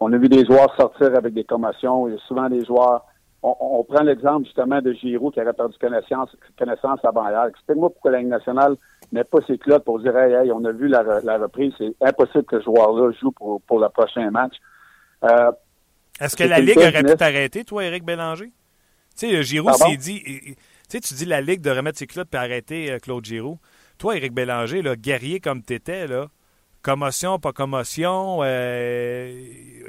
On 0.00 0.12
a 0.12 0.18
vu 0.18 0.28
des 0.28 0.44
joueurs 0.44 0.74
sortir 0.76 1.14
avec 1.16 1.34
des 1.34 1.44
commotions. 1.44 2.08
Il 2.08 2.14
y 2.14 2.16
a 2.16 2.20
souvent 2.26 2.48
des 2.48 2.64
joueurs. 2.64 3.04
On, 3.42 3.84
prend 3.84 4.02
l'exemple 4.02 4.44
justement 4.44 4.80
de 4.80 4.92
Giroud 4.92 5.32
qui 5.32 5.40
aurait 5.40 5.52
perdu 5.52 5.76
connaissance, 5.78 6.36
connaissance 6.58 6.98
avant 7.04 7.28
hier. 7.28 7.44
Explique-moi 7.44 7.90
pourquoi 7.90 8.10
la 8.10 8.18
Ligue 8.18 8.28
nationale 8.28 8.76
n'est 9.12 9.22
pas 9.22 9.38
ses 9.46 9.56
clottes 9.56 9.84
pour 9.84 10.00
dire 10.00 10.16
hey, 10.16 10.50
on 10.50 10.64
a 10.64 10.72
vu 10.72 10.88
la, 10.88 11.02
reprise. 11.38 11.72
C'est 11.78 11.94
impossible 12.00 12.44
que 12.44 12.58
ce 12.58 12.64
joueur-là 12.64 13.12
joue 13.20 13.30
pour, 13.30 13.60
pour 13.62 13.78
le 13.78 13.88
prochain 13.90 14.28
match. 14.32 14.54
Euh, 15.22 15.52
Est-ce 16.20 16.34
que 16.34 16.42
la 16.42 16.58
Ligue 16.58 16.78
aurait 16.78 17.04
pu 17.04 17.14
t'arrêter, 17.14 17.62
toi, 17.62 17.84
Éric 17.84 18.04
Bélanger? 18.04 18.50
Tu 19.16 19.28
sais, 19.28 19.42
Giroud 19.44 19.74
s'est 19.74 19.96
dit. 19.96 20.56
Tu 20.88 20.98
sais, 20.98 21.00
tu 21.00 21.14
dis 21.14 21.24
la 21.24 21.40
Ligue 21.40 21.62
de 21.62 21.70
remettre 21.70 21.98
ses 21.98 22.06
clottes 22.06 22.32
et 22.32 22.36
arrêter 22.36 22.92
euh, 22.92 22.98
Claude 22.98 23.24
Giroud. 23.24 23.58
Toi, 23.98 24.16
Éric 24.16 24.32
Bélanger, 24.32 24.82
là, 24.82 24.94
guerrier 24.94 25.40
comme 25.40 25.62
tu 25.62 25.74
étais, 25.74 26.06
là, 26.06 26.26
commotion, 26.82 27.40
pas 27.40 27.52
commotion, 27.52 28.38
euh, 28.42 29.32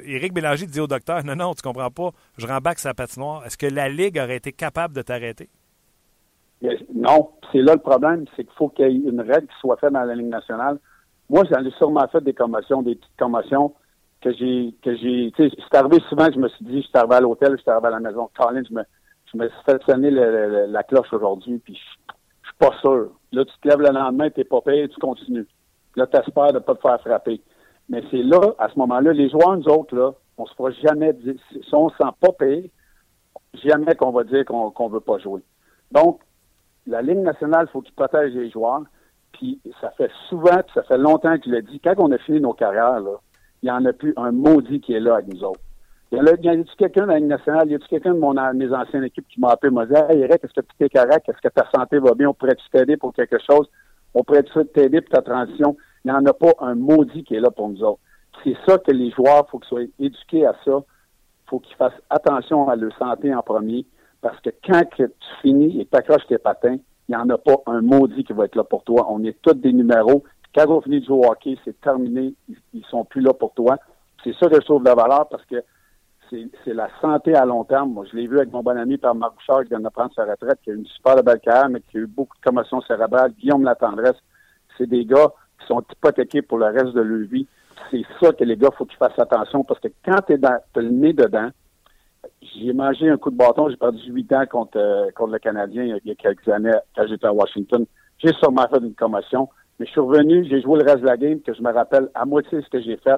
Éric 0.04 0.32
Bélanger 0.32 0.66
dit 0.66 0.80
au 0.80 0.88
docteur 0.88 1.24
Non, 1.24 1.36
non, 1.36 1.54
tu 1.54 1.62
comprends 1.62 1.90
pas, 1.90 2.10
je 2.36 2.46
rembaque 2.46 2.80
sa 2.80 2.94
patinoire. 2.94 3.46
Est-ce 3.46 3.56
que 3.56 3.66
la 3.66 3.88
Ligue 3.88 4.18
aurait 4.18 4.36
été 4.36 4.52
capable 4.52 4.94
de 4.94 5.02
t'arrêter? 5.02 5.48
Non, 6.92 7.30
c'est 7.52 7.62
là 7.62 7.74
le 7.74 7.80
problème, 7.80 8.24
c'est 8.34 8.42
qu'il 8.42 8.54
faut 8.54 8.68
qu'il 8.68 8.88
y 8.90 9.06
ait 9.06 9.08
une 9.08 9.20
règle 9.20 9.46
qui 9.46 9.54
soit 9.60 9.76
faite 9.76 9.92
dans 9.92 10.02
la 10.02 10.16
Ligue 10.16 10.26
nationale. 10.26 10.78
Moi, 11.30 11.44
j'en 11.48 11.64
ai 11.64 11.70
sûrement 11.72 12.08
fait 12.08 12.22
des 12.22 12.34
commotions, 12.34 12.82
des 12.82 12.96
petites 12.96 13.16
commotions 13.16 13.74
que 14.20 14.32
j'ai 14.32 14.74
que 14.82 14.96
j'ai. 14.96 15.30
Tu 15.36 15.48
sais, 15.48 15.56
c'est 15.56 15.78
arrivé 15.78 15.98
souvent 16.08 16.26
je 16.34 16.40
me 16.40 16.48
suis 16.48 16.64
dit, 16.64 16.82
je 16.82 16.88
suis 16.88 16.98
arrivé 16.98 17.14
à 17.14 17.20
l'hôtel, 17.20 17.52
je 17.56 17.62
suis 17.62 17.70
arrivé 17.70 17.86
à 17.86 17.90
la 17.90 18.00
maison. 18.00 18.28
Colin, 18.36 18.62
je 18.68 18.74
me, 18.74 18.82
je 19.32 19.38
me 19.38 19.48
suis 19.48 19.62
fait 19.64 19.82
sonner 19.84 20.10
la 20.10 20.82
cloche 20.82 21.12
aujourd'hui, 21.12 21.58
puis 21.58 21.74
je 21.74 22.48
suis 22.48 22.58
pas 22.58 22.72
sûr. 22.80 23.10
Là, 23.32 23.44
tu 23.44 23.52
te 23.60 23.68
lèves 23.68 23.80
le 23.80 23.92
lendemain, 23.92 24.30
tu 24.30 24.40
n'es 24.40 24.44
pas 24.44 24.60
payé, 24.60 24.88
tu 24.88 24.98
continues. 25.00 25.46
Là, 25.96 26.06
tu 26.06 26.16
espères 26.18 26.52
de 26.52 26.58
pas 26.58 26.74
te 26.74 26.80
faire 26.80 27.00
frapper. 27.00 27.40
Mais 27.88 28.02
c'est 28.10 28.22
là, 28.22 28.54
à 28.58 28.68
ce 28.68 28.78
moment-là, 28.78 29.12
les 29.12 29.30
joueurs, 29.30 29.56
nous 29.56 29.68
autres, 29.68 29.96
là, 29.96 30.12
on 30.36 30.46
se 30.46 30.54
fera 30.54 30.70
jamais 30.70 31.12
dire, 31.12 31.34
si 31.50 31.74
on 31.74 31.86
ne 31.86 31.90
sent 31.90 32.10
pas 32.20 32.32
payé, 32.32 32.70
jamais 33.54 33.94
qu'on 33.94 34.12
va 34.12 34.24
dire 34.24 34.44
qu'on 34.44 34.70
ne 34.70 34.92
veut 34.92 35.00
pas 35.00 35.18
jouer. 35.18 35.42
Donc, 35.90 36.20
la 36.86 37.02
Ligue 37.02 37.18
nationale, 37.18 37.68
faut 37.68 37.82
qu'il 37.82 37.94
protège 37.94 38.32
les 38.34 38.50
joueurs. 38.50 38.82
Puis 39.32 39.60
ça 39.80 39.90
fait 39.90 40.10
souvent, 40.28 40.56
puis 40.56 40.72
ça 40.74 40.82
fait 40.82 40.98
longtemps 40.98 41.36
que 41.38 41.44
je 41.44 41.50
l'ai 41.50 41.62
dit, 41.62 41.80
quand 41.80 41.94
on 41.98 42.10
a 42.12 42.18
fini 42.18 42.40
nos 42.40 42.54
carrières, 42.54 43.00
là, 43.00 43.16
il 43.62 43.66
n'y 43.66 43.70
en 43.70 43.84
a 43.84 43.92
plus 43.92 44.14
un 44.16 44.32
maudit 44.32 44.80
qui 44.80 44.94
est 44.94 45.00
là 45.00 45.16
avec 45.16 45.28
nous 45.28 45.44
autres. 45.44 45.60
Il 46.10 46.18
y 46.18 46.48
a, 46.48 46.56
quelqu'un 46.78 47.06
dans 47.06 47.12
la 47.12 47.20
nationale, 47.20 47.64
il 47.66 47.72
y 47.72 47.74
a 47.74 47.78
quelqu'un 47.78 48.14
de 48.14 48.18
mon, 48.18 48.32
mes 48.54 48.72
anciennes 48.72 49.04
équipes 49.04 49.28
qui 49.28 49.40
m'a 49.40 49.50
appelé, 49.50 49.70
m'a 49.70 49.84
dit 49.84 49.92
Hey 50.08 50.20
Eric, 50.20 50.42
est-ce 50.42 50.54
que 50.54 50.66
tu 50.78 50.84
es 50.84 50.88
correct? 50.88 51.28
Est-ce 51.28 51.40
que 51.42 51.48
ta 51.48 51.68
santé 51.74 51.98
va 51.98 52.14
bien? 52.14 52.30
On 52.30 52.34
pourrait-tu 52.34 52.64
t'aider 52.70 52.96
pour 52.96 53.12
quelque 53.12 53.36
chose? 53.38 53.68
On 54.14 54.24
pourrait-tu 54.24 54.64
t'aider 54.68 55.02
pour 55.02 55.10
ta 55.10 55.22
transition? 55.22 55.76
Il 56.04 56.10
n'y 56.10 56.16
en 56.16 56.24
a 56.24 56.32
pas 56.32 56.52
un 56.60 56.74
maudit 56.74 57.24
qui 57.24 57.34
est 57.34 57.40
là 57.40 57.50
pour 57.50 57.68
nous 57.68 57.82
autres. 57.82 58.00
C'est 58.42 58.56
ça 58.66 58.78
que 58.78 58.92
les 58.92 59.10
joueurs, 59.10 59.44
il 59.46 59.50
faut 59.50 59.58
qu'ils 59.58 59.68
soient 59.68 59.82
éduqués 59.98 60.46
à 60.46 60.54
ça. 60.64 60.78
Il 60.80 61.50
faut 61.50 61.58
qu'ils 61.58 61.76
fassent 61.76 62.00
attention 62.08 62.68
à 62.68 62.76
leur 62.76 62.96
santé 62.96 63.34
en 63.34 63.42
premier. 63.42 63.84
Parce 64.22 64.40
que 64.40 64.50
quand 64.64 64.82
tu 64.96 65.06
finis 65.42 65.80
et 65.80 65.84
que 65.84 65.90
tu 65.90 65.96
accroches 65.96 66.26
tes 66.26 66.38
patins, 66.38 66.78
il 67.08 67.14
n'y 67.14 67.16
en 67.16 67.28
a 67.28 67.38
pas 67.38 67.56
un 67.66 67.80
maudit 67.80 68.24
qui 68.24 68.32
va 68.32 68.46
être 68.46 68.56
là 68.56 68.64
pour 68.64 68.84
toi. 68.84 69.06
On 69.10 69.22
est 69.24 69.36
tous 69.42 69.54
des 69.54 69.72
numéros. 69.72 70.24
Quand 70.54 70.68
on 70.68 70.80
finit 70.80 71.00
de 71.00 71.06
jouer 71.06 71.26
au 71.26 71.30
hockey, 71.30 71.56
c'est 71.64 71.78
terminé. 71.80 72.34
Ils, 72.48 72.56
ne 72.74 72.82
sont 72.84 73.04
plus 73.04 73.20
là 73.20 73.32
pour 73.32 73.52
toi. 73.54 73.76
C'est 74.24 74.34
ça 74.34 74.48
que 74.48 74.56
je 74.56 74.64
trouve 74.64 74.82
de 74.82 74.90
valeur 74.90 75.28
parce 75.28 75.44
que 75.46 75.56
c'est 76.30 76.74
la 76.74 76.88
santé 77.00 77.34
à 77.34 77.44
long 77.44 77.64
terme. 77.64 77.92
Moi, 77.92 78.04
je 78.10 78.16
l'ai 78.16 78.26
vu 78.26 78.38
avec 78.38 78.52
mon 78.52 78.62
bon 78.62 78.76
ami 78.76 78.98
par 78.98 79.14
Marc 79.14 79.34
Bouchard 79.34 79.62
qui 79.62 79.70
vient 79.70 79.80
de 79.80 79.88
prendre 79.88 80.12
sa 80.14 80.24
retraite, 80.24 80.58
qui 80.62 80.70
a 80.70 80.74
eu 80.74 80.76
une 80.76 80.86
super 80.86 81.22
belle 81.22 81.40
carrière, 81.40 81.68
mais 81.68 81.80
qui 81.80 81.98
a 81.98 82.00
eu 82.00 82.06
beaucoup 82.06 82.36
de 82.36 82.42
commotions 82.42 82.80
cérébrales. 82.82 83.32
Guillaume 83.38 83.64
Latendresse, 83.64 84.16
c'est 84.76 84.86
des 84.86 85.04
gars 85.04 85.28
qui 85.60 85.66
sont 85.66 85.82
hypothéqués 85.90 86.42
pour 86.42 86.58
le 86.58 86.66
reste 86.66 86.94
de 86.94 87.00
leur 87.00 87.28
vie. 87.28 87.46
C'est 87.90 88.02
ça 88.20 88.32
que 88.32 88.44
les 88.44 88.56
gars, 88.56 88.70
faut 88.76 88.84
qu'ils 88.84 88.98
fassent 88.98 89.18
attention 89.18 89.64
parce 89.64 89.80
que 89.80 89.88
quand 90.04 90.20
tu 90.26 90.34
es 90.34 90.38
le 90.76 90.90
nez 90.90 91.12
dedans, 91.12 91.50
j'ai 92.42 92.72
mangé 92.72 93.08
un 93.08 93.16
coup 93.16 93.30
de 93.30 93.36
bâton, 93.36 93.68
j'ai 93.70 93.76
perdu 93.76 94.00
8 94.06 94.32
ans 94.32 94.46
contre, 94.46 94.78
euh, 94.78 95.10
contre 95.14 95.32
le 95.32 95.38
Canadien 95.38 95.84
il 95.84 96.00
y 96.04 96.10
a 96.10 96.14
quelques 96.14 96.46
années 96.48 96.72
quand 96.94 97.06
j'étais 97.06 97.26
à 97.26 97.32
Washington. 97.32 97.86
J'ai 98.18 98.32
sûrement 98.34 98.66
fait 98.68 98.80
une 98.80 98.94
commotion, 98.94 99.48
mais 99.78 99.86
je 99.86 99.92
suis 99.92 100.00
revenu, 100.00 100.44
j'ai 100.48 100.60
joué 100.60 100.78
le 100.78 100.84
reste 100.84 101.00
de 101.00 101.06
la 101.06 101.16
game, 101.16 101.40
que 101.40 101.54
je 101.54 101.62
me 101.62 101.72
rappelle 101.72 102.08
à 102.14 102.24
moitié 102.24 102.60
ce 102.60 102.68
que 102.68 102.80
j'ai 102.80 102.96
fait. 102.96 103.16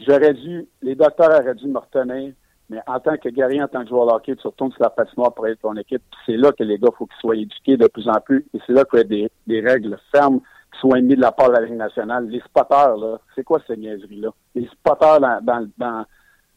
J'aurais 0.00 0.34
dû, 0.34 0.66
les 0.82 0.94
docteurs 0.94 1.30
auraient 1.30 1.54
dû 1.54 1.66
me 1.68 1.78
retenir, 1.78 2.32
mais 2.68 2.80
en 2.86 3.00
tant 3.00 3.16
que 3.16 3.28
guerrier, 3.28 3.62
en 3.62 3.68
tant 3.68 3.82
que 3.82 3.88
joueur 3.88 4.06
de 4.06 4.12
hockey, 4.12 4.36
tu 4.36 4.46
retournes 4.46 4.72
sur 4.72 4.82
la 4.82 4.90
patinoire 4.90 5.32
pour 5.32 5.46
être 5.46 5.60
ton 5.60 5.74
équipe. 5.76 6.02
C'est 6.26 6.36
là 6.36 6.52
que 6.52 6.64
les 6.64 6.78
gars, 6.78 6.90
faut 6.96 7.06
qu'ils 7.06 7.20
soient 7.20 7.36
éduqués 7.36 7.76
de 7.76 7.86
plus 7.86 8.08
en 8.08 8.20
plus. 8.20 8.46
Et 8.54 8.58
c'est 8.66 8.72
là 8.72 8.84
qu'il 8.84 8.98
y 8.98 9.24
a 9.24 9.28
des, 9.46 9.60
règles 9.60 9.98
fermes 10.12 10.40
qui 10.72 10.80
soient 10.80 10.98
émises 10.98 11.16
de 11.16 11.22
la 11.22 11.32
part 11.32 11.48
de 11.48 11.54
la 11.54 11.60
Ligue 11.60 11.76
nationale. 11.76 12.28
Les 12.28 12.40
spotters, 12.40 12.96
là, 12.96 13.18
c'est 13.34 13.44
quoi 13.44 13.60
ces 13.66 13.76
niaiseries-là? 13.76 14.30
Les 14.54 14.66
spotters 14.66 15.20
dans, 15.20 15.38
dans, 15.42 15.68
dans, 15.78 16.04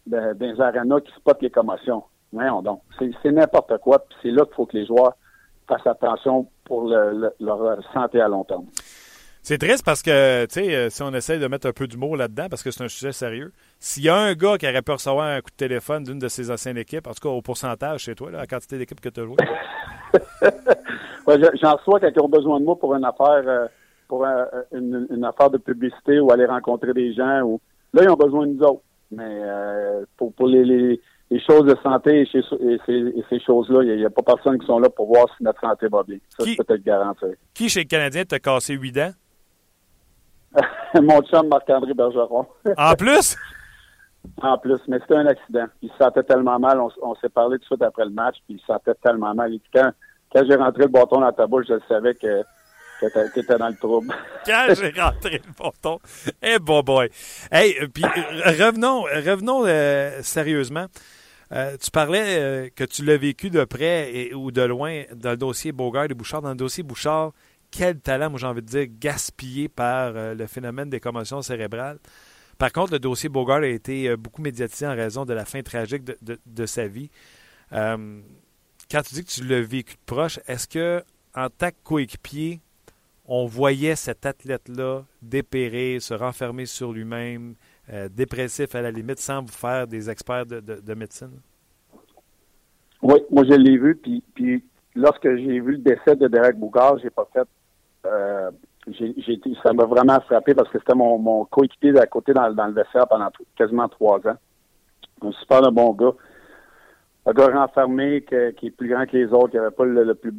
dans, 0.08 0.38
les 0.39 0.60
arénas 0.60 1.02
qui 1.02 1.13
spotent 1.13 1.41
les 1.41 1.52
commotions. 1.52 2.04
Voyons 2.34 2.62
donc. 2.62 2.82
C'est 2.99 3.32
n'importe 3.32 3.78
quoi. 3.78 4.04
c'est 4.21 4.32
là 4.32 4.45
qu'il 4.45 4.56
faut 4.56 4.65
que 4.65 4.78
les 4.78 4.86
joueurs 4.86 5.13
fassent 5.67 5.88
attention 5.88 6.47
pour 6.65 6.89
leur 6.89 7.84
santé 7.93 8.19
à 8.19 8.28
long 8.28 8.43
terme. 8.43 8.65
C'est 9.49 9.57
triste 9.57 9.83
parce 9.83 10.03
que, 10.03 10.45
tu 10.45 10.62
sais, 10.62 10.75
euh, 10.75 10.89
si 10.91 11.01
on 11.01 11.12
essaie 11.12 11.39
de 11.39 11.47
mettre 11.47 11.65
un 11.65 11.71
peu 11.71 11.88
d'humour 11.88 12.15
là-dedans, 12.15 12.45
parce 12.51 12.62
que 12.62 12.69
c'est 12.69 12.83
un 12.83 12.88
sujet 12.88 13.12
sérieux, 13.12 13.51
s'il 13.79 14.03
y 14.03 14.09
a 14.09 14.15
un 14.15 14.35
gars 14.35 14.59
qui 14.59 14.67
aurait 14.67 14.83
pu 14.83 14.91
recevoir 14.91 15.25
un 15.25 15.41
coup 15.41 15.49
de 15.49 15.55
téléphone 15.55 16.03
d'une 16.03 16.19
de 16.19 16.27
ses 16.27 16.51
anciennes 16.51 16.77
équipes, 16.77 17.07
en 17.07 17.13
tout 17.13 17.27
cas 17.27 17.29
au 17.29 17.41
pourcentage 17.41 18.01
chez 18.01 18.13
toi, 18.13 18.29
la 18.29 18.45
quantité 18.45 18.77
d'équipes 18.77 19.01
que 19.01 19.09
tu 19.09 19.21
as 19.21 19.23
joué. 19.25 19.38
J'en 21.63 21.77
reçois 21.77 21.99
quand 21.99 22.12
ils 22.15 22.21
ont 22.21 22.29
besoin 22.29 22.59
de 22.59 22.65
moi 22.65 22.77
pour 22.77 22.93
une 22.93 23.03
affaire 23.03 23.41
euh, 23.47 23.65
pour 24.07 24.23
une, 24.23 25.23
affaire 25.23 25.49
de 25.49 25.57
publicité 25.57 26.19
ou 26.19 26.31
aller 26.31 26.45
rencontrer 26.45 26.93
des 26.93 27.15
gens. 27.15 27.41
Ou... 27.41 27.59
Là, 27.93 28.03
ils 28.03 28.09
ont 28.12 28.17
besoin 28.17 28.45
de 28.45 28.53
nous 28.53 28.63
autres. 28.63 28.83
Mais 29.09 29.23
euh, 29.25 30.05
pour, 30.15 30.31
pour 30.33 30.45
les, 30.45 31.01
choses 31.47 31.65
de 31.65 31.75
santé 31.81 32.21
et, 32.21 32.27
ces, 32.31 33.39
choses-là, 33.39 33.81
il 33.81 33.97
n'y 33.97 34.05
a, 34.05 34.12
pas 34.12 34.21
personne 34.21 34.59
qui 34.59 34.67
sont 34.67 34.77
là 34.77 34.91
pour 34.91 35.07
voir 35.07 35.25
si 35.35 35.43
notre 35.43 35.59
santé 35.59 35.88
va 35.88 36.03
bien. 36.03 36.19
Ça, 36.38 36.45
c'est 36.45 36.55
peut-être 36.55 36.83
garanti. 36.83 37.25
Qui 37.55 37.67
chez 37.67 37.79
le 37.79 37.88
Canadien 37.88 38.25
t'a 38.25 38.38
cassé 38.38 38.75
huit 38.75 38.91
dents? 38.91 39.09
Mon 41.01 41.21
chum 41.21 41.47
Marc-André 41.47 41.93
Bergeron. 41.93 42.45
en 42.77 42.93
plus? 42.95 43.38
En 44.41 44.57
plus, 44.57 44.79
mais 44.88 44.99
c'était 44.99 45.15
un 45.15 45.27
accident. 45.27 45.67
Il 45.81 45.89
se 45.91 45.97
sentait 45.97 46.23
tellement 46.23 46.59
mal. 46.59 46.79
On, 47.01 47.15
s'est 47.15 47.29
parlé 47.29 47.57
tout 47.57 47.62
de 47.62 47.65
suite 47.65 47.81
après 47.81 48.05
le 48.05 48.12
match, 48.12 48.35
puis 48.45 48.55
il 48.55 48.59
se 48.59 48.65
sentait 48.65 48.93
tellement 48.95 49.33
mal. 49.33 49.51
quand, 49.73 49.91
quand 50.33 50.43
j'ai 50.47 50.55
rentré 50.55 50.83
le 50.83 50.89
bâton 50.89 51.21
dans 51.21 51.31
ta 51.31 51.47
bouche, 51.47 51.65
je 51.69 51.75
savais 51.88 52.15
que 52.15 52.43
tu 52.99 53.39
étais 53.39 53.57
dans 53.57 53.69
le 53.69 53.75
trouble. 53.75 54.13
quand 54.45 54.67
j'ai 54.69 55.01
rentré 55.01 55.41
le 55.45 55.53
bâton. 55.57 55.99
Eh 56.41 56.47
hey, 56.47 56.59
bon 56.59 56.81
boy. 56.81 57.09
Hey, 57.51 57.77
euh, 57.81 57.88
puis 57.88 58.03
euh, 58.03 58.65
revenons, 58.65 59.03
revenons 59.03 59.65
euh, 59.65 60.21
sérieusement. 60.21 60.88
tu 61.49 61.91
parlais 61.91 62.71
que 62.75 62.83
tu 62.83 63.03
l'as 63.05 63.17
vécu 63.17 63.49
de 63.49 63.63
près 63.63 64.13
et, 64.13 64.33
ou 64.33 64.51
de 64.51 64.62
loin 64.62 65.03
dans 65.13 65.31
le 65.31 65.38
dossier 65.38 65.71
Bogart 65.71 66.05
et 66.05 66.13
Bouchard. 66.13 66.41
Dans 66.41 66.49
le 66.49 66.55
dossier 66.55 66.83
Bouchard, 66.83 67.31
quel 67.71 67.99
talent, 67.99 68.29
moi 68.29 68.39
j'ai 68.39 68.47
envie 68.47 68.62
de 68.62 68.67
dire, 68.67 68.88
gaspillé 68.99 69.69
par 69.69 70.15
euh, 70.15 70.34
le 70.34 70.47
phénomène 70.47 70.89
des 70.89 70.99
commotions 70.99 71.41
cérébrales. 71.41 71.99
Par 72.58 72.71
contre, 72.71 72.93
le 72.93 72.99
dossier 72.99 73.29
Bogart 73.29 73.62
a 73.62 73.67
été 73.67 74.10
euh, 74.10 74.17
beaucoup 74.17 74.41
médiatisé 74.41 74.86
en 74.86 74.95
raison 74.95 75.25
de 75.25 75.34
la 75.34 75.45
fin 75.45 75.62
tragique 75.62 76.03
de, 76.05 76.65
sa 76.65 76.88
vie. 76.88 77.10
Euh, 77.73 78.19
quand 78.91 79.01
tu 79.01 79.15
dis 79.15 79.23
que 79.23 79.29
tu 79.29 79.43
l'as 79.45 79.62
vécu 79.62 79.93
de 79.93 80.05
proche, 80.05 80.39
est-ce 80.47 80.67
que 80.67 81.03
en 81.36 81.49
tant 81.49 81.69
que 81.69 81.75
coéquipier, 81.84 82.60
on 83.25 83.45
voyait 83.45 83.95
cet 83.95 84.25
athlète-là 84.25 85.03
dépérer, 85.21 85.99
se 85.99 86.15
renfermer 86.15 86.65
sur 86.65 86.91
lui-même, 86.91 87.53
dépressif 88.10 88.73
à 88.73 88.82
la 88.82 88.89
limite, 88.89 89.19
sans 89.19 89.43
vous 89.43 89.51
faire 89.51 89.86
des 89.86 90.10
experts 90.10 90.47
de, 90.47 90.93
médecine? 90.95 91.39
Oui, 93.03 93.19
moi 93.29 93.43
je 93.47 93.53
l'ai 93.53 93.77
vu, 93.77 93.95
puis, 93.95 94.23
puis 94.34 94.63
lorsque 94.95 95.29
j'ai 95.36 95.60
vu 95.60 95.73
le 95.73 95.77
décès 95.77 96.15
de 96.15 96.27
Derek 96.27 96.58
Bouchard, 96.58 96.97
j'ai 96.97 97.12
pas 97.12 97.29
fait 97.32 97.47
euh, 98.05 98.51
ça 99.63 99.73
m'a 99.73 99.85
vraiment 99.85 100.19
frappé 100.21 100.53
parce 100.53 100.69
que 100.69 100.79
c'était 100.79 100.95
mon, 100.95 101.45
coéquipier 101.45 101.97
à 101.99 102.07
côté 102.07 102.33
dans, 102.33 102.47
le 102.47 102.73
vestiaire 102.73 103.07
pendant 103.07 103.29
quasiment 103.55 103.88
trois 103.88 104.19
ans. 104.27 104.38
Un 105.21 105.31
super 105.33 105.71
bon 105.71 105.91
gars. 105.93 106.13
Un 107.25 107.33
gars 107.33 107.47
renfermé 107.47 108.23
qui 108.23 108.67
est 108.67 108.75
plus 108.75 108.89
grand 108.89 109.05
que 109.05 109.17
les 109.17 109.27
autres, 109.27 109.49
qui 109.49 109.57
n'avait 109.57 109.71
pas 109.71 109.85
le, 109.85 110.15
plus, 110.15 110.33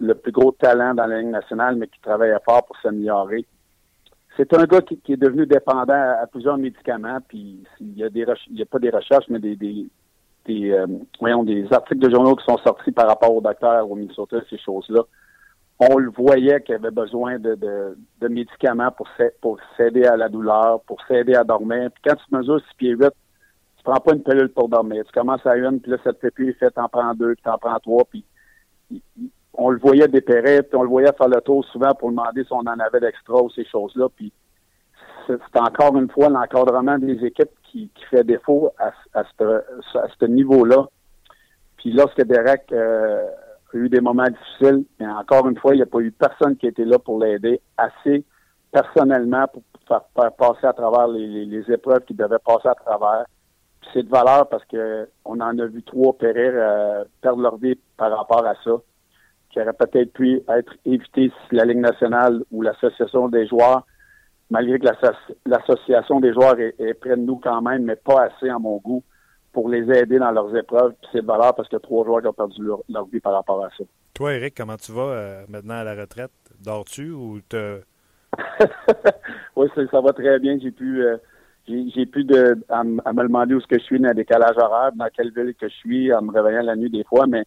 le, 0.00 0.14
plus, 0.14 0.32
gros 0.32 0.52
talent 0.52 0.94
dans 0.94 1.06
la 1.06 1.20
Ligue 1.20 1.30
nationale, 1.30 1.76
mais 1.76 1.86
qui 1.86 2.00
travaillait 2.00 2.34
fort 2.44 2.64
pour 2.64 2.76
s'améliorer. 2.80 3.46
C'est 4.36 4.52
un 4.54 4.64
gars 4.64 4.80
qui, 4.80 5.00
est 5.12 5.16
devenu 5.16 5.46
dépendant 5.46 5.92
à, 5.92 6.26
plusieurs 6.26 6.56
médicaments, 6.56 7.18
puis 7.28 7.62
il 7.80 7.98
y 7.98 8.02
a 8.02 8.66
pas 8.66 8.78
des 8.80 8.90
recherches, 8.90 9.26
mais 9.28 9.38
des, 9.38 9.88
euh, 10.48 10.86
voyons, 11.20 11.44
des 11.44 11.72
articles 11.72 12.00
de 12.00 12.10
journaux 12.10 12.34
qui 12.34 12.44
sont 12.44 12.58
sortis 12.58 12.90
par 12.90 13.06
rapport 13.06 13.32
au 13.32 13.40
docteur 13.40 13.88
au 13.88 13.94
Minnesota, 13.94 14.38
ces 14.50 14.58
choses-là 14.58 15.02
on 15.80 15.98
le 15.98 16.10
voyait 16.10 16.60
qu'il 16.62 16.74
avait 16.74 16.90
besoin 16.90 17.38
de, 17.38 17.54
de, 17.56 18.28
médicaments 18.28 18.90
pour, 18.92 19.08
pour 19.40 19.58
s'aider 19.76 20.04
à 20.04 20.16
la 20.16 20.28
douleur, 20.28 20.80
pour 20.82 21.00
s'aider 21.06 21.34
à 21.34 21.44
dormir. 21.44 21.90
Puis 21.92 22.02
quand 22.06 22.16
tu 22.16 22.34
mesures 22.34 22.60
6 22.60 22.76
pieds 22.76 22.90
8, 22.90 23.10
tu 23.76 23.82
prends 23.82 24.00
pas 24.00 24.14
une 24.14 24.22
pilule 24.22 24.50
pour 24.50 24.68
dormir. 24.68 25.04
Tu 25.04 25.12
commences 25.12 25.44
à 25.46 25.56
une, 25.56 25.80
puis 25.80 25.90
là, 25.90 25.98
cette 26.04 26.20
pilule 26.34 26.54
fait, 26.54 26.70
t'en 26.70 26.88
prends 26.88 27.14
deux, 27.14 27.34
puis 27.34 27.42
t'en 27.42 27.58
prends 27.58 27.78
trois, 27.80 28.04
puis 28.04 28.24
on 29.52 29.70
le 29.70 29.78
voyait 29.78 30.08
dépérer, 30.08 30.62
puis 30.62 30.76
on 30.76 30.82
le 30.82 30.88
voyait 30.88 31.12
faire 31.12 31.28
le 31.28 31.40
tour 31.40 31.64
souvent 31.66 31.92
pour 31.94 32.10
demander 32.10 32.44
si 32.44 32.52
on 32.52 32.58
en 32.58 32.78
avait 32.78 33.00
d'extra 33.00 33.42
ou 33.42 33.50
ces 33.50 33.64
choses-là. 33.64 34.08
Puis 34.14 34.32
c'est 35.26 35.58
encore 35.58 35.96
une 35.96 36.10
fois 36.10 36.28
l'encadrement 36.28 36.98
des 36.98 37.24
équipes 37.24 37.50
qui, 37.64 37.90
qui 37.94 38.04
fait 38.06 38.24
défaut 38.24 38.70
à, 38.78 38.92
à 39.18 39.24
ce, 39.24 39.98
à 39.98 40.06
ce 40.18 40.24
niveau-là. 40.26 40.86
Puis 41.78 41.92
lorsque 41.92 42.22
Derek 42.22 42.64
euh, 42.72 43.26
a 43.76 43.80
eu 43.80 43.88
des 43.88 44.00
moments 44.00 44.24
difficiles, 44.24 44.84
mais 45.00 45.06
encore 45.06 45.48
une 45.48 45.58
fois, 45.58 45.74
il 45.74 45.78
n'y 45.78 45.82
a 45.82 45.86
pas 45.86 46.00
eu 46.00 46.12
personne 46.12 46.56
qui 46.56 46.66
était 46.66 46.84
là 46.84 46.98
pour 46.98 47.18
l'aider 47.18 47.60
assez 47.76 48.24
personnellement 48.74 49.46
pour 49.52 49.62
faire, 49.86 50.32
passer 50.32 50.66
à 50.66 50.72
travers 50.72 51.06
les, 51.08 51.62
épreuves 51.70 52.04
qu'il 52.04 52.16
devait 52.16 52.38
passer 52.44 52.68
à 52.68 52.74
travers. 52.74 53.24
C'est 53.92 54.02
de 54.02 54.08
valeur 54.08 54.48
parce 54.48 54.64
que 54.64 55.08
on 55.24 55.40
en 55.40 55.58
a 55.58 55.66
vu 55.66 55.82
trois 55.82 56.16
périr, 56.16 56.52
euh, 56.54 57.04
perdre 57.20 57.42
leur 57.42 57.56
vie 57.56 57.78
par 57.96 58.10
rapport 58.16 58.44
à 58.44 58.54
ça, 58.64 58.72
qui 59.50 59.60
aurait 59.60 59.72
peut-être 59.74 60.12
pu 60.12 60.42
être 60.48 60.72
évité 60.84 61.30
si 61.48 61.54
la 61.54 61.64
Ligue 61.64 61.78
nationale 61.78 62.42
ou 62.50 62.62
l'association 62.62 63.28
des 63.28 63.46
joueurs, 63.46 63.86
malgré 64.50 64.80
que 64.80 64.86
l'association 65.46 66.18
des 66.18 66.32
joueurs 66.32 66.58
est, 66.58 66.74
est 66.80 66.94
près 66.94 67.16
de 67.16 67.22
nous 67.22 67.36
quand 67.36 67.62
même, 67.62 67.84
mais 67.84 67.96
pas 67.96 68.24
assez 68.24 68.48
à 68.48 68.58
mon 68.58 68.78
goût, 68.78 69.04
pour 69.54 69.68
les 69.70 69.90
aider 69.90 70.18
dans 70.18 70.32
leurs 70.32 70.54
épreuves. 70.54 70.92
Puis 71.00 71.08
c'est 71.12 71.22
de 71.22 71.26
valeur 71.26 71.54
parce 71.54 71.68
qu'il 71.68 71.76
y 71.76 71.80
a 71.80 71.80
trois 71.80 72.04
joueurs 72.04 72.20
qui 72.20 72.26
ont 72.26 72.32
perdu 72.34 72.60
leur, 72.62 73.06
vie 73.06 73.20
par 73.20 73.32
rapport 73.32 73.64
à 73.64 73.70
ça. 73.78 73.84
Toi, 74.12 74.34
Eric, 74.34 74.54
comment 74.54 74.76
tu 74.76 74.92
vas 74.92 75.02
euh, 75.02 75.44
maintenant 75.48 75.76
à 75.76 75.84
la 75.84 75.94
retraite? 75.94 76.32
Dors-tu 76.62 77.10
ou 77.12 77.40
te. 77.48 77.80
oui, 79.56 79.68
ça, 79.74 80.00
va 80.00 80.12
très 80.12 80.38
bien. 80.38 80.58
J'ai 80.60 80.72
pu. 80.72 81.02
Euh, 81.02 81.16
j'ai 81.66 82.04
plus 82.04 82.24
de 82.24 82.58
à, 82.68 82.84
me 82.84 83.22
demander 83.22 83.54
où 83.54 83.60
ce 83.60 83.66
que 83.66 83.78
je 83.78 83.84
suis 83.84 83.98
dans 83.98 84.10
un 84.10 84.14
décalage 84.14 84.56
horaire, 84.58 84.90
dans 84.94 85.08
quelle 85.16 85.32
ville 85.32 85.54
que 85.54 85.68
je 85.68 85.74
suis, 85.74 86.12
en 86.12 86.20
me 86.20 86.30
réveillant 86.30 86.62
la 86.62 86.76
nuit 86.76 86.90
des 86.90 87.04
fois, 87.04 87.26
mais 87.26 87.44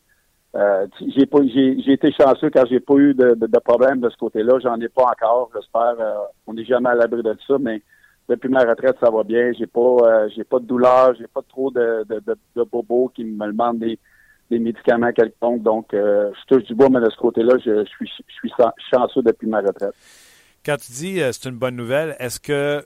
euh, 0.55 0.87
j'ai 1.15 1.27
pas 1.27 1.37
j'ai 1.43 1.91
été 1.91 2.11
chanceux 2.11 2.49
car 2.49 2.65
j'ai 2.65 2.79
pas 2.79 2.95
eu 2.95 3.13
de, 3.13 3.35
de, 3.35 3.45
de 3.45 3.59
problème 3.59 3.99
de 3.99 4.09
ce 4.09 4.17
côté-là. 4.17 4.57
J'en 4.59 4.79
ai 4.81 4.89
pas 4.89 5.03
encore, 5.03 5.51
j'espère. 5.53 5.95
on 6.47 6.53
n'est 6.53 6.65
jamais 6.65 6.89
à 6.89 6.95
l'abri 6.95 7.21
de 7.21 7.37
ça, 7.47 7.57
mais 7.59 7.83
depuis 8.27 8.49
ma 8.49 8.59
retraite, 8.59 8.97
ça 8.99 9.09
va 9.09 9.23
bien. 9.23 9.51
J'ai 9.57 9.67
pas, 9.67 9.79
euh, 9.79 10.29
j'ai 10.35 10.43
pas 10.43 10.59
de 10.59 10.65
douleur, 10.65 11.15
j'ai 11.15 11.27
pas 11.27 11.41
trop 11.47 11.71
de, 11.71 12.05
bobos 12.71 13.11
qui 13.15 13.23
me 13.23 13.47
demandent 13.47 13.79
des, 13.79 13.99
des 14.49 14.59
médicaments 14.59 15.11
quelconques. 15.11 15.63
Donc, 15.63 15.93
euh, 15.93 16.31
je 16.33 16.55
touche 16.55 16.63
du 16.65 16.75
bois, 16.75 16.89
mais 16.89 16.99
de 16.99 17.09
ce 17.09 17.17
côté-là, 17.17 17.55
je, 17.63 17.85
suis, 17.85 18.09
je 18.27 18.33
suis 18.33 18.51
chanceux 18.93 19.21
depuis 19.21 19.47
ma 19.47 19.59
retraite. 19.59 19.93
Quand 20.65 20.77
tu 20.77 20.91
dis 20.91 21.21
euh, 21.21 21.31
c'est 21.31 21.47
une 21.49 21.57
bonne 21.57 21.75
nouvelle, 21.75 22.15
est-ce 22.19 22.39
que, 22.39 22.85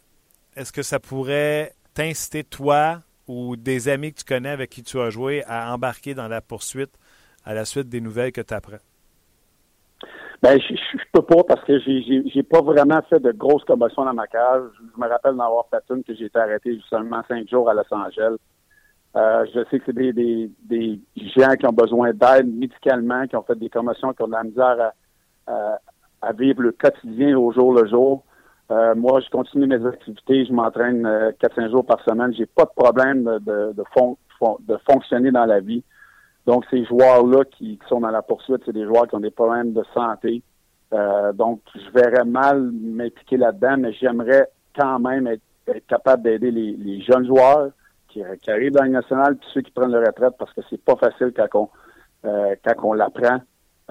est-ce 0.56 0.72
que 0.72 0.84
ça 0.84 1.00
pourrait 1.00 1.74
t'inciter, 1.94 2.44
toi 2.44 3.00
ou 3.28 3.56
des 3.56 3.88
amis 3.88 4.14
que 4.14 4.20
tu 4.20 4.26
connais 4.26 4.50
avec 4.50 4.70
qui 4.70 4.84
tu 4.84 5.00
as 5.00 5.10
joué, 5.10 5.44
à 5.48 5.74
embarquer 5.74 6.14
dans 6.14 6.28
la 6.28 6.42
poursuite 6.42 6.92
à 7.44 7.54
la 7.54 7.66
suite 7.66 7.90
des 7.90 8.02
nouvelles 8.02 8.32
que 8.32 8.42
tu 8.42 8.54
apprends? 8.54 8.78
Ben, 10.42 10.60
je, 10.60 10.76
je, 10.76 11.04
peux 11.12 11.22
pas 11.22 11.44
parce 11.44 11.64
que 11.66 11.78
j'ai, 11.80 12.24
j'ai, 12.26 12.42
pas 12.44 12.62
vraiment 12.62 13.00
fait 13.04 13.20
de 13.20 13.32
grosses 13.32 13.64
commotions 13.64 14.06
dans 14.06 14.14
ma 14.14 14.26
cage. 14.26 14.64
Je 14.80 15.00
me 15.00 15.08
rappelle 15.08 15.36
d'en 15.36 15.46
avoir 15.46 15.68
fait 15.70 15.84
une 15.94 16.04
que 16.04 16.16
j'ai 16.16 16.26
été 16.26 16.40
arrêté 16.40 16.80
seulement 16.90 17.22
cinq 17.28 17.48
jours 17.48 17.70
à 17.70 17.76
Los 17.76 17.84
Angeles. 17.92 18.38
Euh, 19.16 19.46
je 19.54 19.60
sais 19.70 19.78
que 19.78 19.86
c'est 19.86 19.94
des, 19.94 20.14
des, 20.14 20.50
des, 20.66 21.00
gens 21.38 21.54
qui 21.60 21.68
ont 21.68 21.74
besoin 21.74 22.12
d'aide 22.14 22.48
médicalement, 22.48 23.28
qui 23.28 23.36
ont 23.36 23.44
fait 23.44 23.60
des 23.60 23.70
commotions, 23.70 24.14
qui 24.14 24.24
ont 24.24 24.28
de 24.28 24.32
la 24.32 24.44
misère 24.44 24.94
à, 25.46 25.78
à, 26.24 26.34
vivre 26.34 26.64
le 26.64 26.72
quotidien 26.72 27.38
au 27.38 27.52
jour 27.52 27.74
le 27.74 27.88
jour. 27.88 28.24
Euh, 28.72 28.96
moi, 28.96 29.20
je 29.20 29.30
continue 29.30 29.68
mes 29.68 29.86
activités, 29.86 30.46
je 30.46 30.54
m'entraîne 30.54 31.04
4-5 31.40 31.70
jours 31.70 31.86
par 31.86 32.02
semaine. 32.04 32.34
J'ai 32.34 32.48
pas 32.48 32.64
de 32.64 32.72
problème 32.76 33.26
de, 33.26 33.74
de, 33.74 33.76
de 33.76 34.78
fonctionner 34.90 35.30
dans 35.30 35.46
la 35.46 35.60
vie. 35.60 35.84
Donc, 36.46 36.66
ces 36.70 36.84
joueurs-là 36.86 37.44
qui, 37.46 37.80
sont 37.88 38.02
dans 38.02 38.10
la 38.10 38.22
poursuite, 38.22 38.62
c'est 38.66 38.74
des 38.74 38.86
joueurs 38.86 39.08
qui 39.08 39.16
ont 39.16 39.20
des 39.20 39.32
problèmes 39.32 39.74
de 39.74 39.84
santé. 39.94 40.42
donc, 41.34 41.62
je 41.76 41.90
verrais 41.92 42.26
mal 42.26 42.72
m'impliquer 42.72 43.38
là-dedans, 43.38 43.78
mais 43.78 43.94
j'aimerais 43.94 44.48
quand 44.76 45.00
même 45.00 45.28
être, 45.28 45.42
capable 45.88 46.24
d'aider 46.24 46.52
les, 46.52 47.02
jeunes 47.02 47.26
joueurs 47.28 47.70
qui, 48.10 48.24
arrivent 48.50 48.74
dans 48.74 48.84
le 48.84 48.90
national, 48.90 49.38
puis 49.38 49.48
ceux 49.54 49.62
qui 49.62 49.72
prennent 49.72 49.92
leur 49.92 50.06
retraite, 50.06 50.34
parce 50.38 50.52
que 50.54 50.62
c'est 50.70 50.84
pas 50.84 50.96
facile 50.96 51.32
quand 51.36 51.48
on, 51.54 51.70
quand 52.24 52.84
on 52.84 52.94
l'apprend. 52.94 53.40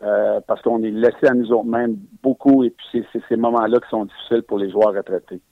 Euh, 0.02 0.40
parce 0.46 0.62
qu'on 0.62 0.82
est 0.82 0.90
laissé 0.90 1.26
à 1.26 1.34
nous 1.34 1.52
autres-mêmes 1.52 1.96
beaucoup 2.22 2.64
et 2.64 2.70
puis 2.70 3.04
c'est 3.12 3.22
ces 3.28 3.36
moments-là 3.36 3.78
qui 3.80 3.88
sont 3.90 4.06
difficiles 4.06 4.42
pour 4.44 4.58
les 4.58 4.70
joueurs 4.70 4.94
retraités. 4.94 5.42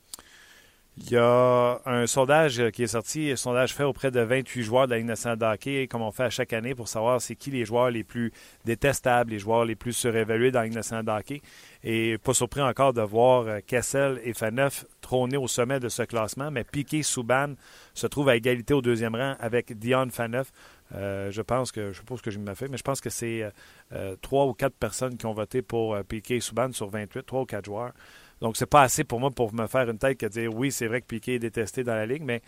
Il 1.01 1.13
y 1.13 1.17
a 1.17 1.81
un 1.87 2.07
sondage 2.07 2.71
qui 2.71 2.83
est 2.83 2.89
sorti, 2.89 3.31
un 3.31 3.37
sondage 3.37 3.73
fait 3.73 3.85
auprès 3.85 4.11
de 4.11 4.21
28 4.21 4.63
joueurs 4.63 4.87
de 4.89 4.95
la 4.95 4.99
Ligue 4.99 5.89
comme 5.89 6.03
on 6.03 6.11
fait 6.11 6.25
à 6.25 6.31
chaque 6.31 6.53
année, 6.53 6.75
pour 6.75 6.89
savoir 6.89 7.21
c'est 7.21 7.37
qui 7.37 7.51
les 7.51 7.65
joueurs 7.65 7.91
les 7.91 8.05
plus 8.05 8.33
détestables, 8.65 9.31
les 9.31 9.39
joueurs 9.39 9.65
les 9.65 9.77
plus 9.77 9.93
surévalués 9.93 10.51
dans 10.51 10.61
la 10.61 11.21
Ligue. 11.29 11.41
Et 11.85 12.19
pas 12.19 12.35
surpris 12.35 12.61
encore 12.61 12.93
de 12.93 13.01
voir 13.01 13.47
euh, 13.47 13.61
Kessel 13.65 14.21
et 14.25 14.35
Faneuf 14.35 14.85
trôner 15.01 15.37
au 15.37 15.47
sommet 15.47 15.79
de 15.79 15.89
ce 15.89 16.03
classement, 16.03 16.51
mais 16.51 16.65
Piquet 16.65 17.03
Souban 17.03 17.55
se 17.95 18.07
trouve 18.09 18.29
à 18.29 18.37
égalité 18.37 18.75
au 18.75 18.83
deuxième 18.83 19.15
rang 19.15 19.37
avec 19.39 19.79
Dion 19.79 20.09
Faneuf. 20.11 20.51
Euh, 20.95 21.31
je 21.31 21.43
pense 21.43 21.71
que, 21.71 21.93
je 21.93 21.99
suppose 21.99 22.21
que 22.21 22.31
je 22.31 22.41
fait, 22.55 22.69
mais 22.69 22.77
je 22.77 22.83
pense 22.83 23.01
que 23.01 23.11
c'est 23.11 23.49
euh, 23.93 24.17
trois 24.21 24.47
ou 24.47 24.55
quatre 24.55 24.75
personnes 24.75 25.17
qui 25.17 25.27
ont 25.27 25.35
voté 25.35 25.63
pour 25.63 25.97
Piquet 26.09 26.41
Souban 26.41 26.73
sur 26.73 26.89
28, 26.89 27.25
trois 27.25 27.43
ou 27.43 27.47
quatre 27.47 27.67
joueurs. 27.67 27.93
Donc, 28.41 28.57
c'est 28.57 28.71
pas 28.71 28.83
assez 28.83 29.05
pour 29.05 29.21
moi 29.21 29.31
pour 29.31 29.53
me 29.55 29.67
faire 29.67 29.89
une 29.89 29.99
tête 29.99 30.19
que 30.19 30.27
dire 30.27 30.55
oui, 30.55 30.71
c'est 30.71 30.87
vrai 30.87 31.01
que 31.01 31.07
Piquet 31.07 31.35
est 31.35 31.39
détesté 31.39 31.85
dans 31.85 31.95
la 31.95 32.07
ligue, 32.07 32.23
mais 32.23 32.43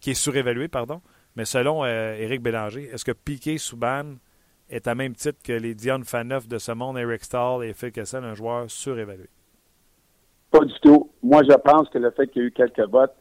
qui 0.00 0.10
est 0.10 0.14
surévalué, 0.14 0.68
pardon. 0.68 1.00
Mais 1.36 1.44
selon 1.44 1.84
Éric 1.84 2.42
Bélanger, 2.42 2.90
est-ce 2.92 3.04
que 3.04 3.12
Piquet 3.12 3.58
Souban 3.58 4.16
est 4.68 4.88
à 4.88 4.94
même 4.94 5.14
titre 5.14 5.38
que 5.42 5.52
les 5.52 5.74
Dion 5.74 6.00
Faneuf 6.04 6.48
de 6.48 6.58
ce 6.58 6.72
monde, 6.72 6.98
Eric 6.98 7.24
Stahl 7.24 7.64
et 7.64 7.72
Phil 7.74 7.92
Kessel, 7.92 8.24
un 8.24 8.34
joueur 8.34 8.68
surévalué? 8.68 9.28
Pas 10.50 10.64
du 10.64 10.74
tout. 10.80 11.10
Moi, 11.22 11.42
je 11.48 11.54
pense 11.54 11.88
que 11.90 11.98
le 11.98 12.10
fait 12.10 12.26
qu'il 12.26 12.42
y 12.42 12.44
ait 12.44 12.48
eu 12.48 12.52
quelques 12.52 12.88
votes, 12.88 13.14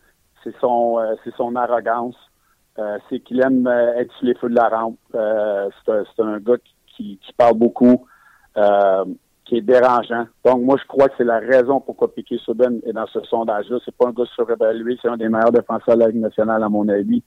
c'est 0.43 0.55
son, 0.59 0.97
c'est 1.23 1.35
son 1.35 1.55
arrogance 1.55 2.15
euh, 2.79 2.99
c'est 3.09 3.19
qu'il 3.21 3.41
aime 3.41 3.65
euh, 3.65 3.95
être 3.95 4.13
sur 4.17 4.27
les 4.27 4.35
feux 4.35 4.49
de 4.49 4.55
la 4.55 4.69
rampe. 4.69 4.99
Euh, 5.15 5.69
c'est 5.85 6.21
un, 6.21 6.37
gars 6.37 6.57
qui, 6.95 7.19
parle 7.35 7.57
beaucoup, 7.57 8.07
qui 9.47 9.57
est 9.57 9.61
dérangeant. 9.61 10.25
Donc, 10.45 10.61
moi, 10.61 10.77
je 10.81 10.87
crois 10.87 11.07
que 11.07 11.15
c'est 11.17 11.23
la 11.23 11.39
raison 11.39 11.79
pourquoi 11.79 12.13
Piquet 12.13 12.37
Subban 12.43 12.79
est 12.85 12.93
dans 12.93 13.07
ce 13.07 13.21
sondage-là. 13.21 13.77
C'est 13.85 13.95
pas 13.95 14.07
un 14.07 14.11
gars 14.11 14.25
surévalué, 14.35 14.97
c'est 15.01 15.07
un 15.07 15.17
des 15.17 15.29
meilleurs 15.29 15.51
défenseurs 15.51 15.95
de 15.95 16.01
la 16.01 16.07
Ligue 16.09 16.21
nationale, 16.21 16.63
à 16.63 16.69
mon 16.69 16.87
avis. 16.89 17.23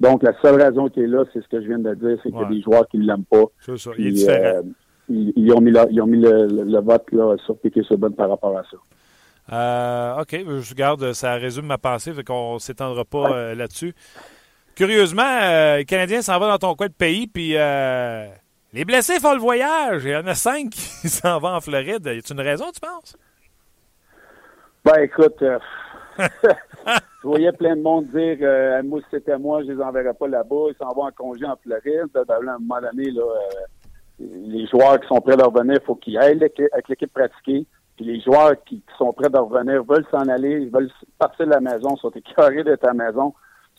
Donc, 0.00 0.22
la 0.22 0.32
seule 0.42 0.60
raison 0.60 0.88
qui 0.88 1.00
est 1.00 1.06
là, 1.06 1.24
c'est 1.32 1.42
ce 1.42 1.48
que 1.48 1.60
je 1.62 1.66
viens 1.66 1.78
de 1.78 1.94
dire, 1.94 2.18
c'est 2.22 2.30
qu'il 2.30 2.40
y 2.40 2.44
a 2.44 2.48
des 2.48 2.62
joueurs 2.62 2.86
qui 2.88 2.98
ne 2.98 3.06
l'aiment 3.06 3.24
pas. 3.24 3.44
C'est 3.60 3.78
ça, 3.78 3.90
il 3.98 4.08
est 4.08 4.12
différent. 4.12 4.62
Ils, 5.08 5.52
ont 5.52 5.60
mis, 5.60 5.72
ils 5.90 6.00
ont 6.00 6.06
mis 6.06 6.20
le, 6.20 6.80
vote 6.80 7.04
là, 7.12 7.36
sur 7.44 7.56
Piquet 7.58 7.82
Subban 7.82 8.10
par 8.10 8.28
rapport 8.28 8.56
à 8.56 8.62
ça. 8.64 10.20
OK, 10.20 10.44
je 10.60 10.74
garde, 10.74 11.12
ça 11.12 11.34
résume 11.34 11.66
ma 11.66 11.78
pensée, 11.78 12.12
fait 12.12 12.24
qu'on 12.24 12.54
ne 12.54 12.58
s'étendra 12.58 13.04
pas 13.04 13.54
là-dessus. 13.54 13.94
Curieusement, 14.74 15.22
euh, 15.22 15.76
les 15.78 15.84
Canadiens 15.84 16.20
s'en 16.20 16.38
vont 16.40 16.48
dans 16.48 16.58
ton 16.58 16.74
coin 16.74 16.88
de 16.88 16.92
pays, 16.92 17.28
puis 17.28 17.52
euh, 17.56 18.26
les 18.74 18.84
blessés 18.84 19.20
font 19.20 19.34
le 19.34 19.40
voyage. 19.40 20.04
Il 20.04 20.10
y 20.10 20.16
en 20.16 20.26
a 20.26 20.34
cinq 20.34 20.70
qui 20.70 21.08
s'en 21.08 21.38
vont 21.38 21.54
en 21.54 21.60
Floride. 21.60 22.04
Y 22.04 22.08
a 22.08 22.32
une 22.32 22.40
raison, 22.40 22.66
tu 22.72 22.80
penses? 22.80 23.16
Ben, 24.84 25.00
écoute, 25.00 25.40
euh, 25.42 25.58
je 26.18 27.26
voyais 27.26 27.52
plein 27.52 27.76
de 27.76 27.82
monde 27.82 28.06
dire 28.08 28.36
moi, 28.84 29.00
si 29.00 29.06
c'était 29.12 29.38
moi, 29.38 29.62
je 29.62 29.72
les 29.72 29.80
enverrais 29.80 30.12
pas 30.12 30.28
là-bas. 30.28 30.66
Ils 30.70 30.76
s'en 30.78 30.92
vont 30.92 31.04
en 31.04 31.12
congé 31.12 31.46
en 31.46 31.56
Floride. 31.56 32.10
À 32.16 32.34
un 32.34 32.58
moment 32.58 32.80
donné, 32.80 33.10
là, 33.12 33.22
les 34.18 34.66
joueurs 34.66 35.00
qui 35.00 35.06
sont 35.06 35.20
prêts 35.20 35.36
de 35.36 35.44
revenir, 35.44 35.78
il 35.80 35.86
faut 35.86 35.94
qu'ils 35.94 36.18
aillent 36.18 36.36
avec 36.36 36.88
l'équipe 36.88 37.12
pratiquée. 37.12 37.66
Puis 37.96 38.04
les 38.04 38.20
joueurs 38.20 38.54
qui, 38.64 38.82
sont 38.98 39.12
prêts 39.12 39.30
de 39.30 39.38
revenir 39.38 39.84
veulent 39.84 40.06
s'en 40.10 40.28
aller, 40.28 40.62
ils 40.62 40.70
veulent 40.70 40.90
partir 41.16 41.46
de 41.46 41.52
la 41.52 41.60
maison, 41.60 41.96
sont 41.96 42.10
écœurés 42.10 42.64
de 42.64 42.74
ta 42.74 42.92
maison 42.92 43.32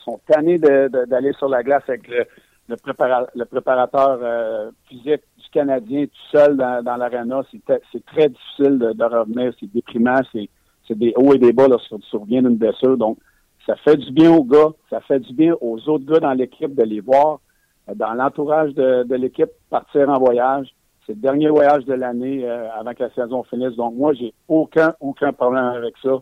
sont 0.06 0.20
tannés 0.26 0.58
d'aller 0.58 1.32
sur 1.32 1.48
la 1.48 1.62
glace 1.62 1.82
avec 1.88 2.08
le, 2.08 2.24
le, 2.68 3.44
préparateur 3.44 4.18
euh, 4.22 4.70
physique 4.88 5.22
du 5.38 5.48
Canadien 5.52 6.06
tout 6.06 6.38
seul 6.38 6.56
dans, 6.56 6.82
dans 6.82 6.96
l'aréna. 6.96 7.42
C'est 7.50 8.04
très 8.06 8.28
difficile 8.28 8.78
de, 8.78 9.04
revenir. 9.04 9.52
C'est 9.58 9.72
déprimant. 9.72 10.20
C'est 10.32 10.98
des 10.98 11.12
hauts 11.16 11.32
et 11.32 11.38
des 11.38 11.52
bas 11.52 11.68
lorsqu'on 11.68 12.00
survient 12.00 12.42
d'une 12.42 12.56
blessure. 12.56 12.96
Donc, 12.96 13.18
ça 13.66 13.76
fait 13.76 13.96
du 13.96 14.10
bien 14.12 14.32
aux 14.32 14.44
gars. 14.44 14.70
Ça 14.90 15.00
fait 15.00 15.20
du 15.20 15.32
bien 15.32 15.54
aux 15.60 15.78
autres 15.88 16.04
gars 16.04 16.20
dans 16.20 16.32
l'équipe 16.32 16.74
de 16.74 16.82
les 16.82 17.00
voir 17.00 17.40
euh, 17.88 17.94
dans 17.94 18.14
l'entourage 18.14 18.74
de, 18.74 19.04
de 19.04 19.14
l'équipe 19.14 19.50
partir 19.70 20.08
en 20.08 20.18
voyage. 20.18 20.68
C'est 21.06 21.14
le 21.14 21.20
dernier 21.20 21.48
voyage 21.48 21.84
de 21.84 21.94
l'année 21.94 22.44
euh, 22.44 22.68
avant 22.72 22.94
que 22.94 23.04
la 23.04 23.10
saison 23.10 23.44
finisse. 23.44 23.76
Donc, 23.76 23.94
moi, 23.94 24.12
j'ai 24.14 24.34
aucun, 24.48 24.94
aucun 25.00 25.32
problème 25.32 25.64
avec 25.64 25.94
ça 26.02 26.20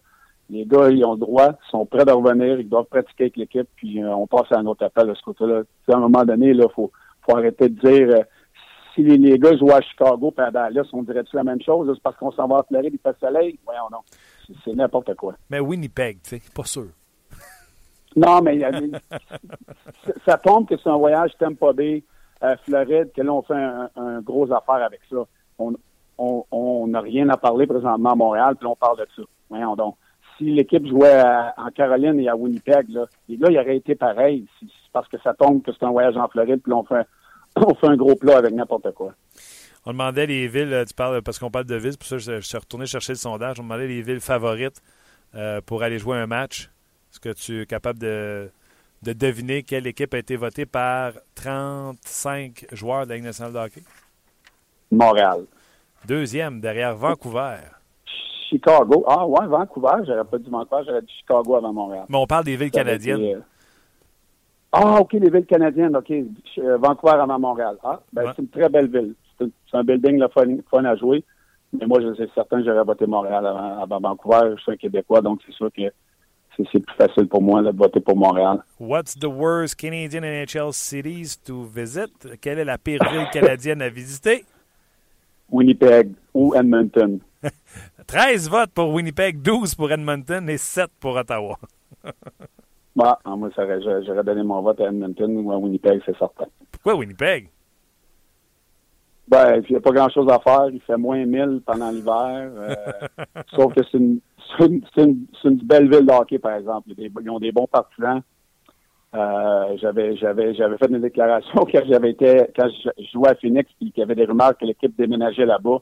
les 0.50 0.66
gars, 0.66 0.90
ils 0.90 1.04
ont 1.04 1.14
le 1.14 1.20
droit, 1.20 1.52
ils 1.52 1.70
sont 1.70 1.86
prêts 1.86 2.04
de 2.04 2.12
revenir, 2.12 2.60
ils 2.60 2.68
doivent 2.68 2.86
pratiquer 2.86 3.24
avec 3.24 3.36
l'équipe, 3.36 3.68
puis 3.76 4.02
euh, 4.02 4.14
on 4.14 4.26
passe 4.26 4.50
à 4.52 4.58
un 4.58 4.66
autre 4.66 4.84
appel 4.84 5.08
de 5.08 5.14
ce 5.14 5.22
côté-là. 5.22 5.62
À 5.88 5.96
un 5.96 6.00
moment 6.00 6.24
donné, 6.24 6.50
il 6.50 6.66
faut, 6.74 6.90
faut 7.22 7.36
arrêter 7.36 7.68
de 7.68 7.80
dire 7.80 8.08
euh, 8.16 8.22
si 8.94 9.02
les, 9.02 9.38
gars 9.38 9.56
jouent 9.56 9.72
à 9.72 9.80
Chicago 9.80 10.30
puis 10.30 10.44
à 10.44 10.50
Dallas, 10.50 10.86
on 10.92 11.02
dirait-tu 11.02 11.36
la 11.36 11.44
même 11.44 11.60
chose? 11.62 11.90
C'est 11.94 12.02
parce 12.02 12.16
qu'on 12.16 12.32
s'en 12.32 12.46
va 12.46 12.58
à 12.58 12.62
Floride, 12.62 12.94
il 12.94 13.00
fait 13.00 13.18
soleil? 13.18 13.58
Voyons 13.64 13.88
non. 13.90 13.98
C'est 14.64 14.74
n'importe 14.74 15.14
quoi. 15.14 15.34
Mais 15.50 15.58
Winnipeg, 15.58 16.20
tu 16.22 16.38
sais, 16.38 16.42
pas 16.54 16.64
sûr. 16.64 16.88
Non, 18.16 18.40
mais 18.42 18.60
ça 20.26 20.38
tombe 20.38 20.68
que 20.68 20.76
c'est 20.76 20.88
un 20.88 20.96
voyage 20.96 21.32
Tampa 21.38 21.72
Bay, 21.72 22.04
à 22.40 22.56
Floride, 22.58 23.10
que 23.12 23.22
là, 23.22 23.32
on 23.32 23.42
fait 23.42 23.54
un, 23.54 24.20
gros 24.20 24.52
affaire 24.52 24.84
avec 24.84 25.00
ça. 25.10 25.16
On 25.58 25.72
n'a 25.72 25.78
on, 26.18 26.92
rien 27.00 27.28
à 27.30 27.36
parler 27.36 27.66
présentement 27.66 28.12
à 28.12 28.14
Montréal, 28.14 28.54
puis 28.56 28.66
on 28.66 28.76
parle 28.76 28.98
de 28.98 29.06
ça. 29.16 29.22
Voyons 29.48 29.74
donc 29.74 29.96
si 30.36 30.44
l'équipe 30.44 30.86
jouait 30.86 31.22
en 31.56 31.70
Caroline 31.70 32.18
et 32.20 32.28
à 32.28 32.36
Winnipeg, 32.36 32.88
là, 32.88 33.06
les 33.28 33.36
gars, 33.36 33.48
il 33.50 33.58
aurait 33.58 33.76
été 33.76 33.94
pareil. 33.94 34.46
C'est 34.60 34.66
parce 34.92 35.08
que 35.08 35.18
ça 35.22 35.34
tombe 35.34 35.62
que 35.62 35.72
c'est 35.72 35.84
un 35.84 35.90
voyage 35.90 36.16
en 36.16 36.28
Floride, 36.28 36.60
puis 36.62 36.72
on 36.72 36.84
fait, 36.84 37.06
on 37.56 37.74
fait 37.74 37.88
un 37.88 37.96
gros 37.96 38.14
plat 38.14 38.38
avec 38.38 38.52
n'importe 38.54 38.92
quoi. 38.92 39.14
On 39.86 39.92
demandait 39.92 40.26
les 40.26 40.48
villes, 40.48 40.72
euh, 40.72 40.84
tu 40.84 40.94
parles 40.94 41.20
parce 41.22 41.38
qu'on 41.38 41.50
parle 41.50 41.66
de 41.66 41.76
villes, 41.76 41.98
pour 41.98 42.06
ça 42.06 42.16
je, 42.16 42.40
suis 42.40 42.56
retourné 42.56 42.86
chercher 42.86 43.12
le 43.12 43.18
sondage. 43.18 43.60
On 43.60 43.64
demandait 43.64 43.86
les 43.86 44.00
villes 44.00 44.20
favorites 44.20 44.80
euh, 45.34 45.60
pour 45.60 45.82
aller 45.82 45.98
jouer 45.98 46.16
un 46.16 46.26
match. 46.26 46.70
Est-ce 47.12 47.20
que 47.20 47.32
tu 47.32 47.62
es 47.62 47.66
capable 47.66 47.98
de, 47.98 48.50
de, 49.02 49.12
deviner 49.12 49.62
quelle 49.62 49.86
équipe 49.86 50.14
a 50.14 50.18
été 50.18 50.36
votée 50.36 50.64
par 50.64 51.12
35 51.34 52.66
joueurs 52.72 53.04
de 53.04 53.10
la 53.10 53.16
Ligue 53.16 53.24
nationale 53.24 53.52
de 53.52 53.58
hockey? 53.58 53.82
Montréal. 54.90 55.44
Deuxième, 56.06 56.60
derrière 56.60 56.96
Vancouver. 56.96 57.58
Chicago. 58.48 59.04
Ah 59.06 59.26
ouais, 59.26 59.46
Vancouver, 59.46 60.04
j'aurais 60.06 60.24
pas 60.24 60.38
dit 60.38 60.50
Vancouver, 60.50 60.82
j'aurais 60.86 61.02
dit 61.02 61.12
Chicago 61.18 61.56
avant 61.56 61.72
Montréal. 61.72 62.04
Mais 62.08 62.18
on 62.18 62.26
parle 62.26 62.44
des 62.44 62.56
villes 62.56 62.70
canadiennes. 62.70 63.22
Euh, 63.22 63.40
ah, 64.72 65.00
OK, 65.00 65.12
les 65.12 65.30
villes 65.30 65.46
canadiennes, 65.46 65.96
OK. 65.96 66.10
Euh, 66.10 66.76
Vancouver 66.78 67.14
avant 67.20 67.38
Montréal. 67.38 67.76
Ah, 67.82 68.00
ben 68.12 68.32
c'est 68.34 68.42
une 68.42 68.48
très 68.48 68.68
belle 68.68 68.88
ville. 68.88 69.14
C'est 69.38 69.48
un 69.72 69.84
building 69.84 70.18
le 70.18 70.28
fun, 70.28 70.84
à 70.84 70.96
jouer. 70.96 71.24
Mais 71.72 71.86
moi, 71.86 72.00
je 72.00 72.14
suis 72.14 72.30
certain 72.34 72.58
que 72.58 72.64
j'aurais 72.64 72.84
voté 72.84 73.06
Montréal 73.06 73.46
avant, 73.46 74.00
Vancouver. 74.00 74.54
Je 74.56 74.62
suis 74.62 74.72
un 74.72 74.76
Québécois, 74.76 75.20
donc 75.20 75.40
c'est 75.46 75.52
sûr 75.52 75.70
que 75.72 75.82
c'est 76.56 76.80
plus 76.80 76.96
facile 76.96 77.28
pour 77.28 77.42
moi 77.42 77.62
de 77.62 77.76
voter 77.76 78.00
pour 78.00 78.16
Montréal. 78.16 78.62
What's 78.78 79.18
the 79.18 79.26
worst 79.26 79.76
Canadian 79.76 80.22
NHL 80.22 80.72
cities 80.72 81.36
to 81.44 81.64
visit? 81.64 82.38
Quelle 82.40 82.60
est 82.60 82.64
la 82.64 82.78
pire 82.78 83.00
ville 83.10 83.28
canadienne 83.32 83.82
à 83.82 83.88
visiter? 83.88 84.44
Winnipeg 85.50 86.12
ou 86.32 86.54
Edmonton. 86.54 87.20
13 88.06 88.48
votes 88.48 88.70
pour 88.72 88.92
Winnipeg, 88.92 89.42
12 89.42 89.74
pour 89.74 89.90
Edmonton 89.90 90.48
et 90.48 90.58
7 90.58 90.90
pour 91.00 91.16
Ottawa. 91.16 91.56
bah, 92.96 93.18
moi, 93.24 93.50
j'aurais 93.56 94.24
donné 94.24 94.42
mon 94.42 94.62
vote 94.62 94.80
à 94.80 94.88
Edmonton 94.88 95.36
ou 95.38 95.52
à 95.52 95.56
Winnipeg, 95.56 96.00
c'est 96.06 96.16
certain. 96.18 96.46
Pourquoi 96.70 96.96
Winnipeg? 96.96 97.48
Ben, 99.26 99.62
il 99.66 99.72
n'y 99.72 99.76
a 99.76 99.80
pas 99.80 99.90
grand-chose 99.90 100.30
à 100.30 100.38
faire. 100.38 100.68
Il 100.72 100.80
fait 100.82 100.96
moins 100.96 101.24
1000 101.24 101.62
pendant 101.64 101.90
l'hiver. 101.90 102.50
Euh, 102.56 102.74
sauf 103.54 103.72
que 103.74 103.80
c'est 103.90 103.98
une, 103.98 104.20
une, 104.60 105.26
une, 105.44 105.56
belle 105.64 105.88
ville 105.88 106.06
de 106.06 106.12
hockey, 106.12 106.38
par 106.38 106.56
exemple. 106.56 106.90
Ils 106.96 107.30
ont 107.30 107.38
des 107.38 107.52
bons 107.52 107.66
partisans. 107.66 108.20
Euh, 109.14 109.76
j'avais 109.80 110.16
j'avais 110.16 110.54
j'avais 110.54 110.76
fait 110.76 110.90
une 110.90 111.00
déclaration 111.00 111.54
quand 111.72 111.82
j'avais 111.88 112.10
été 112.10 112.46
quand 112.56 112.68
je 112.68 113.04
jouais 113.12 113.28
à 113.28 113.36
Phoenix 113.36 113.70
puis 113.78 113.92
qu'il 113.92 114.00
y 114.00 114.02
avait 114.02 114.16
des 114.16 114.24
rumeurs 114.24 114.58
que 114.58 114.64
l'équipe 114.64 114.96
déménageait 114.96 115.46
là-bas. 115.46 115.78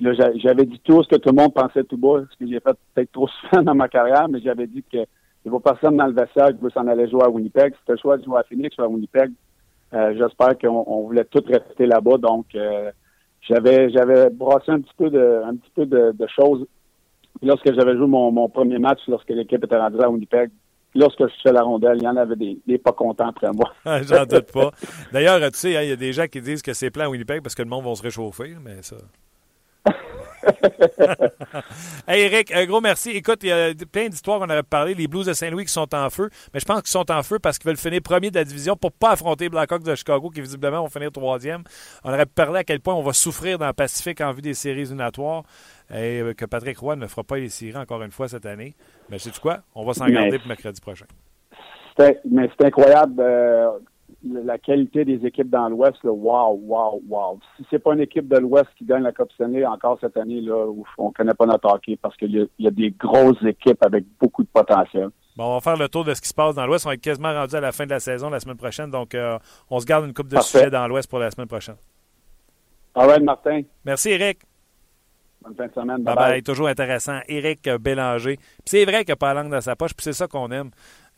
Puis 0.00 0.16
là, 0.16 0.30
j'avais 0.36 0.64
dit 0.64 0.80
tout 0.82 1.02
ce 1.02 1.08
que 1.08 1.16
tout 1.16 1.28
le 1.28 1.34
monde 1.34 1.52
pensait 1.52 1.84
tout 1.84 1.98
bas, 1.98 2.22
ce 2.30 2.36
que 2.38 2.50
j'ai 2.50 2.58
fait 2.58 2.74
peut-être 2.94 3.12
trop 3.12 3.28
souvent 3.50 3.62
dans 3.62 3.74
ma 3.74 3.86
carrière, 3.86 4.28
mais 4.30 4.40
j'avais 4.40 4.66
dit 4.66 4.82
que 4.82 4.96
il 5.44 5.50
n'y 5.50 5.56
a 5.56 5.60
personne 5.60 5.96
dans 5.96 6.06
le 6.06 6.14
vestiaire 6.14 6.48
qui 6.48 6.62
veut 6.62 6.70
s'en 6.70 6.86
aller 6.86 7.08
jouer 7.08 7.22
à 7.22 7.28
Winnipeg. 7.28 7.74
C'était 7.80 7.92
le 7.92 7.98
choix 7.98 8.16
de 8.16 8.24
jouer 8.24 8.38
à 8.38 8.42
Phoenix 8.44 8.76
ou 8.78 8.82
à 8.82 8.88
Winnipeg. 8.88 9.30
Euh, 9.92 10.14
j'espère 10.16 10.58
qu'on 10.58 11.02
voulait 11.06 11.24
tout 11.24 11.42
rester 11.46 11.84
là-bas. 11.84 12.16
Donc 12.16 12.46
euh, 12.54 12.90
j'avais 13.42 13.90
j'avais 13.90 14.30
brassé 14.30 14.70
un 14.70 14.80
petit 14.80 14.94
peu 14.96 15.10
de 15.10 15.42
un 15.44 15.56
petit 15.56 15.70
peu 15.74 15.84
de, 15.84 16.26
choses 16.34 16.66
lorsque 17.42 17.74
j'avais 17.74 17.94
joué 17.94 18.06
mon, 18.06 18.32
mon, 18.32 18.48
premier 18.48 18.78
match, 18.78 19.00
lorsque 19.06 19.30
l'équipe 19.30 19.62
était 19.62 19.78
rendue 19.78 20.00
à 20.02 20.08
Winnipeg, 20.08 20.50
lorsque 20.94 21.26
je 21.26 21.34
suis 21.34 21.50
la 21.50 21.62
rondelle, 21.62 21.98
il 21.98 22.04
y 22.04 22.08
en 22.08 22.16
avait 22.16 22.36
des, 22.36 22.58
des 22.66 22.78
pas 22.78 22.92
contents 22.92 23.28
après 23.28 23.50
moi. 23.52 23.70
J'en 24.02 24.24
doute 24.24 24.50
pas. 24.50 24.70
D'ailleurs, 25.12 25.40
tu 25.50 25.58
sais, 25.58 25.76
hein, 25.76 25.82
il 25.82 25.90
y 25.90 25.92
a 25.92 25.96
des 25.96 26.14
gens 26.14 26.26
qui 26.26 26.40
disent 26.40 26.62
que 26.62 26.72
c'est 26.72 26.90
plein 26.90 27.04
à 27.04 27.08
Winnipeg 27.10 27.42
parce 27.42 27.54
que 27.54 27.62
le 27.62 27.68
monde 27.68 27.84
va 27.84 27.94
se 27.94 28.02
réchauffer, 28.02 28.56
mais 28.64 28.80
ça. 28.82 28.96
hey 32.08 32.22
Eric, 32.22 32.52
un 32.52 32.64
gros 32.66 32.80
merci. 32.80 33.10
Écoute, 33.10 33.40
il 33.42 33.48
y 33.48 33.52
a 33.52 33.72
plein 33.90 34.08
d'histoires 34.08 34.38
qu'on 34.38 34.48
aurait 34.48 34.62
parlé. 34.62 34.94
Les 34.94 35.06
Blues 35.06 35.26
de 35.26 35.32
Saint-Louis 35.32 35.66
qui 35.66 35.72
sont 35.72 35.94
en 35.94 36.10
feu, 36.10 36.30
mais 36.52 36.60
je 36.60 36.64
pense 36.64 36.82
qu'ils 36.82 36.90
sont 36.90 37.10
en 37.10 37.22
feu 37.22 37.38
parce 37.38 37.58
qu'ils 37.58 37.68
veulent 37.68 37.76
finir 37.76 38.00
premier 38.02 38.30
de 38.30 38.36
la 38.36 38.44
division 38.44 38.76
pour 38.76 38.92
pas 38.92 39.10
affronter 39.10 39.48
Blackhawks 39.48 39.82
de 39.82 39.94
Chicago 39.94 40.30
qui 40.30 40.40
visiblement 40.40 40.82
vont 40.82 40.88
finir 40.88 41.12
troisième. 41.12 41.62
On 42.04 42.12
aurait 42.12 42.26
parlé 42.26 42.60
à 42.60 42.64
quel 42.64 42.80
point 42.80 42.94
on 42.94 43.02
va 43.02 43.12
souffrir 43.12 43.58
dans 43.58 43.66
le 43.66 43.72
Pacifique 43.72 44.20
en 44.20 44.32
vue 44.32 44.42
des 44.42 44.54
séries 44.54 44.80
éliminatoires 44.80 45.42
et 45.94 46.22
que 46.36 46.44
Patrick 46.44 46.78
Roy 46.78 46.96
ne 46.96 47.06
fera 47.06 47.24
pas 47.24 47.36
les 47.36 47.48
séries 47.48 47.76
encore 47.76 48.02
une 48.02 48.12
fois 48.12 48.28
cette 48.28 48.46
année. 48.46 48.74
Mais 49.10 49.18
sais 49.18 49.30
tu 49.30 49.40
quoi? 49.40 49.60
On 49.74 49.84
va 49.84 49.94
s'en 49.94 50.06
garder 50.06 50.38
pour 50.38 50.48
mercredi 50.48 50.80
prochain. 50.80 51.06
Mais 51.98 52.48
c'est 52.58 52.66
incroyable. 52.66 53.20
Euh, 53.20 53.70
la 54.22 54.58
qualité 54.58 55.04
des 55.04 55.24
équipes 55.26 55.48
dans 55.48 55.68
l'Ouest, 55.68 55.98
wow, 56.04 56.60
wow, 56.62 57.02
wow. 57.08 57.38
Si 57.56 57.64
c'est 57.70 57.78
pas 57.78 57.94
une 57.94 58.00
équipe 58.00 58.28
de 58.28 58.38
l'Ouest 58.38 58.68
qui 58.76 58.84
gagne 58.84 59.02
la 59.02 59.12
Coupe 59.12 59.32
Stanley 59.32 59.64
encore 59.64 59.98
cette 60.00 60.16
année, 60.16 60.40
là, 60.40 60.66
on 60.98 61.10
connaît 61.10 61.34
pas 61.34 61.46
notre 61.46 61.72
hockey 61.72 61.96
parce 62.00 62.16
qu'il 62.16 62.48
y, 62.58 62.66
a 62.66 62.70
des 62.70 62.90
grosses 62.90 63.42
équipes 63.44 63.82
avec 63.82 64.04
beaucoup 64.20 64.42
de 64.42 64.48
potentiel. 64.52 65.08
Bon, 65.36 65.44
on 65.44 65.54
va 65.54 65.60
faire 65.60 65.76
le 65.76 65.88
tour 65.88 66.04
de 66.04 66.12
ce 66.12 66.20
qui 66.20 66.28
se 66.28 66.34
passe 66.34 66.54
dans 66.54 66.66
l'Ouest. 66.66 66.86
On 66.86 66.90
est 66.90 66.98
quasiment 66.98 67.32
rendu 67.32 67.54
à 67.54 67.60
la 67.60 67.72
fin 67.72 67.84
de 67.86 67.90
la 67.90 68.00
saison 68.00 68.28
la 68.28 68.40
semaine 68.40 68.58
prochaine, 68.58 68.90
donc 68.90 69.14
euh, 69.14 69.38
on 69.70 69.80
se 69.80 69.86
garde 69.86 70.04
une 70.04 70.12
coupe 70.12 70.28
de 70.28 70.38
sujets 70.40 70.70
dans 70.70 70.86
l'Ouest 70.86 71.08
pour 71.08 71.18
la 71.18 71.30
semaine 71.30 71.48
prochaine. 71.48 71.76
All 72.94 73.08
right, 73.08 73.22
Martin. 73.22 73.62
Merci, 73.84 74.10
Eric. 74.10 74.40
Bonne 75.42 75.54
fin 75.54 75.66
de 75.66 75.72
semaine. 75.72 76.02
Bye 76.02 76.14
bye. 76.14 76.42
Toujours 76.42 76.68
intéressant. 76.68 77.20
Eric 77.26 77.68
Bélanger. 77.80 78.38
c'est 78.66 78.84
vrai 78.84 79.04
qu'il 79.04 79.12
n'a 79.12 79.16
pas 79.16 79.32
la 79.32 79.42
langue 79.42 79.52
dans 79.52 79.60
sa 79.60 79.74
poche, 79.74 79.94
puis 79.94 80.04
c'est 80.04 80.12
ça 80.12 80.26
qu'on 80.26 80.50
aime. 80.50 80.70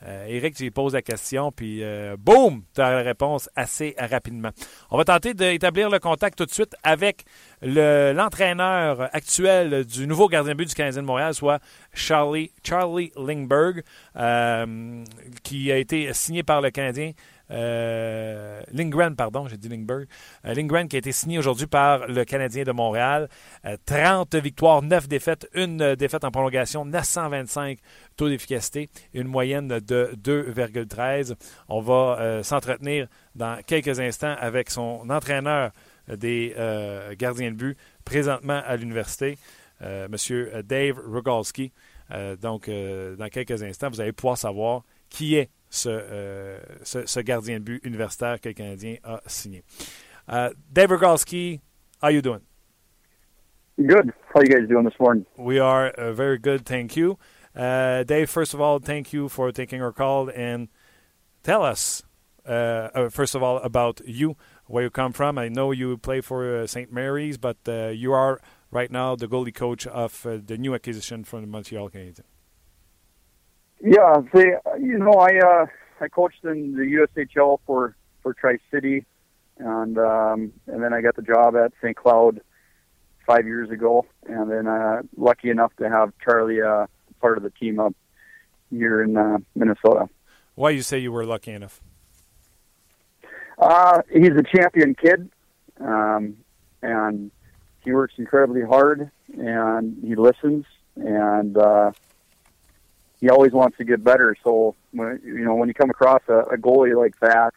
Euh, 0.05 0.27
Eric, 0.29 0.57
tu 0.57 0.65
lui 0.65 0.71
poses 0.71 0.95
la 0.95 1.03
question, 1.03 1.53
puis 1.53 1.83
euh, 1.83 2.17
boum, 2.19 2.63
tu 2.75 2.81
as 2.81 2.91
la 2.91 3.03
réponse 3.03 3.49
assez 3.55 3.95
rapidement. 3.99 4.51
On 4.91 4.99
va 4.99 5.05
tenter 5.05 5.35
d'établir 5.35 5.91
le 5.91 5.99
contact 5.99 6.39
tout 6.39 6.47
de 6.47 6.51
suite 6.51 6.75
avec 6.83 7.25
l'entraîneur 7.63 9.09
actuel 9.15 9.85
du 9.85 10.07
nouveau 10.07 10.29
gardien 10.29 10.53
de 10.53 10.59
but 10.59 10.69
du 10.69 10.75
Canadien 10.75 11.03
de 11.03 11.07
Montréal, 11.07 11.35
soit 11.35 11.61
Charlie, 11.95 12.51
Charlie 12.65 13.13
Lingberg, 13.17 13.83
euh, 14.17 15.05
qui 15.45 15.71
a 15.71 15.77
été 15.77 16.13
signé 16.13 16.43
par 16.43 16.61
le 16.61 16.71
Canadien 16.71 17.13
euh, 17.51 18.63
Lindgren, 18.73 19.15
pardon, 19.17 19.47
j'ai 19.49 19.57
dit 19.57 19.69
Lindbergh. 19.69 20.07
Euh, 20.45 20.55
Lindgren 20.55 20.89
qui 20.89 20.97
a 20.97 20.99
été 20.99 21.13
signé 21.13 21.39
aujourd'hui 21.39 21.67
par 21.67 22.07
le 22.07 22.25
Canadien 22.25 22.65
de 22.65 22.73
Montréal. 22.73 23.29
30 23.87 24.35
euh, 24.35 24.41
victoires, 24.41 24.83
9 24.83 25.09
défaites, 25.09 25.49
une 25.55 25.95
défaite 25.95 26.25
en 26.25 26.31
prolongation, 26.31 26.85
925 26.85 27.79
taux 28.17 28.29
d'efficacité, 28.29 28.89
une 29.15 29.29
moyenne 29.29 29.69
de 29.69 30.13
2,13. 30.17 31.35
On 31.69 31.81
va 31.81 32.43
s'entretenir 32.43 33.09
dans 33.35 33.61
quelques 33.67 34.01
instants 34.01 34.35
avec 34.39 34.71
son 34.71 35.09
entraîneur 35.11 35.73
des 36.09 36.55
gardiens 37.19 37.51
de 37.51 37.57
but 37.57 37.79
présentement 38.05 38.61
à 38.65 38.77
l'université, 38.77 39.39
M. 39.81 40.15
Dave 40.65 40.99
Rogalski. 41.07 41.73
donc, 42.41 42.69
dans 42.69 43.29
quelques 43.31 43.63
instants, 43.63 43.89
vous 43.91 44.01
allez 44.01 44.13
pouvoir 44.13 44.37
savoir 44.37 44.83
qui 45.09 45.37
est 45.37 45.51
ce, 45.73 45.89
euh, 45.89 46.59
ce, 46.83 47.07
ce, 47.07 47.21
gardien 47.21 47.59
de 47.59 47.65
but 47.65 47.81
universitaire 47.85 48.41
que 48.41 48.49
le 48.51 48.55
Canadien 48.55 48.97
a 49.03 49.21
signé. 49.27 49.65
Uh, 50.29 50.51
Dave 50.71 50.91
Rogalski, 50.91 51.61
how 52.03 52.09
you 52.09 52.21
doing? 52.21 52.43
Good. 53.79 54.13
How 54.35 54.41
are 54.41 54.45
you 54.45 54.51
guys 54.55 54.69
doing 54.69 54.85
this 54.85 54.99
morning? 55.01 55.25
We 55.37 55.59
are 55.59 55.89
uh, 55.89 56.13
very 56.13 56.39
good, 56.39 56.67
thank 56.67 56.95
you. 56.95 57.19
Uh, 57.57 58.05
Dave, 58.05 58.29
first 58.29 58.53
of 58.53 58.61
all, 58.61 58.81
thank 58.81 59.15
you 59.15 59.31
for 59.31 59.51
taking 59.51 59.83
our 59.83 59.93
call 59.93 60.31
and 60.31 60.69
tell 61.43 61.65
us, 61.65 62.03
uh, 62.47 62.91
uh, 62.95 63.09
first 63.09 63.35
of 63.35 63.43
all, 63.43 63.57
about 63.59 64.03
you, 64.07 64.37
where 64.67 64.85
you 64.85 64.91
come 64.91 65.13
from. 65.13 65.39
I 65.39 65.49
know 65.49 65.71
you 65.73 65.97
play 65.97 66.21
for 66.21 66.61
uh, 66.63 66.67
St. 66.67 66.93
Mary's, 66.93 67.39
but 67.39 67.57
you 67.67 68.13
are 68.13 68.41
right 68.71 68.91
now 68.91 69.17
the 69.17 69.27
goalie 69.27 69.55
coach 69.55 69.87
of 69.87 70.23
the 70.23 70.59
new 70.59 70.75
acquisition 70.75 71.25
from 71.25 71.41
the 71.41 71.47
Montreal 71.47 71.89
Canadiens. 71.89 72.32
Yeah, 73.83 74.23
they, 74.33 74.53
you 74.81 74.99
know, 74.99 75.15
I 75.15 75.39
uh, 75.39 75.67
I 76.01 76.09
coached 76.09 76.45
in 76.45 76.75
the 76.75 77.07
USHL 77.17 77.59
for 77.67 77.97
for 78.23 78.33
Tri 78.33 78.59
City, 78.71 79.05
and 79.59 79.99
um, 79.99 80.53
and 80.69 80.83
then 80.83 80.93
I 80.95 81.01
got 81.01 81.17
the 81.17 81.23
job 81.23 81.57
at 81.57 81.73
St. 81.83 81.97
Cloud 81.97 82.41
five 83.27 83.45
years 83.45 83.71
ago, 83.71 84.07
and 84.27 84.51
then 84.51 84.69
uh, 84.69 85.03
lucky 85.17 85.51
enough 85.51 85.73
to 85.79 85.89
have 85.89 86.13
Charlie 86.25 86.63
uh, 86.63 86.87
part 87.21 87.37
of 87.37 87.43
the 87.43 87.51
team 87.51 87.81
up 87.81 87.95
here 88.71 89.03
in 89.03 89.17
uh, 89.17 89.39
Minnesota. 89.57 90.09
Why 90.55 90.71
you 90.71 90.83
say 90.83 90.99
you 90.99 91.11
were 91.11 91.25
lucky 91.25 91.51
enough? 91.51 91.81
Uh, 93.59 94.03
he's 94.13 94.31
a 94.31 94.43
champion 94.43 94.95
kid, 94.95 95.29
um, 95.81 96.37
and 96.83 97.31
he 97.85 97.93
works 97.93 98.15
incredibly 98.17 98.63
hard, 98.63 99.11
and 99.37 99.97
he 100.05 100.15
listens, 100.15 100.67
and 100.97 101.57
uh, 101.57 101.93
he 103.23 103.31
always 103.31 103.53
wants 103.53 103.79
to 103.79 103.85
get 103.85 104.03
better. 104.03 104.37
So 104.45 104.75
when 104.91 105.21
you 105.25 105.45
know 105.45 105.55
when 105.55 105.69
you 105.69 105.75
come 105.75 105.89
across 105.89 106.23
a, 106.29 106.41
a 106.55 106.59
goalie 106.59 106.95
like 106.95 107.19
that, 107.21 107.53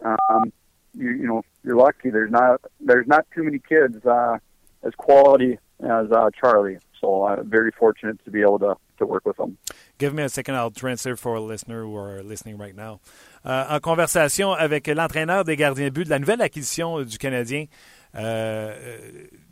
um, 0.00 0.52
you 0.94 1.10
you 1.10 1.26
know 1.28 1.42
you're 1.62 1.76
lucky. 1.76 2.08
There's 2.10 2.30
not 2.30 2.62
there's 2.80 3.06
not 3.06 3.26
too 3.34 3.44
many 3.44 3.60
kids 3.60 4.04
uh, 4.06 4.38
as 4.82 4.94
quality 4.96 5.58
as 5.80 6.10
uh, 6.10 6.30
Charlie. 6.40 6.78
So 7.00 7.26
I'm 7.26 7.48
very 7.48 7.70
fortunate 7.70 8.24
to 8.24 8.30
be 8.30 8.40
able 8.40 8.58
to 8.60 8.76
to 8.98 9.06
work 9.06 9.26
with 9.26 9.38
him. 9.38 9.58
Give 9.98 10.14
me 10.14 10.22
a 10.22 10.28
second. 10.28 10.54
I'll 10.54 10.70
translate 10.70 11.18
for 11.18 11.34
a 11.34 11.40
listener 11.40 11.82
who 11.82 11.96
are 11.96 12.22
listening 12.22 12.56
right 12.56 12.74
now. 12.74 13.00
Euh, 13.44 13.76
en 13.76 13.80
conversation 13.80 14.52
avec 14.52 14.86
l'entraîneur 14.86 15.44
des 15.44 15.56
gardiens 15.56 15.88
de 15.88 15.90
but 15.90 16.04
de 16.04 16.10
la 16.10 16.18
nouvelle 16.18 16.40
acquisition 16.40 17.02
du 17.02 17.18
Canadien, 17.18 17.66
euh, 18.14 18.74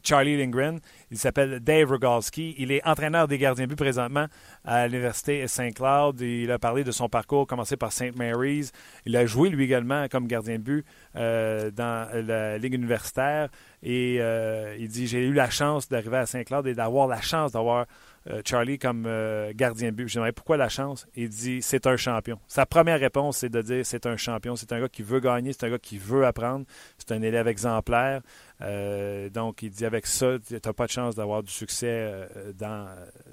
Charlie 0.02 0.38
Lindgren. 0.38 0.80
Il 1.10 1.18
s'appelle 1.18 1.60
Dave 1.60 1.90
Rogalski. 1.90 2.54
Il 2.58 2.72
est 2.72 2.86
entraîneur 2.86 3.28
des 3.28 3.38
gardiens 3.38 3.64
de 3.64 3.70
but 3.70 3.76
présentement 3.76 4.26
à 4.64 4.86
l'Université 4.86 5.46
Saint-Cloud. 5.46 6.20
Il 6.20 6.50
a 6.50 6.58
parlé 6.58 6.84
de 6.84 6.90
son 6.90 7.08
parcours, 7.08 7.46
commencé 7.46 7.76
par 7.76 7.92
St. 7.92 8.16
Mary's. 8.16 8.72
Il 9.06 9.16
a 9.16 9.26
joué, 9.26 9.48
lui 9.48 9.64
également, 9.64 10.06
comme 10.08 10.26
gardien 10.26 10.56
de 10.58 10.62
but 10.62 10.86
euh, 11.16 11.70
dans 11.70 12.08
la 12.26 12.58
Ligue 12.58 12.74
universitaire. 12.74 13.48
Et 13.82 14.18
euh, 14.20 14.76
il 14.78 14.88
dit 14.88 15.06
J'ai 15.06 15.26
eu 15.26 15.32
la 15.32 15.50
chance 15.50 15.88
d'arriver 15.88 16.18
à 16.18 16.26
Saint-Cloud 16.26 16.66
et 16.66 16.74
d'avoir 16.74 17.08
la 17.08 17.20
chance 17.20 17.52
d'avoir 17.52 17.86
euh, 18.28 18.40
Charlie 18.44 18.78
comme 18.78 19.08
gardien 19.54 19.90
de 19.90 19.96
but. 19.96 20.08
Je 20.08 20.14
demandais 20.14 20.32
pourquoi 20.32 20.56
la 20.56 20.68
chance? 20.68 21.06
Il 21.16 21.28
dit 21.28 21.60
c'est 21.62 21.86
un 21.86 21.96
champion. 21.96 22.38
Sa 22.46 22.66
première 22.66 23.00
réponse, 23.00 23.38
c'est 23.38 23.48
de 23.48 23.62
dire 23.62 23.84
c'est 23.84 24.06
un 24.06 24.16
champion. 24.16 24.54
C'est 24.54 24.72
un 24.72 24.80
gars 24.80 24.88
qui 24.88 25.02
veut 25.02 25.20
gagner, 25.20 25.52
c'est 25.52 25.66
un 25.66 25.70
gars 25.70 25.78
qui 25.78 25.98
veut 25.98 26.24
apprendre. 26.24 26.64
C'est 26.98 27.12
un 27.12 27.22
élève 27.22 27.48
exemplaire. 27.48 28.20
Euh, 28.62 29.28
donc, 29.28 29.62
il 29.62 29.70
dit 29.70 29.84
avec 29.84 30.06
ça, 30.06 30.38
tu 30.38 30.54
n'as 30.54 30.72
pas 30.72 30.86
de 30.86 30.90
chance 30.90 31.14
d'avoir 31.14 31.42
du 31.42 31.50
succès 31.50 32.28
dans, 32.58 32.88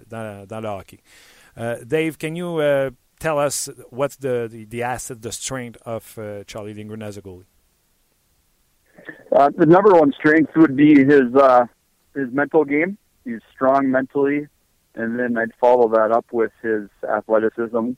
dans, 0.10 0.48
dans, 0.48 0.60
le 0.60 0.68
hockey. 0.68 1.00
Dave, 1.86 2.18
can 2.18 2.36
you 2.36 2.60
uh, 2.60 2.92
tell 3.20 3.38
us 3.38 3.70
what's 3.92 4.16
the, 4.18 4.48
the, 4.50 4.66
the, 4.66 4.82
asset, 4.82 5.22
the 5.22 5.32
strength 5.32 5.78
of 5.86 6.18
uh, 6.18 6.44
Charlie 6.46 6.74
Lindgren 6.74 7.04
as 7.04 7.18
a 7.18 7.22
goalie? 7.22 7.46
Uh, 9.32 9.50
the 9.58 9.66
number 9.66 9.92
one 9.92 10.12
strength 10.14 10.52
would 10.56 10.76
be 10.76 11.06
his 11.06 11.34
uh, 11.36 11.66
his 12.16 12.32
mental 12.32 12.66
game. 12.66 12.98
He's 13.24 13.42
strong 13.54 13.92
mentally 13.92 14.48
and 14.96 15.18
then 15.18 15.38
I'd 15.38 15.54
follow 15.60 15.88
that 15.90 16.12
up 16.12 16.26
with 16.32 16.52
his 16.62 16.90
athleticism. 17.08 17.92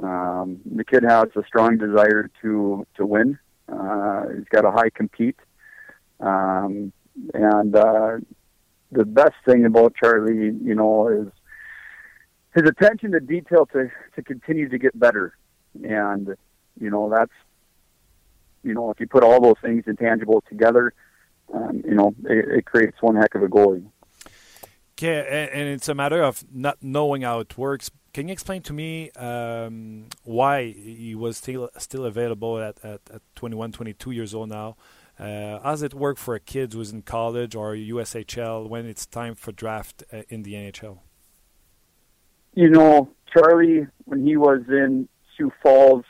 Um, 0.00 0.60
the 0.64 0.84
kid 0.84 1.04
has 1.04 1.26
a 1.36 1.44
strong 1.46 1.76
desire 1.76 2.30
to 2.42 2.86
to 2.96 3.06
win. 3.06 3.38
Uh, 3.70 4.24
he's 4.34 4.48
got 4.50 4.64
a 4.64 4.70
high 4.70 4.90
compete, 4.90 5.38
um, 6.24 6.92
and 7.34 7.76
uh, 7.76 8.16
the 8.90 9.04
best 9.04 9.34
thing 9.46 9.64
about 9.66 9.94
Charlie, 9.94 10.52
you 10.62 10.74
know, 10.74 11.08
is 11.08 11.28
his 12.54 12.68
attention 12.68 13.12
to 13.12 13.20
detail 13.20 13.66
to 13.66 13.90
to 14.14 14.22
continue 14.22 14.68
to 14.68 14.78
get 14.78 14.98
better, 14.98 15.36
and 15.82 16.34
you 16.80 16.90
know 16.90 17.12
that's 17.14 17.32
you 18.62 18.72
know 18.74 18.90
if 18.90 19.00
you 19.00 19.06
put 19.06 19.22
all 19.22 19.40
those 19.40 19.60
things 19.62 19.84
intangibles 19.84 20.44
together, 20.48 20.94
um, 21.52 21.82
you 21.84 21.94
know 21.94 22.14
it, 22.24 22.58
it 22.58 22.64
creates 22.64 22.96
one 23.00 23.16
heck 23.16 23.34
of 23.34 23.42
a 23.42 23.48
goalie. 23.48 23.86
Okay, 24.96 25.50
and 25.52 25.68
it's 25.68 25.88
a 25.88 25.94
matter 25.94 26.22
of 26.22 26.44
not 26.52 26.78
knowing 26.80 27.22
how 27.22 27.40
it 27.40 27.58
works. 27.58 27.90
Can 28.12 28.28
you 28.28 28.32
explain 28.32 28.62
to 28.62 28.72
me 28.72 29.10
um, 29.12 30.06
why 30.22 30.70
he 30.70 31.16
was 31.16 31.36
still 31.36 31.68
still 31.78 32.04
available 32.04 32.60
at, 32.60 32.78
at, 32.84 33.00
at 33.12 33.22
21, 33.34 33.72
22 33.72 34.12
years 34.12 34.34
old 34.34 34.50
now? 34.50 34.76
Uh, 35.18 35.76
it 35.82 35.94
work 35.94 36.18
for 36.18 36.34
a 36.34 36.40
kid 36.40 36.72
who's 36.72 36.90
in 36.90 37.02
college 37.02 37.54
or 37.54 37.74
USHL 37.74 38.68
when 38.68 38.86
it's 38.86 39.06
time 39.06 39.34
for 39.34 39.52
draft 39.52 40.02
uh, 40.12 40.22
in 40.28 40.42
the 40.42 40.54
NHL? 40.54 40.98
You 42.54 42.70
know, 42.70 43.10
Charlie, 43.32 43.86
when 44.04 44.26
he 44.26 44.36
was 44.36 44.62
in 44.68 45.08
Sioux 45.36 45.52
Falls, 45.62 46.04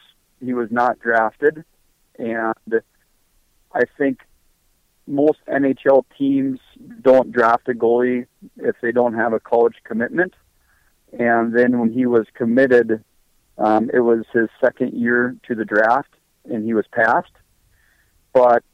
he 0.44 0.52
was 0.54 0.68
not 0.70 0.98
drafted, 1.00 1.64
and 2.18 2.54
I 3.74 3.82
think 3.98 4.20
most 5.06 5.38
NHL 5.48 6.04
teams 6.16 6.60
don't 7.02 7.30
draft 7.32 7.68
a 7.68 7.72
goalie 7.72 8.26
if 8.56 8.76
they 8.80 8.92
don't 8.92 9.14
have 9.14 9.32
a 9.32 9.40
college 9.40 9.76
commitment. 9.84 10.34
And 11.18 11.56
then 11.56 11.78
when 11.78 11.92
he 11.92 12.06
was 12.06 12.26
committed, 12.34 13.04
um, 13.58 13.90
it 13.92 14.00
was 14.00 14.24
his 14.32 14.48
second 14.62 14.94
year 14.94 15.36
to 15.46 15.54
the 15.54 15.64
draft, 15.64 16.12
and 16.44 16.64
he 16.64 16.74
was 16.74 16.86
passed. 16.92 17.30
But 18.32 18.64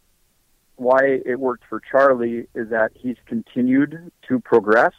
why 0.81 1.21
it 1.27 1.39
worked 1.39 1.65
for 1.69 1.79
Charlie 1.79 2.47
is 2.55 2.71
that 2.71 2.93
he's 2.95 3.19
continued 3.27 4.11
to 4.29 4.41
progress, 4.41 4.95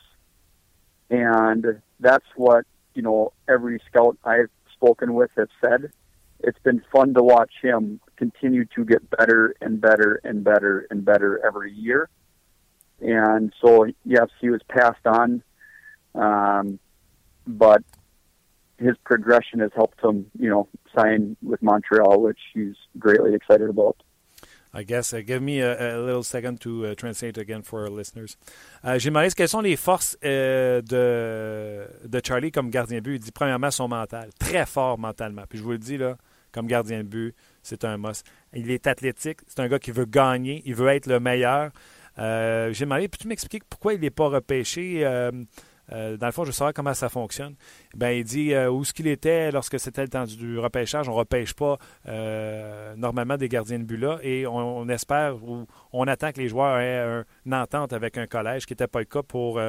and 1.10 1.82
that's 2.00 2.26
what 2.36 2.66
you 2.94 3.02
know 3.02 3.34
every 3.50 3.82
scout 3.90 4.16
I've 4.24 4.52
spoken 4.76 5.16
with 5.16 5.32
have 5.38 5.50
said. 5.60 5.92
It's 6.40 6.60
been 6.60 6.84
fun 6.94 7.16
to 7.16 7.24
watch 7.24 7.52
him 7.64 8.00
continue 8.16 8.66
to 8.76 8.86
get 8.86 9.10
better 9.10 9.56
and 9.60 9.82
better 9.82 10.22
and 10.24 10.44
better 10.44 10.86
and 10.92 11.04
better 11.04 11.44
every 11.44 11.74
year. 11.74 12.10
And 13.00 13.52
so, 13.60 13.88
yes, 14.06 14.28
he 14.40 14.50
was 14.50 14.62
passed 14.68 15.06
on, 15.08 15.44
um, 16.14 16.80
but 17.48 17.84
his 18.78 18.96
progression 19.04 19.60
has 19.60 19.72
helped 19.76 20.04
him, 20.04 20.30
you 20.38 20.50
know, 20.50 20.68
sign 20.96 21.38
with 21.42 21.62
Montreal, 21.64 22.22
which 22.22 22.40
he's 22.54 22.76
greatly 23.00 23.34
excited 23.34 23.70
about. 23.70 23.98
I 24.74 24.84
guess. 24.84 25.14
Uh, 25.14 25.22
give 25.22 25.42
me 25.42 25.62
a, 25.62 25.98
a, 25.98 26.02
little 26.02 26.24
second 26.24 26.60
to 26.62 26.86
uh, 26.86 26.96
translate 26.96 27.38
again 27.38 27.62
for 27.62 27.82
our 27.82 27.90
listeners. 27.90 28.38
Uh, 28.84 28.98
J'ai 28.98 29.10
demandé 29.10 29.30
quelles 29.36 29.50
sont 29.50 29.62
les 29.62 29.76
forces 29.76 30.18
euh, 30.24 30.82
de, 30.82 32.08
de 32.08 32.22
Charlie 32.26 32.52
comme 32.52 32.70
gardien 32.70 32.98
de 33.00 33.04
but? 33.04 33.16
Il 33.16 33.20
dit 33.20 33.32
premièrement 33.32 33.72
son 33.72 33.88
mental, 33.88 34.30
très 34.40 34.66
fort 34.66 34.98
mentalement. 34.98 35.44
Puis 35.50 35.60
je 35.60 35.64
vous 35.64 35.72
le 35.72 35.78
dis 35.78 35.98
là, 35.98 36.18
comme 36.52 36.68
gardien 36.68 37.00
de 37.00 37.08
but, 37.08 37.36
c'est 37.64 37.84
un 37.84 37.98
must. 37.98 38.26
Il 38.54 38.72
est 38.72 38.88
athlétique, 38.88 39.40
c'est 39.48 39.60
un 39.60 39.68
gars 39.68 39.80
qui 39.80 39.92
veut 39.92 40.06
gagner, 40.06 40.62
il 40.66 40.76
veut 40.76 40.88
être 40.88 41.08
le 41.08 41.20
meilleur. 41.20 41.72
Euh, 42.20 42.72
J'ai 42.74 42.86
demandé, 42.86 43.08
peux-tu 43.08 43.28
m'expliquer 43.28 43.64
pourquoi 43.70 43.94
il 43.94 44.02
n'est 44.02 44.10
pas 44.10 44.28
repêché? 44.28 45.06
Euh, 45.94 46.18
dans 46.18 46.28
le 46.28 46.32
fond, 46.32 46.44
je 46.44 46.48
veux 46.50 46.54
savoir 46.54 46.74
comment 46.74 46.94
ça 46.94 47.10
fonctionne. 47.10 47.56
Ben, 47.96 48.12
il 48.12 48.24
dit 48.24 48.54
euh, 48.54 48.70
où 48.70 48.84
ce 48.84 48.94
qu'il 48.94 49.08
était 49.08 49.52
lorsque 49.52 49.80
c'était 49.80 50.04
le 50.04 50.10
temps 50.10 50.26
du 50.26 50.60
repêchage. 50.60 51.10
On 51.10 51.14
ne 51.14 51.18
repêche 51.18 51.54
pas 51.54 51.78
euh, 52.08 52.96
normalement 52.96 53.38
des 53.38 53.50
gardiens 53.50 53.80
de 53.80 53.84
but 53.84 53.98
là 53.98 54.20
et 54.24 54.48
on, 54.48 54.88
espère 54.90 55.44
ou 55.44 55.66
on 55.92 56.08
attend 56.08 56.32
que 56.32 56.40
les 56.40 56.48
joueurs 56.48 56.80
aient 56.80 57.24
une 57.46 57.54
entente 57.54 57.94
avec 57.94 58.18
un 58.18 58.28
collège, 58.28 58.66
qui 58.66 58.74
n'était 58.74 58.88
pas 58.88 59.00
le 59.00 59.06
cas 59.06 59.24
pour. 59.24 59.60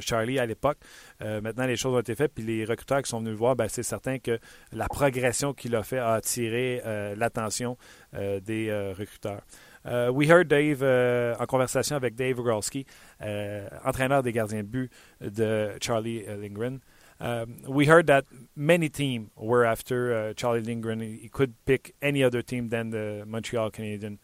Charlie 0.00 0.38
à 0.38 0.46
l'époque. 0.46 0.78
maintenant, 1.20 1.66
les 1.66 1.76
choses 1.76 1.94
ont 1.94 2.00
été 2.00 2.14
faites, 2.14 2.32
puis 2.32 2.44
les 2.44 2.64
recruteurs 2.64 3.02
qui 3.02 3.08
sont 3.08 3.18
venus 3.18 3.32
le 3.32 3.36
voir, 3.36 3.56
ben, 3.56 3.66
c'est 3.68 3.82
certain 3.82 4.20
que 4.20 4.38
la 4.72 4.86
progression 4.86 5.54
qu'il 5.54 5.74
a 5.74 5.82
fait 5.82 5.98
a 5.98 6.12
attiré 6.12 6.80
l'attention 7.16 7.76
des 8.12 8.92
recruteurs. 8.96 9.42
Uh, 9.84 10.10
we 10.12 10.26
heard 10.26 10.48
Dave 10.48 10.82
uh, 10.82 11.36
en 11.40 11.46
conversation 11.46 11.96
avec 11.96 12.14
Dave 12.16 12.38
Rogolski, 12.38 12.86
uh, 13.20 13.68
entraîneur 13.84 14.22
des 14.22 14.32
gardiens 14.32 14.62
de 14.62 14.68
but 14.68 14.90
de 15.20 15.78
Charlie 15.80 16.24
Lindgren. 16.26 16.82
Um, 17.20 17.62
we 17.68 17.86
heard 17.86 18.06
that 18.06 18.24
many 18.56 18.88
teams 18.88 19.30
were 19.36 19.64
after 19.64 20.14
uh, 20.14 20.32
Charlie 20.34 20.62
Lindgren. 20.62 21.00
He 21.00 21.28
could 21.28 21.54
pick 21.66 21.94
any 22.00 22.22
other 22.22 22.40
team 22.40 22.70
than 22.70 22.90
the 22.90 23.24
Montreal 23.26 23.70
Canadiens. 23.70 24.18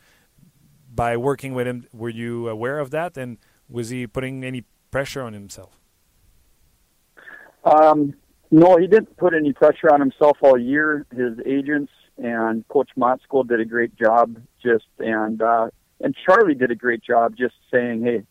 By 0.95 1.17
working 1.17 1.53
with 1.53 1.67
him, 1.67 1.87
were 1.93 2.09
you 2.09 2.49
aware 2.49 2.79
of 2.79 2.91
that, 2.93 3.19
and 3.19 3.37
was 3.69 3.91
he 3.91 4.07
putting 4.07 4.45
any 4.45 4.65
pressure 4.91 5.23
on 5.23 5.35
himself? 5.35 5.79
Um, 7.65 8.15
no, 8.51 8.77
he 8.79 8.87
didn't 8.87 9.15
put 9.19 9.35
any 9.35 9.53
pressure 9.53 9.93
on 9.93 10.01
himself 10.01 10.39
all 10.41 10.59
year. 10.59 11.05
His 11.15 11.35
agents 11.45 11.93
and 12.19 12.67
Coach 12.69 12.91
Motzko 12.97 13.47
did 13.47 13.61
a 13.61 13.65
great 13.65 13.97
job. 13.97 14.37
Just 14.63 14.87
and 14.99 15.41
uh, 15.41 15.69
and 16.01 16.15
Charlie 16.25 16.55
did 16.55 16.71
a 16.71 16.75
great 16.75 17.03
job, 17.03 17.37
just 17.37 17.55
saying, 17.71 18.03
"Hey, 18.05 18.23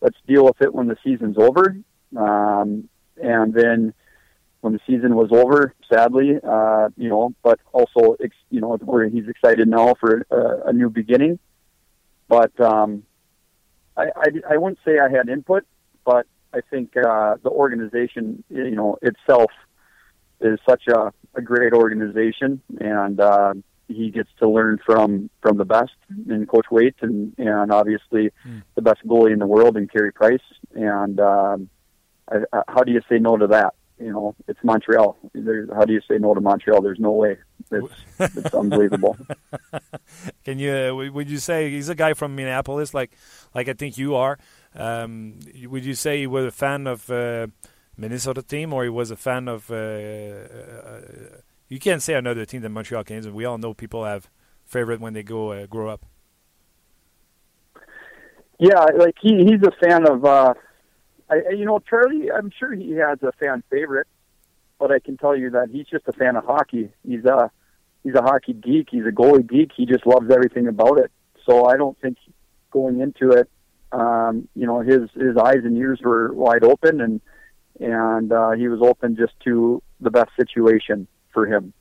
let's 0.00 0.16
deal 0.26 0.44
with 0.44 0.60
it 0.60 0.74
when 0.74 0.88
the 0.88 0.96
season's 1.04 1.36
over." 1.38 1.76
Um, 2.16 2.88
and 3.16 3.54
then 3.54 3.94
when 4.60 4.72
the 4.72 4.80
season 4.86 5.14
was 5.14 5.30
over, 5.30 5.74
sadly, 5.92 6.38
uh, 6.42 6.88
you 6.96 7.08
know, 7.08 7.34
but 7.42 7.60
also, 7.72 8.16
you 8.50 8.60
know, 8.60 8.76
where 8.76 9.08
he's 9.08 9.28
excited 9.28 9.68
now 9.68 9.94
for 10.00 10.26
a, 10.30 10.70
a 10.70 10.72
new 10.72 10.88
beginning. 10.88 11.38
But 12.28 12.58
um, 12.60 13.02
I, 13.96 14.04
I, 14.16 14.26
I 14.52 14.56
wouldn't 14.56 14.78
say 14.84 14.98
I 14.98 15.10
had 15.10 15.28
input, 15.28 15.64
but 16.04 16.26
I 16.54 16.60
think 16.70 16.96
uh, 16.96 17.36
the 17.42 17.50
organization, 17.50 18.42
you 18.48 18.74
know, 18.74 18.96
itself 19.02 19.50
is 20.40 20.58
such 20.68 20.82
a, 20.88 21.12
a 21.34 21.42
great 21.42 21.72
organization, 21.72 22.60
and 22.80 23.20
uh, 23.20 23.54
he 23.88 24.10
gets 24.10 24.30
to 24.38 24.48
learn 24.48 24.78
from 24.84 25.30
from 25.42 25.58
the 25.58 25.64
best 25.64 25.92
in 26.28 26.46
Coach 26.46 26.66
Waite, 26.70 26.96
and 27.02 27.34
and 27.38 27.72
obviously 27.72 28.30
mm. 28.46 28.62
the 28.74 28.82
best 28.82 29.06
goalie 29.06 29.32
in 29.32 29.38
the 29.38 29.46
world 29.46 29.76
in 29.76 29.88
Carey 29.88 30.12
Price. 30.12 30.42
And 30.74 31.20
um, 31.20 31.68
I, 32.30 32.38
I, 32.52 32.62
how 32.68 32.82
do 32.82 32.92
you 32.92 33.00
say 33.08 33.18
no 33.18 33.36
to 33.36 33.46
that? 33.48 33.74
You 33.98 34.12
know, 34.12 34.34
it's 34.48 34.58
Montreal. 34.64 35.16
There's, 35.34 35.70
how 35.72 35.84
do 35.84 35.92
you 35.92 36.00
say 36.08 36.18
no 36.18 36.34
to 36.34 36.40
Montreal? 36.40 36.82
There's 36.82 36.98
no 36.98 37.12
way. 37.12 37.38
It's, 37.70 37.94
it's 38.18 38.54
unbelievable. 38.54 39.16
Can 40.44 40.58
you? 40.58 40.72
Uh, 40.72 41.10
would 41.12 41.30
you 41.30 41.38
say 41.38 41.70
he's 41.70 41.88
a 41.88 41.94
guy 41.94 42.14
from 42.14 42.34
Minneapolis, 42.34 42.92
like 42.92 43.12
like 43.54 43.68
I 43.68 43.74
think 43.74 43.96
you 43.96 44.16
are? 44.16 44.38
Um, 44.74 45.38
would 45.66 45.84
you 45.84 45.94
say 45.94 46.22
you 46.22 46.30
were 46.30 46.46
a 46.46 46.52
fan 46.52 46.86
of? 46.86 47.08
Uh, 47.10 47.48
Minnesota 47.96 48.42
team, 48.42 48.72
or 48.72 48.84
he 48.84 48.90
was 48.90 49.10
a 49.10 49.16
fan 49.16 49.48
of. 49.48 49.70
Uh, 49.70 49.74
uh, 49.74 51.00
you 51.68 51.78
can't 51.78 52.02
say 52.02 52.14
another 52.14 52.44
team 52.44 52.62
than 52.62 52.72
Montreal 52.72 53.04
Canadiens. 53.04 53.32
We 53.32 53.44
all 53.44 53.58
know 53.58 53.74
people 53.74 54.04
have 54.04 54.28
favorite 54.64 55.00
when 55.00 55.12
they 55.12 55.22
go 55.22 55.52
uh, 55.52 55.66
grow 55.66 55.88
up. 55.88 56.04
Yeah, 58.58 58.84
like 58.96 59.16
he 59.20 59.44
he's 59.44 59.62
a 59.62 59.72
fan 59.84 60.08
of. 60.08 60.24
uh 60.24 60.54
I, 61.30 61.36
you 61.56 61.64
know, 61.64 61.78
Charlie. 61.78 62.30
I'm 62.30 62.50
sure 62.58 62.72
he 62.72 62.92
has 62.92 63.18
a 63.22 63.32
fan 63.32 63.62
favorite, 63.70 64.06
but 64.78 64.92
I 64.92 64.98
can 64.98 65.16
tell 65.16 65.36
you 65.36 65.50
that 65.50 65.70
he's 65.72 65.86
just 65.86 66.04
a 66.06 66.12
fan 66.12 66.36
of 66.36 66.44
hockey. 66.44 66.90
He's 67.06 67.24
a 67.24 67.50
he's 68.02 68.14
a 68.14 68.22
hockey 68.22 68.52
geek. 68.52 68.88
He's 68.90 69.06
a 69.06 69.10
goalie 69.10 69.48
geek. 69.48 69.70
He 69.74 69.86
just 69.86 70.06
loves 70.06 70.30
everything 70.30 70.68
about 70.68 70.98
it. 70.98 71.10
So 71.46 71.66
I 71.66 71.76
don't 71.76 71.98
think 72.00 72.18
going 72.70 73.00
into 73.00 73.30
it, 73.30 73.48
um, 73.92 74.48
you 74.54 74.66
know, 74.66 74.80
his 74.80 75.10
his 75.14 75.36
eyes 75.36 75.62
and 75.64 75.76
ears 75.76 76.00
were 76.02 76.32
wide 76.32 76.64
open 76.64 77.00
and 77.00 77.20
and 77.80 78.32
uh, 78.32 78.52
he 78.52 78.68
was 78.68 78.80
open 78.82 79.16
just 79.16 79.32
to 79.44 79.82
the 80.00 80.10
best 80.10 80.30
situation 80.36 81.06
for 81.32 81.46
him. 81.46 81.72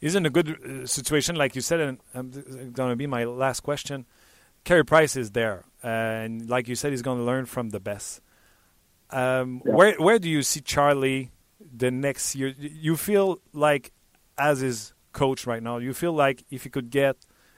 He's 0.00 0.14
in 0.14 0.26
a 0.26 0.30
good 0.30 0.48
uh, 0.50 0.86
situation, 0.86 1.36
like 1.36 1.54
you 1.54 1.60
said, 1.60 1.80
and 1.80 1.98
um, 2.14 2.30
going 2.72 2.90
to 2.90 2.96
be 2.96 3.06
my 3.06 3.24
last 3.24 3.60
question. 3.60 4.06
Carey 4.64 4.84
Price 4.84 5.16
is 5.16 5.32
there, 5.32 5.64
and 5.82 6.48
like 6.48 6.68
you 6.68 6.74
said, 6.74 6.90
he's 6.90 7.02
going 7.02 7.18
to 7.18 7.24
learn 7.24 7.46
from 7.46 7.70
the 7.70 7.80
best. 7.80 8.20
Um, 9.10 9.62
yeah. 9.64 9.74
Where 9.74 9.94
where 9.96 10.18
do 10.18 10.28
you 10.28 10.42
see 10.42 10.60
Charlie 10.60 11.30
the 11.60 11.90
next 11.90 12.34
year? 12.34 12.54
You 12.58 12.96
feel 12.96 13.40
like, 13.52 13.92
as 14.38 14.60
his 14.60 14.94
coach 15.12 15.46
right 15.46 15.62
now, 15.62 15.78
you 15.78 15.92
feel 15.92 16.12
like 16.12 16.44
if 16.50 16.64
he 16.64 16.70
could 16.70 16.90
get 16.90 17.16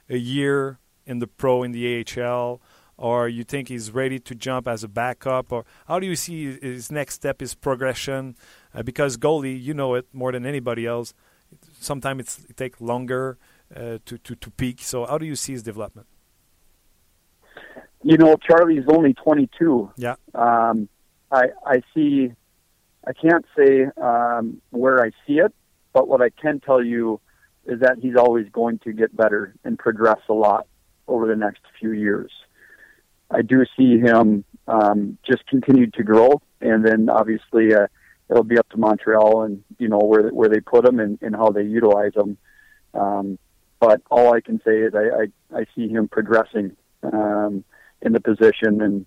a 0.09 0.17
year 0.17 0.79
in 1.05 1.19
the 1.19 1.27
pro 1.27 1.63
in 1.63 1.71
the 1.71 2.03
AHL 2.03 2.61
or 2.97 3.27
you 3.27 3.43
think 3.43 3.67
he's 3.67 3.91
ready 3.91 4.19
to 4.19 4.35
jump 4.35 4.67
as 4.67 4.83
a 4.83 4.87
backup, 4.87 5.51
or 5.51 5.65
how 5.87 5.99
do 5.99 6.07
you 6.07 6.15
see 6.15 6.57
his 6.59 6.91
next 6.91 7.15
step, 7.15 7.39
his 7.39 7.53
progression? 7.53 8.35
Uh, 8.73 8.83
because 8.83 9.17
goalie, 9.17 9.61
you 9.61 9.73
know 9.73 9.95
it 9.95 10.07
more 10.13 10.31
than 10.31 10.45
anybody 10.45 10.85
else. 10.85 11.13
Sometimes 11.79 12.45
it 12.49 12.57
takes 12.57 12.81
longer 12.81 13.37
uh, 13.75 13.99
to, 14.05 14.17
to 14.17 14.35
to 14.35 14.51
peak. 14.51 14.81
So 14.81 15.05
how 15.05 15.17
do 15.17 15.25
you 15.25 15.35
see 15.35 15.53
his 15.53 15.63
development? 15.63 16.07
You 18.03 18.17
know, 18.17 18.37
Charlie's 18.37 18.85
only 18.87 19.13
22. 19.13 19.91
Yeah. 19.97 20.15
Um, 20.33 20.87
I 21.31 21.45
I 21.65 21.81
see. 21.93 22.31
I 23.07 23.13
can't 23.13 23.45
say 23.57 23.85
um, 24.01 24.61
where 24.71 25.03
I 25.03 25.11
see 25.27 25.39
it, 25.39 25.53
but 25.93 26.07
what 26.07 26.21
I 26.21 26.29
can 26.29 26.59
tell 26.59 26.83
you 26.83 27.19
is 27.65 27.79
that 27.79 27.97
he's 28.01 28.15
always 28.15 28.47
going 28.49 28.79
to 28.79 28.93
get 28.93 29.15
better 29.15 29.53
and 29.63 29.77
progress 29.77 30.19
a 30.29 30.33
lot 30.33 30.67
over 31.07 31.27
the 31.27 31.35
next 31.35 31.61
few 31.79 31.91
years. 31.91 32.31
I 33.31 33.41
do 33.41 33.65
see 33.77 33.99
him 33.99 34.43
um, 34.67 35.17
just 35.23 35.45
continue 35.47 35.89
to 35.91 36.03
grow, 36.03 36.41
and 36.61 36.85
then 36.85 37.09
obviously 37.09 37.73
uh, 37.73 37.87
it'll 38.29 38.43
be 38.43 38.57
up 38.57 38.69
to 38.69 38.77
Montreal 38.77 39.43
and 39.43 39.63
you 39.77 39.87
know 39.87 39.99
where 39.99 40.29
where 40.29 40.49
they 40.49 40.59
put 40.59 40.87
him 40.87 40.99
and, 40.99 41.17
and 41.21 41.35
how 41.35 41.49
they 41.49 41.63
utilize 41.63 42.13
him. 42.15 42.37
Um, 42.93 43.39
but 43.79 44.01
all 44.09 44.33
I 44.33 44.41
can 44.41 44.61
say 44.65 44.77
is 44.77 44.93
I, 44.95 45.23
I, 45.23 45.59
I 45.59 45.65
see 45.75 45.87
him 45.87 46.07
progressing 46.07 46.75
um, 47.03 47.63
in 48.01 48.13
the 48.13 48.21
position, 48.21 48.81
and 48.81 49.05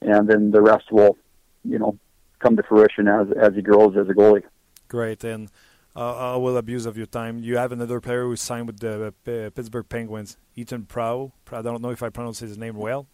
and 0.00 0.28
then 0.28 0.50
the 0.50 0.62
rest 0.62 0.92
will, 0.92 1.16
you 1.64 1.78
know, 1.78 1.98
come 2.38 2.56
to 2.56 2.62
fruition 2.62 3.08
as 3.08 3.28
as 3.40 3.54
he 3.54 3.62
grows 3.62 3.96
as 3.96 4.08
a 4.08 4.12
goalie. 4.12 4.44
Great, 4.88 5.24
and 5.24 5.50
uh, 5.96 6.34
I 6.34 6.36
will 6.36 6.56
abuse 6.56 6.86
of 6.86 6.96
your 6.96 7.06
time. 7.06 7.38
You 7.38 7.56
have 7.56 7.72
another 7.72 8.00
player 8.00 8.24
who 8.24 8.36
signed 8.36 8.66
with 8.66 8.80
the 8.80 9.06
uh, 9.08 9.50
Pittsburgh 9.50 9.88
Penguins, 9.88 10.36
Ethan 10.54 10.84
Prow. 10.84 11.32
I 11.50 11.62
don't 11.62 11.82
know 11.82 11.90
if 11.90 12.02
I 12.02 12.10
pronounce 12.10 12.38
his 12.38 12.56
name 12.56 12.76
well 12.76 13.08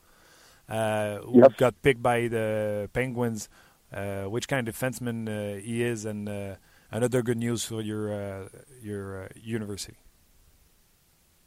uh, 0.68 1.18
who 1.18 1.40
yes. 1.40 1.52
got 1.56 1.80
picked 1.82 2.02
by 2.02 2.28
the 2.28 2.88
Penguins. 2.92 3.48
Uh, 3.92 4.24
which 4.24 4.48
kind 4.48 4.66
of 4.66 4.74
defenseman 4.74 5.28
uh, 5.28 5.60
he 5.60 5.82
is, 5.82 6.06
and 6.06 6.26
uh, 6.26 6.54
another 6.90 7.20
good 7.20 7.36
news 7.36 7.62
for 7.62 7.82
your 7.82 8.10
uh, 8.10 8.48
your 8.80 9.24
uh, 9.24 9.28
university. 9.34 9.98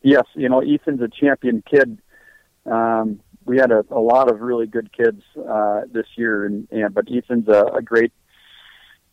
Yes, 0.04 0.26
you 0.36 0.48
know 0.48 0.60
Ethan's 0.60 1.02
a 1.02 1.08
champion 1.08 1.64
kid. 1.68 2.00
Um, 2.68 3.20
we 3.46 3.58
had 3.58 3.72
a, 3.72 3.84
a 3.90 4.00
lot 4.00 4.30
of 4.30 4.42
really 4.42 4.68
good 4.68 4.92
kids 4.92 5.24
uh, 5.38 5.82
this 5.92 6.06
year, 6.16 6.46
and, 6.46 6.68
and 6.70 6.94
but 6.94 7.06
Ethan's 7.12 7.48
a, 7.48 7.64
a 7.78 7.82
great 7.82 8.14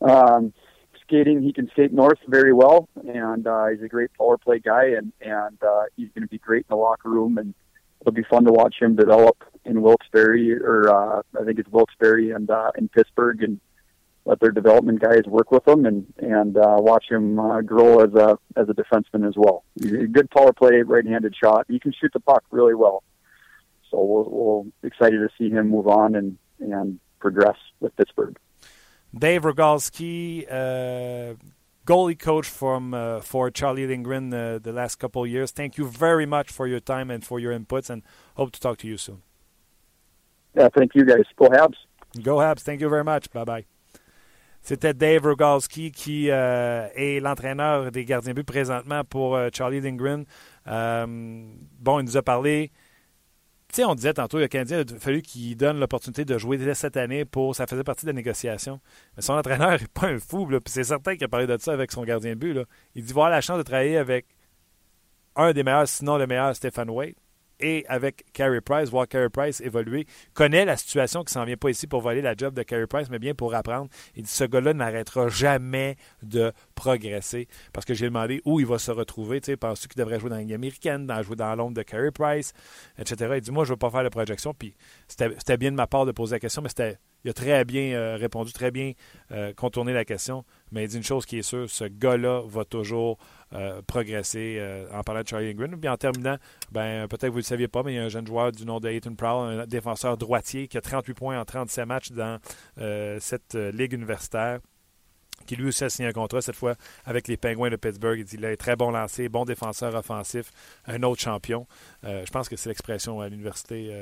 um, 0.02 0.52
skating. 1.00 1.42
He 1.42 1.54
can 1.54 1.70
skate 1.70 1.90
north 1.90 2.18
very 2.28 2.52
well, 2.52 2.86
and 3.02 3.46
uh, 3.46 3.68
he's 3.68 3.82
a 3.82 3.88
great 3.88 4.10
power 4.18 4.36
play 4.36 4.58
guy, 4.58 4.88
and 4.88 5.12
and 5.22 5.62
uh, 5.62 5.84
he's 5.96 6.10
going 6.14 6.22
to 6.22 6.28
be 6.28 6.36
great 6.36 6.66
in 6.68 6.76
the 6.76 6.76
locker 6.76 7.08
room, 7.08 7.38
and 7.38 7.54
it'll 8.02 8.12
be 8.12 8.24
fun 8.24 8.44
to 8.44 8.52
watch 8.52 8.74
him 8.78 8.94
develop 8.94 9.42
in 9.64 9.82
Wilkes-Barre, 9.82 10.58
or 10.60 10.88
uh, 10.88 11.22
I 11.40 11.44
think 11.44 11.58
it's 11.58 11.70
Wilkes-Barre 11.70 12.32
and 12.32 12.50
uh, 12.50 12.72
in 12.76 12.88
Pittsburgh, 12.88 13.42
and 13.42 13.60
let 14.24 14.40
their 14.40 14.50
development 14.50 15.00
guys 15.00 15.22
work 15.26 15.50
with 15.50 15.66
him 15.66 15.84
and 15.84 16.12
and 16.18 16.56
uh, 16.56 16.76
watch 16.78 17.06
him 17.10 17.38
uh, 17.38 17.60
grow 17.60 18.00
as 18.00 18.14
a 18.14 18.38
as 18.56 18.68
a 18.68 18.74
defenseman 18.74 19.26
as 19.26 19.34
well. 19.36 19.64
He's 19.80 19.92
a 19.92 20.06
good 20.06 20.30
power 20.30 20.52
play, 20.52 20.82
right-handed 20.82 21.34
shot. 21.42 21.66
He 21.68 21.78
can 21.78 21.92
shoot 21.92 22.12
the 22.12 22.20
puck 22.20 22.44
really 22.50 22.74
well. 22.74 23.02
So 23.90 24.02
we're, 24.02 24.22
we're 24.22 24.64
excited 24.84 25.18
to 25.18 25.28
see 25.38 25.50
him 25.50 25.70
move 25.70 25.88
on 25.88 26.14
and 26.14 26.38
and 26.60 27.00
progress 27.18 27.56
with 27.80 27.96
Pittsburgh. 27.96 28.36
Dave 29.16 29.42
Rogalski, 29.42 30.46
uh, 30.50 31.34
goalie 31.86 32.18
coach 32.18 32.48
from 32.48 32.94
uh, 32.94 33.20
for 33.20 33.50
Charlie 33.50 33.86
Lindgren 33.86 34.32
uh, 34.32 34.58
the 34.62 34.72
last 34.72 34.96
couple 34.96 35.26
years. 35.26 35.50
Thank 35.50 35.78
you 35.78 35.86
very 35.88 36.26
much 36.26 36.50
for 36.50 36.66
your 36.66 36.80
time 36.80 37.10
and 37.10 37.24
for 37.24 37.38
your 37.38 37.52
inputs, 37.58 37.90
and 37.90 38.02
hope 38.36 38.52
to 38.52 38.60
talk 38.60 38.78
to 38.78 38.86
you 38.86 38.96
soon. 38.96 39.22
Yeah, 40.54 40.68
thank 40.68 40.94
you 40.94 41.04
guys. 41.04 41.24
Go 41.36 41.48
Habs. 41.48 41.76
Go 42.22 42.36
Habs. 42.36 42.62
Thank 42.62 42.80
you 42.80 42.90
very 42.90 43.04
much. 43.04 43.30
Bye 43.32 43.44
bye. 43.44 43.64
C'était 44.62 44.94
Dave 44.94 45.24
Rogalski 45.26 45.90
qui 45.90 46.30
euh, 46.30 46.86
est 46.94 47.18
l'entraîneur 47.18 47.90
des 47.90 48.04
gardiens 48.04 48.32
but 48.32 48.44
présentement 48.44 49.02
pour 49.02 49.34
euh, 49.34 49.48
Charlie 49.52 49.80
Lindgren. 49.80 50.24
Euh, 50.68 51.06
bon, 51.80 51.98
il 51.98 52.04
nous 52.04 52.16
a 52.16 52.22
parlé. 52.22 52.70
Tu 53.66 53.76
sais, 53.76 53.84
on 53.84 53.96
disait 53.96 54.14
tantôt, 54.14 54.38
le 54.38 54.46
Canadien 54.46 54.82
a 54.82 54.98
fallu 55.00 55.22
qu'il 55.22 55.56
donne 55.56 55.80
l'opportunité 55.80 56.24
de 56.24 56.38
jouer 56.38 56.58
dès 56.58 56.74
cette 56.74 56.96
année 56.96 57.24
pour. 57.24 57.56
Ça 57.56 57.66
faisait 57.66 57.82
partie 57.82 58.06
de 58.06 58.10
la 58.10 58.14
négociation. 58.14 58.80
Mais 59.16 59.22
son 59.22 59.32
entraîneur 59.32 59.72
n'est 59.80 59.86
pas 59.92 60.06
un 60.06 60.18
fou. 60.18 60.48
C'est 60.66 60.84
certain 60.84 61.14
qu'il 61.14 61.24
a 61.24 61.28
parlé 61.28 61.48
de 61.48 61.56
ça 61.58 61.72
avec 61.72 61.90
son 61.90 62.04
gardien 62.04 62.36
but. 62.36 62.58
Il 62.94 63.02
dit 63.02 63.12
voir 63.12 63.30
la 63.30 63.40
chance 63.40 63.58
de 63.58 63.64
travailler 63.64 63.96
avec 63.96 64.26
un 65.34 65.52
des 65.52 65.64
meilleurs, 65.64 65.88
sinon 65.88 66.18
le 66.18 66.26
meilleur, 66.28 66.54
Stéphane 66.54 66.90
Waite 66.90 67.16
et 67.62 67.86
avec 67.88 68.24
Carey 68.32 68.60
Price, 68.60 68.90
voir 68.90 69.08
Carey 69.08 69.30
Price 69.30 69.60
évoluer, 69.60 70.06
connaît 70.34 70.64
la 70.64 70.76
situation 70.76 71.24
qui 71.24 71.32
s'en 71.32 71.44
vient 71.44 71.56
pas 71.56 71.70
ici 71.70 71.86
pour 71.86 72.02
voler 72.02 72.20
la 72.20 72.34
job 72.36 72.54
de 72.54 72.62
Carey 72.62 72.86
Price, 72.86 73.08
mais 73.08 73.18
bien 73.18 73.34
pour 73.34 73.54
apprendre. 73.54 73.88
Il 74.16 74.24
dit 74.24 74.30
ce 74.30 74.44
gars-là 74.44 74.74
n'arrêtera 74.74 75.28
jamais 75.28 75.96
de 76.22 76.52
progresser 76.74 77.48
parce 77.72 77.86
que 77.86 77.94
j'ai 77.94 78.06
demandé 78.06 78.42
où 78.44 78.60
il 78.60 78.66
va 78.66 78.78
se 78.78 78.90
retrouver. 78.90 79.40
Tu 79.40 79.46
sais, 79.46 79.56
penses-tu 79.56 79.88
qu'il 79.88 79.98
devrait 79.98 80.18
jouer 80.20 80.30
dans 80.30 80.36
la 80.36 80.42
Ligue 80.42 80.54
américaine, 80.54 81.06
dans, 81.06 81.22
jouer 81.22 81.36
dans 81.36 81.54
l'ombre 81.54 81.74
de 81.74 81.82
Carey 81.82 82.10
Price, 82.10 82.52
etc. 82.98 83.32
Il 83.36 83.40
dit 83.40 83.50
moi, 83.52 83.64
je 83.64 83.70
ne 83.70 83.74
veux 83.74 83.78
pas 83.78 83.90
faire 83.90 84.04
de 84.04 84.08
projection. 84.08 84.52
Puis 84.52 84.74
c'était 85.08 85.56
bien 85.56 85.70
de 85.70 85.76
ma 85.76 85.86
part 85.86 86.04
de 86.04 86.12
poser 86.12 86.36
la 86.36 86.40
question, 86.40 86.62
mais 86.62 86.68
il 87.24 87.30
a 87.30 87.32
très 87.32 87.64
bien 87.64 87.92
euh, 87.92 88.16
répondu, 88.16 88.52
très 88.52 88.70
bien 88.70 88.92
euh, 89.30 89.52
contourné 89.54 89.92
la 89.92 90.04
question. 90.04 90.44
Mais 90.72 90.84
il 90.84 90.88
dit 90.88 90.96
une 90.96 91.04
chose 91.04 91.26
qui 91.26 91.38
est 91.38 91.42
sûre, 91.42 91.70
ce 91.70 91.84
gars-là 91.84 92.42
va 92.46 92.64
toujours 92.64 93.18
euh, 93.54 93.82
progresser 93.86 94.62
en 94.92 95.02
parlant 95.02 95.22
de 95.22 95.28
Charlie 95.28 95.54
Green. 95.54 95.78
Puis 95.78 95.88
en 95.88 95.96
terminant, 95.96 96.36
ben, 96.70 97.06
peut-être 97.08 97.22
que 97.22 97.26
vous 97.28 97.34
ne 97.34 97.38
le 97.38 97.42
saviez 97.42 97.68
pas, 97.68 97.82
mais 97.82 97.92
il 97.92 97.96
y 97.96 97.98
a 97.98 98.04
un 98.04 98.08
jeune 98.08 98.26
joueur 98.26 98.52
du 98.52 98.64
nom 98.64 98.80
de 98.80 98.88
Ethan 98.88 99.14
Prowl, 99.14 99.60
un 99.60 99.66
défenseur 99.66 100.16
droitier 100.16 100.68
qui 100.68 100.78
a 100.78 100.80
38 100.80 101.14
points 101.14 101.40
en 101.40 101.44
37 101.44 101.86
matchs 101.86 102.12
dans 102.12 102.38
cette 103.20 103.54
ligue 103.54 103.92
universitaire 103.92 104.60
qui 105.44 105.56
lui 105.56 105.66
aussi 105.66 105.82
a 105.82 105.90
signé 105.90 106.08
un 106.08 106.12
contrat 106.12 106.40
cette 106.40 106.54
fois 106.54 106.76
avec 107.04 107.26
les 107.26 107.36
Penguins 107.36 107.68
de 107.68 107.74
Pittsburgh. 107.74 108.24
Il 108.32 108.44
est 108.44 108.56
très 108.56 108.76
bon 108.76 108.92
lancé, 108.92 109.28
bon 109.28 109.44
défenseur 109.44 109.92
offensif, 109.96 110.52
un 110.86 111.02
autre 111.02 111.20
champion. 111.20 111.66
je 112.04 112.30
pense 112.30 112.48
que 112.48 112.54
c'est 112.54 112.68
l'expression 112.68 113.20
à 113.20 113.28
l'université 113.28 113.92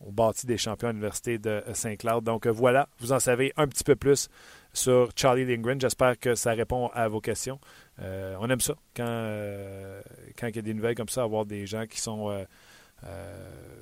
on 0.00 0.12
bâtit 0.12 0.46
des 0.46 0.56
champions 0.56 0.88
à 0.88 0.92
l'Université 0.92 1.38
de 1.38 1.62
Saint-Cloud. 1.74 2.24
Donc 2.24 2.46
euh, 2.46 2.50
voilà, 2.50 2.88
vous 2.98 3.12
en 3.12 3.20
savez 3.20 3.52
un 3.56 3.68
petit 3.68 3.84
peu 3.84 3.96
plus 3.96 4.28
sur 4.72 5.10
Charlie 5.14 5.44
Lindgren. 5.44 5.80
J'espère 5.80 6.18
que 6.18 6.34
ça 6.34 6.52
répond 6.52 6.88
à 6.94 7.08
vos 7.08 7.20
questions. 7.20 7.60
Euh, 8.00 8.36
on 8.40 8.48
aime 8.48 8.60
ça 8.60 8.74
quand, 8.96 9.04
euh, 9.06 10.00
quand 10.38 10.46
il 10.48 10.56
y 10.56 10.58
a 10.58 10.62
des 10.62 10.74
nouvelles 10.74 10.94
comme 10.94 11.08
ça, 11.08 11.22
avoir 11.22 11.46
des 11.46 11.66
gens 11.66 11.86
qui 11.86 12.00
sont 12.00 12.46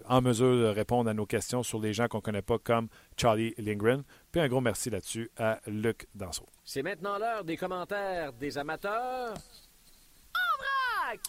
en 0.08 0.20
mesure 0.20 0.56
de 0.56 0.66
répondre 0.66 1.10
à 1.10 1.14
nos 1.14 1.26
questions 1.26 1.64
sur 1.64 1.80
les 1.80 1.92
gens 1.92 2.06
qu'on 2.06 2.18
ne 2.18 2.22
connaît 2.22 2.42
pas 2.42 2.58
comme 2.58 2.88
Charlie 3.16 3.52
Lindgren. 3.58 4.04
Puis 4.30 4.40
un 4.40 4.48
gros 4.48 4.60
merci 4.60 4.90
là-dessus 4.90 5.30
à 5.36 5.58
Luc 5.66 6.06
Danseau. 6.14 6.46
C'est 6.64 6.82
maintenant 6.82 7.18
l'heure 7.18 7.44
des 7.44 7.56
commentaires 7.56 8.32
des 8.32 8.56
amateurs. 8.58 9.32
En 9.32 11.08
vrac! 11.08 11.20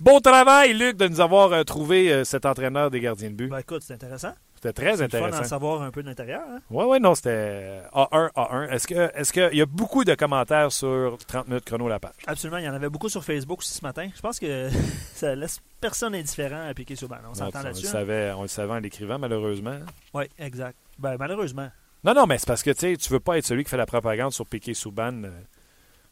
Bon 0.00 0.20
travail, 0.20 0.74
Luc, 0.74 0.96
de 0.96 1.08
nous 1.08 1.20
avoir 1.20 1.52
euh, 1.52 1.64
trouvé 1.64 2.12
euh, 2.12 2.22
cet 2.22 2.46
entraîneur 2.46 2.88
des 2.88 3.00
gardiens 3.00 3.30
de 3.30 3.34
but. 3.34 3.48
Ben, 3.48 3.58
écoute, 3.58 3.82
c'est 3.82 3.94
intéressant. 3.94 4.32
C'était 4.60 4.72
très 4.72 5.00
intéressant. 5.00 5.30
fun 5.30 5.42
d'en 5.42 5.48
savoir 5.48 5.82
un 5.82 5.92
peu 5.92 6.02
de 6.02 6.08
l'intérieur. 6.08 6.42
Hein? 6.48 6.58
Oui, 6.68 6.84
oui, 6.88 7.00
non, 7.00 7.14
c'était 7.14 7.80
A1, 7.94 8.32
A1. 8.32 8.68
Est-ce 8.70 9.32
qu'il 9.32 9.42
est 9.42 9.54
y 9.54 9.62
a 9.62 9.66
beaucoup 9.66 10.04
de 10.04 10.16
commentaires 10.16 10.72
sur 10.72 11.16
30 11.28 11.46
minutes 11.46 11.64
chrono 11.64 11.86
la 11.86 12.00
page? 12.00 12.14
Absolument. 12.26 12.58
Il 12.58 12.64
y 12.64 12.68
en 12.68 12.74
avait 12.74 12.88
beaucoup 12.88 13.08
sur 13.08 13.22
Facebook 13.22 13.60
aussi 13.60 13.74
ce 13.74 13.82
matin. 13.84 14.08
Je 14.14 14.20
pense 14.20 14.40
que 14.40 14.68
ça 15.14 15.36
laisse 15.36 15.60
personne 15.80 16.14
indifférent 16.16 16.68
à 16.68 16.74
piquer 16.74 16.96
sur 16.96 17.08
balle. 17.08 17.22
On 17.30 17.34
s'entend 17.34 17.62
là-dessus. 17.62 17.86
On, 17.94 18.04
le 18.04 18.30
hein? 18.30 18.34
on 18.36 18.42
le 18.42 18.48
savait 18.48 18.72
en 18.72 18.80
l'écrivant, 18.80 19.18
malheureusement. 19.18 19.78
Oui, 20.12 20.24
exact. 20.40 20.76
Ben, 20.98 21.16
malheureusement. 21.16 21.68
Non, 22.02 22.14
non, 22.14 22.26
mais 22.26 22.38
c'est 22.38 22.48
parce 22.48 22.64
que 22.64 22.70
tu 22.70 22.86
ne 22.86 23.12
veux 23.12 23.20
pas 23.20 23.38
être 23.38 23.46
celui 23.46 23.62
qui 23.62 23.70
fait 23.70 23.76
la 23.76 23.86
propagande 23.86 24.32
sur 24.32 24.44
piquer 24.44 24.74
Souban. 24.74 25.22
Euh, 25.22 25.30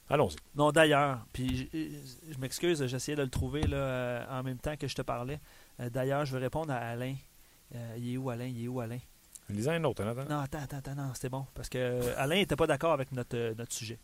Allons-y. 0.08 0.36
Non, 0.54 0.70
d'ailleurs, 0.70 1.26
puis 1.32 1.68
je, 1.72 2.38
m'excuse, 2.38 2.86
j'essayais 2.86 3.16
de 3.16 3.22
le 3.22 3.28
trouver 3.28 3.62
là, 3.62 3.76
euh, 3.76 4.24
en 4.30 4.42
même 4.44 4.58
temps 4.58 4.76
que 4.76 4.86
je 4.86 4.94
te 4.94 5.02
parlais. 5.02 5.40
Euh, 5.80 5.90
d'ailleurs, 5.90 6.24
je 6.24 6.32
vais 6.36 6.42
répondre 6.42 6.72
à 6.72 6.76
Alain. 6.76 7.14
Euh, 7.74 7.94
il 7.98 8.14
est 8.14 8.16
où, 8.16 8.30
Alain? 8.30 8.46
Il 8.46 8.64
est 8.64 8.68
où, 8.68 8.80
Alain? 8.80 8.98
Lisez 9.48 9.70
un 9.70 9.84
autre, 9.84 10.04
attends. 10.04 10.24
Non, 10.28 10.40
attends, 10.40 10.58
attends, 10.58 10.76
attends, 10.78 10.94
non, 10.94 11.14
c'était 11.14 11.28
bon. 11.28 11.46
Parce 11.54 11.68
que 11.68 12.14
Alain 12.16 12.36
n'était 12.36 12.56
pas 12.56 12.66
d'accord 12.66 12.92
avec 12.92 13.12
notre, 13.12 13.54
notre 13.54 13.72
sujet. 13.72 13.98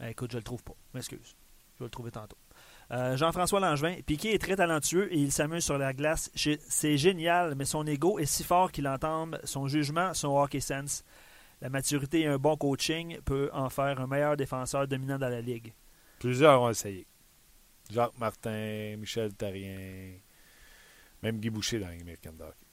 écoute, 0.00 0.32
je 0.32 0.36
le 0.38 0.42
trouve 0.42 0.62
pas. 0.62 0.74
M'excuse. 0.92 1.36
Je 1.74 1.80
vais 1.80 1.86
le 1.86 1.90
trouver 1.90 2.10
tantôt. 2.10 2.36
Jean-François 2.90 3.58
Langevin, 3.58 3.96
Piquet 4.06 4.34
est 4.34 4.38
très 4.38 4.54
talentueux 4.54 5.12
et 5.12 5.18
il 5.18 5.32
s'amuse 5.32 5.64
sur 5.64 5.78
la 5.78 5.92
glace. 5.92 6.30
C'est 6.34 6.96
génial, 6.96 7.54
mais 7.56 7.64
son 7.64 7.84
ego 7.86 8.18
est 8.20 8.26
si 8.26 8.44
fort 8.44 8.70
qu'il 8.70 8.86
entame 8.86 9.38
son 9.42 9.66
jugement, 9.66 10.14
son 10.14 10.36
hockey 10.38 10.60
sense. 10.60 11.02
La 11.60 11.70
maturité 11.70 12.20
et 12.20 12.26
un 12.26 12.36
bon 12.36 12.56
coaching 12.56 13.18
peut 13.24 13.48
en 13.52 13.70
faire 13.70 14.00
un 14.00 14.06
meilleur 14.06 14.36
défenseur 14.36 14.86
dominant 14.86 15.18
dans 15.18 15.30
la 15.30 15.40
ligue. 15.40 15.72
Plusieurs 16.18 16.60
ont 16.60 16.70
essayé. 16.70 17.06
Jacques 17.90 18.18
Martin, 18.18 18.96
Michel 18.98 19.34
Tarien, 19.34 20.12
même 21.24 21.40
Guy 21.40 21.50
dans 21.50 21.88
l'American 21.88 22.34
Hockey. 22.38 22.66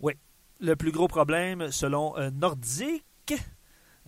Oui. 0.00 0.12
Le 0.60 0.76
plus 0.76 0.92
gros 0.92 1.08
problème, 1.08 1.70
selon 1.70 2.16
euh, 2.18 2.30
Nordique, 2.30 3.34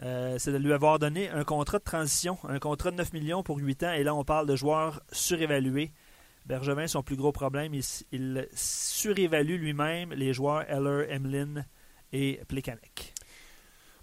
euh, 0.02 0.36
c'est 0.38 0.52
de 0.52 0.58
lui 0.58 0.72
avoir 0.72 0.98
donné 0.98 1.28
un 1.30 1.44
contrat 1.44 1.78
de 1.78 1.84
transition, 1.84 2.38
un 2.48 2.58
contrat 2.58 2.90
de 2.90 2.96
9 2.96 3.12
millions 3.12 3.42
pour 3.42 3.58
8 3.58 3.82
ans, 3.84 3.92
et 3.92 4.04
là 4.04 4.14
on 4.14 4.24
parle 4.24 4.46
de 4.46 4.56
joueurs 4.56 5.00
surévalués. 5.12 5.92
Bergevin, 6.44 6.86
son 6.86 7.02
plus 7.02 7.16
gros 7.16 7.32
problème, 7.32 7.72
il, 7.74 8.48
surévalue 8.52 9.58
lui-même 9.58 10.12
les 10.12 10.32
joueurs 10.32 10.62
Eller, 10.70 11.12
Emlin 11.12 11.64
et 12.12 12.40
Plekanec. 12.46 13.15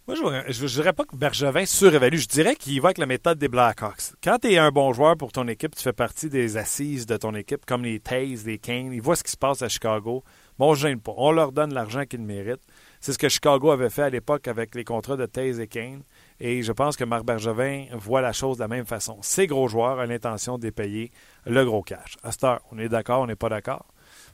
Moi, 0.06 0.18
je 0.18 0.64
ne 0.64 0.68
dirais 0.68 0.92
pas 0.92 1.06
que 1.06 1.16
Bergevin 1.16 1.66
surévalue. 1.66 2.18
Je 2.18 2.28
dirais 2.28 2.58
qu'il 2.58 2.82
va 2.82 2.88
avec 2.88 2.98
la 2.98 3.06
méthode 3.06 3.38
des 3.38 3.48
Blackhawks. 3.48 4.12
Quand 4.22 4.38
tu 4.38 4.52
es 4.52 4.58
un 4.58 4.70
bon 4.70 4.92
joueur 4.92 5.16
pour 5.16 5.32
ton 5.32 5.48
équipe, 5.48 5.76
tu 5.78 5.82
fais 5.82 5.94
partie 5.94 6.28
des 6.28 6.58
assises 6.58 7.06
de 7.06 7.16
ton 7.16 7.34
équipe, 7.36 7.66
comme 7.66 7.84
les 7.84 8.02
Tays, 8.02 8.36
les 8.46 8.58
Kane. 8.58 8.92
Ils 8.92 9.02
voient 9.02 9.16
ce 9.16 9.24
qui 9.24 9.32
se 9.32 9.38
passe 9.38 9.62
à 9.62 9.70
Chicago. 9.70 10.22
Bon, 10.60 10.68
on 10.68 10.72
ne 10.72 10.76
gêne 10.76 11.00
pas. 11.00 11.14
On 11.16 11.32
leur 11.32 11.54
donne 11.54 11.74
l'argent 11.74 12.04
qu'ils 12.04 12.20
méritent. 12.20 12.68
C'est 13.00 13.14
ce 13.14 13.18
que 13.18 13.30
Chicago 13.30 13.72
avait 13.72 13.90
fait 13.90 14.02
à 14.02 14.10
l'époque 14.10 14.50
avec 14.50 14.76
les 14.76 14.84
contrats 14.84 15.16
de 15.16 15.26
Tays 15.26 15.62
et 15.62 15.68
Kane. 15.68 16.04
Et 16.38 16.64
je 16.64 16.74
pense 16.74 16.98
que 16.98 17.06
Marc 17.06 17.24
Bergevin 17.24 17.86
voit 17.94 18.22
la 18.22 18.34
chose 18.34 18.58
de 18.58 18.64
la 18.64 18.68
même 18.68 18.86
façon. 18.86 19.20
Ces 19.22 19.48
gros 19.48 19.70
joueurs 19.70 20.00
ont 20.00 20.04
l'intention 20.04 20.58
de 20.58 20.70
payer 20.70 21.14
le 21.46 21.64
gros 21.64 21.82
cash. 21.82 22.18
À 22.24 22.60
on 22.74 22.78
est 22.78 22.90
d'accord, 22.90 23.22
on 23.22 23.28
n'est 23.28 23.38
pas 23.38 23.48
d'accord? 23.48 23.86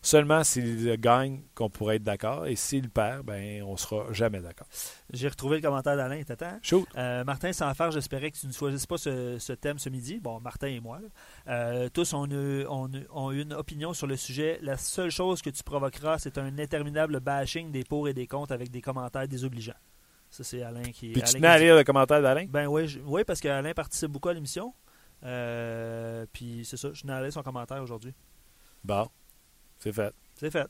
Seulement 0.01 0.43
s'il 0.43 0.95
gagne 0.97 1.41
qu'on 1.55 1.69
pourrait 1.69 1.97
être 1.97 2.03
d'accord. 2.03 2.47
Et 2.47 2.55
s'il 2.55 2.89
perd, 2.89 3.25
ben 3.25 3.63
on 3.63 3.75
sera 3.75 4.11
jamais 4.13 4.39
d'accord. 4.39 4.67
J'ai 5.11 5.27
retrouvé 5.27 5.57
le 5.57 5.61
commentaire 5.61 5.97
d'Alain, 5.97 6.23
t'attends? 6.23 6.57
Euh, 6.95 7.23
Martin 7.25 7.51
faire 7.51 7.91
j'espérais 7.91 8.31
que 8.31 8.37
tu 8.37 8.47
ne 8.47 8.53
choisisses 8.53 8.85
pas 8.85 8.97
ce, 8.97 9.53
thème 9.53 9.77
ce 9.77 9.89
midi. 9.89 10.19
Bon, 10.19 10.39
Martin 10.39 10.67
et 10.67 10.79
moi. 10.79 10.99
Euh, 11.47 11.89
tous 11.89 12.13
ont 12.13 12.27
eu, 12.27 12.65
une 13.33 13.53
opinion 13.53 13.93
sur 13.93 14.07
le 14.07 14.15
sujet. 14.15 14.59
La 14.61 14.77
seule 14.77 15.11
chose 15.11 15.41
que 15.41 15.49
tu 15.49 15.63
provoqueras, 15.63 16.19
c'est 16.19 16.37
un 16.37 16.57
interminable 16.57 17.19
bashing 17.19 17.71
des 17.71 17.83
pour 17.83 18.07
et 18.07 18.13
des 18.13 18.27
contre 18.27 18.53
avec 18.53 18.71
des 18.71 18.81
commentaires 18.81 19.27
désobligeants. 19.27 19.73
Ça, 20.29 20.43
c'est 20.43 20.61
Alain 20.61 20.83
qui. 20.83 21.11
Puis 21.11 21.21
tu 21.23 21.33
tenais 21.33 21.47
à 21.47 21.57
lire 21.57 21.75
le 21.75 21.83
commentaire 21.83 22.21
d'Alain? 22.21 22.45
Ben 22.47 22.67
oui, 22.67 23.01
oui 23.05 23.23
parce 23.25 23.39
qu'Alain 23.41 23.73
participe 23.73 24.11
beaucoup 24.11 24.29
à 24.29 24.33
l'émission. 24.33 24.73
Euh, 25.23 26.25
puis 26.31 26.61
c'est 26.63 26.77
ça, 26.77 26.89
je 26.93 27.01
tenais 27.01 27.13
à 27.13 27.21
lire 27.21 27.33
son 27.33 27.43
commentaire 27.43 27.81
aujourd'hui. 27.81 28.13
Bon. 28.83 29.09
C'est 29.79 29.93
fait. 29.93 30.13
C'est 30.35 30.51
fait. 30.51 30.67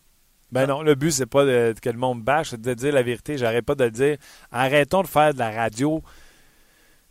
Ben 0.52 0.66
non, 0.66 0.82
le 0.82 0.96
but, 0.96 1.12
c'est 1.12 1.28
pas 1.28 1.46
de, 1.46 1.76
que 1.80 1.90
le 1.90 1.98
monde 1.98 2.24
bâche, 2.24 2.50
c'est 2.50 2.62
de 2.62 2.74
dire 2.74 2.94
la 2.94 3.04
vérité. 3.04 3.38
J'arrête 3.38 3.66
pas 3.66 3.76
de 3.76 3.84
le 3.84 3.92
dire. 3.92 4.18
Arrêtons 4.52 5.04
de 5.04 5.08
faire 5.08 5.34
de 5.34 5.40
la 5.40 5.52
radio. 5.52 6.02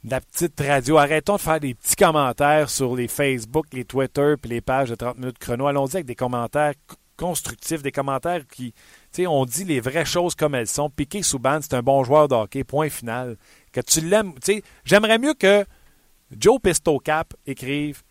de 0.02 0.10
la 0.10 0.20
petite 0.20 0.60
radio. 0.60 0.98
Arrêtons 0.98 1.36
de 1.36 1.40
faire 1.40 1.60
des 1.60 1.74
petits 1.74 1.96
commentaires 1.96 2.68
sur 2.68 2.96
les 2.96 3.06
Facebook, 3.06 3.66
les 3.72 3.84
Twitter 3.84 4.34
puis 4.40 4.50
les 4.50 4.60
pages 4.60 4.90
de 4.90 4.96
30 4.96 5.18
minutes 5.18 5.38
chrono. 5.38 5.68
Allons-y 5.68 5.96
avec 5.96 6.06
des 6.06 6.16
commentaires 6.16 6.74
constructifs, 7.16 7.82
des 7.82 7.92
commentaires 7.92 8.46
qui, 8.46 8.72
tu 8.72 8.78
sais, 9.22 9.26
on 9.26 9.44
dit 9.44 9.64
les 9.64 9.80
vraies 9.80 10.04
choses 10.04 10.34
comme 10.34 10.54
elles 10.54 10.68
sont. 10.68 10.88
Piqué 10.88 11.22
Souban, 11.22 11.58
c'est 11.60 11.74
un 11.74 11.82
bon 11.82 12.02
joueur 12.04 12.28
de 12.28 12.34
hockey, 12.34 12.64
point 12.64 12.88
final. 12.88 13.36
Que 13.72 13.80
tu 13.80 14.00
l'aimes, 14.00 14.34
tu 14.34 14.54
sais, 14.54 14.62
j'aimerais 14.84 15.18
mieux 15.18 15.34
que 15.34 15.64
Joe 16.36 16.60
Pistocap 16.60 17.34
écrive 17.46 18.02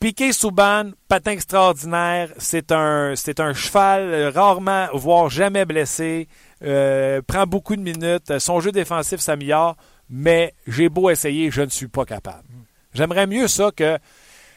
Piqué 0.00 0.32
Souban, 0.32 0.92
patin 1.08 1.32
extraordinaire, 1.32 2.32
c'est 2.38 2.70
un, 2.70 3.14
cheval 3.16 4.02
euh, 4.02 4.30
rarement, 4.30 4.86
voire 4.92 5.28
jamais 5.28 5.64
blessé, 5.64 6.28
euh, 6.62 7.20
prend 7.26 7.46
beaucoup 7.46 7.74
de 7.74 7.82
minutes, 7.82 8.38
son 8.38 8.60
jeu 8.60 8.70
défensif 8.70 9.18
s'améliore, 9.18 9.76
mais 10.08 10.54
j'ai 10.68 10.88
beau 10.88 11.10
essayer, 11.10 11.50
je 11.50 11.62
ne 11.62 11.68
suis 11.70 11.88
pas 11.88 12.04
capable. 12.04 12.46
J'aimerais 12.94 13.26
mieux 13.26 13.48
ça 13.48 13.72
que 13.74 13.98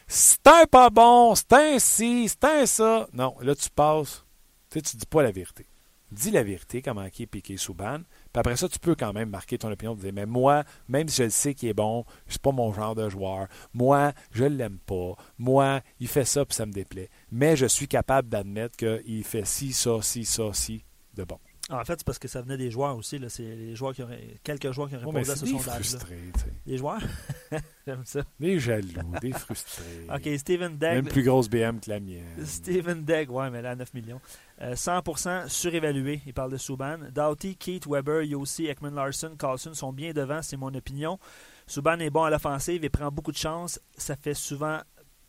c'est 0.08 0.46
un 0.46 0.66
pas 0.70 0.92
bon, 0.92 1.34
c'est 1.34 1.54
un 1.54 1.80
ci, 1.80 2.30
c'est 2.30 2.46
un 2.46 2.68
ça. 2.68 3.08
Non, 3.12 3.36
là 3.42 3.56
tu 3.56 3.72
passes, 3.72 4.24
tu 4.70 4.80
tu 4.84 4.96
dis 4.96 5.08
pas 5.08 5.24
la 5.24 5.32
vérité. 5.32 5.66
Dis 6.12 6.30
la 6.30 6.44
vérité, 6.44 6.84
comment 6.84 7.10
qui 7.10 7.24
est 7.24 7.28
Piqué 7.28 7.58
Souban, 7.58 8.02
puis 8.34 8.40
après 8.40 8.56
ça, 8.56 8.68
tu 8.70 8.80
peux 8.80 8.96
quand 8.96 9.14
même 9.14 9.30
marquer 9.30 9.58
ton 9.58 9.72
opinion, 9.72 9.96
dire, 9.96 10.12
mais 10.14 10.26
moi, 10.26 10.64
même 10.88 11.08
si 11.08 11.18
je 11.18 11.24
le 11.24 11.30
sais 11.30 11.54
qu'il 11.54 11.70
est 11.70 11.74
bon, 11.74 12.06
c'est 12.28 12.42
pas 12.42 12.52
mon 12.52 12.72
genre 12.74 12.96
de 12.96 13.10
joueur. 13.10 13.48
Moi, 13.74 14.14
je 14.32 14.46
l'aime 14.46 14.78
pas. 14.80 15.16
Moi, 15.38 15.82
il 16.00 16.08
fait 16.08 16.26
ça, 16.26 16.46
puis 16.46 16.56
ça 16.56 16.66
me 16.66 16.72
déplaît. 16.72 17.10
Mais 17.32 17.56
je 17.56 17.66
suis 17.66 17.88
capable 17.88 18.30
d'admettre 18.30 18.78
qu'il 18.78 19.24
fait 19.24 19.46
ci, 19.46 19.74
ça, 19.74 20.02
ci, 20.02 20.26
ça, 20.26 20.54
ci 20.54 20.84
de 21.14 21.24
bon. 21.24 21.38
En 21.70 21.86
fait, 21.86 21.94
c'est 22.00 22.06
parce 22.06 22.20
que 22.20 22.28
ça 22.28 22.42
venait 22.42 22.58
des 22.58 22.70
joueurs 22.70 22.98
aussi. 22.98 23.18
là. 23.18 23.30
C'est 23.30 23.44
les 23.44 23.76
joueurs 23.78 23.94
qui 23.94 24.04
auraient, 24.04 24.40
quelques 24.44 24.72
joueurs 24.72 24.90
qui 24.90 24.96
ont 24.96 25.00
Oh, 25.06 25.12
répondu 25.12 25.26
mais 25.26 25.30
à 25.32 25.36
ce 25.38 25.46
des 25.46 25.52
sondage. 25.52 25.74
frustrés, 25.88 26.18
tu 26.34 26.40
sais. 26.42 26.46
Les 26.66 26.78
joueurs? 26.78 27.02
J'aime 27.88 28.02
ça. 28.04 28.22
Des 28.40 28.60
jaloux, 28.60 29.14
des 29.22 29.32
frustrés. 29.32 30.08
Ok, 30.14 30.28
Steven 30.38 30.78
Même 30.82 31.04
Degg. 31.04 31.10
plus 31.14 31.24
grosse 31.24 31.50
BM 31.50 31.80
que 31.80 31.90
la 31.90 32.00
mienne. 32.02 32.46
Steven 32.46 33.06
Degg, 33.06 33.32
ouais, 33.32 33.50
mais 33.52 33.62
là, 33.62 33.76
9 33.76 33.94
millions. 33.94 34.20
Euh, 34.62 34.76
100% 34.76 35.48
surévalué. 35.50 36.22
Il 36.28 36.34
parle 36.34 36.52
de 36.52 36.58
Subban. 36.58 36.98
Doughty, 37.12 37.56
Keith, 37.56 37.88
Weber, 37.88 38.22
Yossi, 38.24 38.68
Ekman 38.68 38.94
Larson, 38.94 39.36
Carlson 39.38 39.74
sont 39.74 39.92
bien 39.92 40.14
devant, 40.14 40.42
c'est 40.44 40.58
mon 40.58 40.72
opinion. 40.76 41.18
Subban 41.66 41.98
est 42.00 42.12
bon 42.12 42.24
à 42.24 42.30
l'offensive 42.30 42.84
et 42.84 42.90
prend 42.90 43.10
beaucoup 43.12 43.32
de 43.32 43.38
chances. 43.38 43.80
Ça 43.98 44.16
fait 44.16 44.36
souvent. 44.36 44.80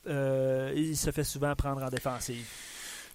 euh, 0.07 0.73
il 0.77 0.97
se 0.97 1.11
fait 1.13 1.25
souvent 1.25 1.55
prendre 1.55 1.83
en 1.83 1.89
défensive. 1.89 2.45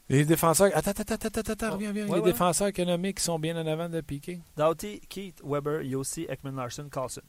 Les 0.09 0.23
défenseurs. 0.25 0.71
Attends, 0.73 0.91
attends, 0.91 1.13
attends, 1.15 1.27
attends, 1.39 1.51
attends, 1.51 1.71
reviens, 1.73 1.89
reviens. 1.89 2.07
Ouais, 2.07 2.15
les 2.15 2.21
ouais. 2.23 2.31
défenseurs 2.31 2.67
économiques 2.67 3.19
sont 3.19 3.37
bien 3.37 3.55
en 3.61 3.67
avant 3.67 3.89
de 3.89 3.99
Piqué. 4.01 4.39
Doughty, 4.55 5.01
Keith, 5.09 5.41
Weber, 5.43 5.81
Yossi, 5.83 6.25
Ekman 6.29 6.55
Larson, 6.55 6.87
Carlson. 6.89 7.21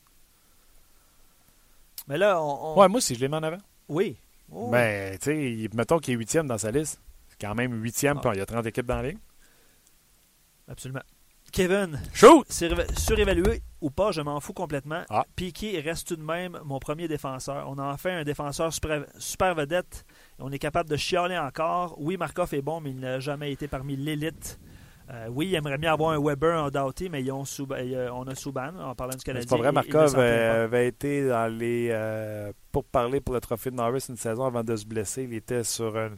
Mais 2.07 2.16
là, 2.18 2.41
on. 2.41 2.72
on- 2.74 2.78
Ouais, 2.80 2.89
moi, 2.89 3.01
si 3.01 3.14
je 3.14 3.20
les 3.20 3.28
mets 3.28 3.36
en 3.36 3.43
avant. 3.43 3.59
Oui. 3.89 4.16
Oh. 4.51 4.70
Ben, 4.70 5.18
tu 5.18 5.24
sais, 5.24 5.68
mettons 5.74 5.99
qu'il 5.99 6.14
est 6.14 6.16
huitième 6.16 6.47
dans 6.47 6.57
sa 6.59 6.70
liste. 6.70 7.01
Quand 7.41 7.55
même 7.55 7.82
huitième, 7.82 8.16
Ah. 8.18 8.20
puis 8.20 8.30
il 8.34 8.39
y 8.39 8.43
a 8.43 8.47
30 8.47 8.66
équipes 8.66 8.86
dans 8.86 8.97
la 8.97 9.03
ligue. 9.11 9.18
Absolument. 10.68 11.03
Kevin, 11.51 11.99
Shoot! 12.12 12.47
Suréva- 12.51 12.95
Surévalué 12.99 13.62
ou 13.80 13.91
pas, 13.91 14.12
je 14.12 14.20
m'en 14.20 14.39
fous 14.39 14.53
complètement. 14.53 15.03
Ah. 15.09 15.24
Piqué 15.34 15.80
reste 15.80 16.09
tout 16.09 16.16
de 16.16 16.22
même 16.22 16.59
mon 16.64 16.78
premier 16.78 17.09
défenseur. 17.09 17.66
On 17.70 17.78
a 17.78 17.84
enfin 17.84 18.18
un 18.18 18.24
défenseur 18.24 18.70
super, 18.70 19.07
super 19.18 19.55
vedette. 19.55 20.05
On 20.39 20.53
est 20.53 20.59
capable 20.59 20.91
de 20.91 20.97
chialer 20.97 21.39
encore. 21.39 21.95
Oui, 21.99 22.18
Markov 22.18 22.53
est 22.53 22.61
bon, 22.61 22.80
mais 22.82 22.91
il 22.91 23.01
n'a 23.01 23.18
jamais 23.18 23.51
été 23.51 23.66
parmi 23.66 23.97
l'élite. 23.97 24.59
Euh, 25.11 25.28
oui, 25.30 25.47
il 25.47 25.55
aimerait 25.55 25.78
bien 25.78 25.95
avoir 25.95 26.11
un 26.12 26.20
Weber 26.22 26.62
en 26.62 26.68
Doughty, 26.68 27.09
mais 27.09 27.22
ils 27.22 27.32
ont 27.32 27.47
Sub- 27.47 27.72
euh, 27.72 28.11
on 28.12 28.24
a 28.26 28.34
Subban 28.34 28.74
en 28.78 28.95
parlant 28.95 29.16
du 29.16 29.24
Canadien. 29.24 29.49
C'est 29.49 29.57
pas 29.57 29.62
vrai, 29.62 29.72
Markov 29.72 30.16
euh, 30.18 30.64
avait 30.64 30.89
été 30.89 31.26
dans 31.26 31.51
les. 31.51 31.89
euh, 31.91 32.53
pour 32.70 32.84
parler 32.84 33.22
pour 33.22 33.34
le 33.34 33.41
trophée 33.41 33.70
de 33.70 33.76
Norris 33.76 34.05
une 34.11 34.18
saison 34.18 34.45
avant 34.45 34.62
de 34.62 34.76
se 34.76 34.84
blesser. 34.84 35.22
Il 35.22 35.32
était 35.32 35.64
sur 35.64 35.97
un. 35.97 36.11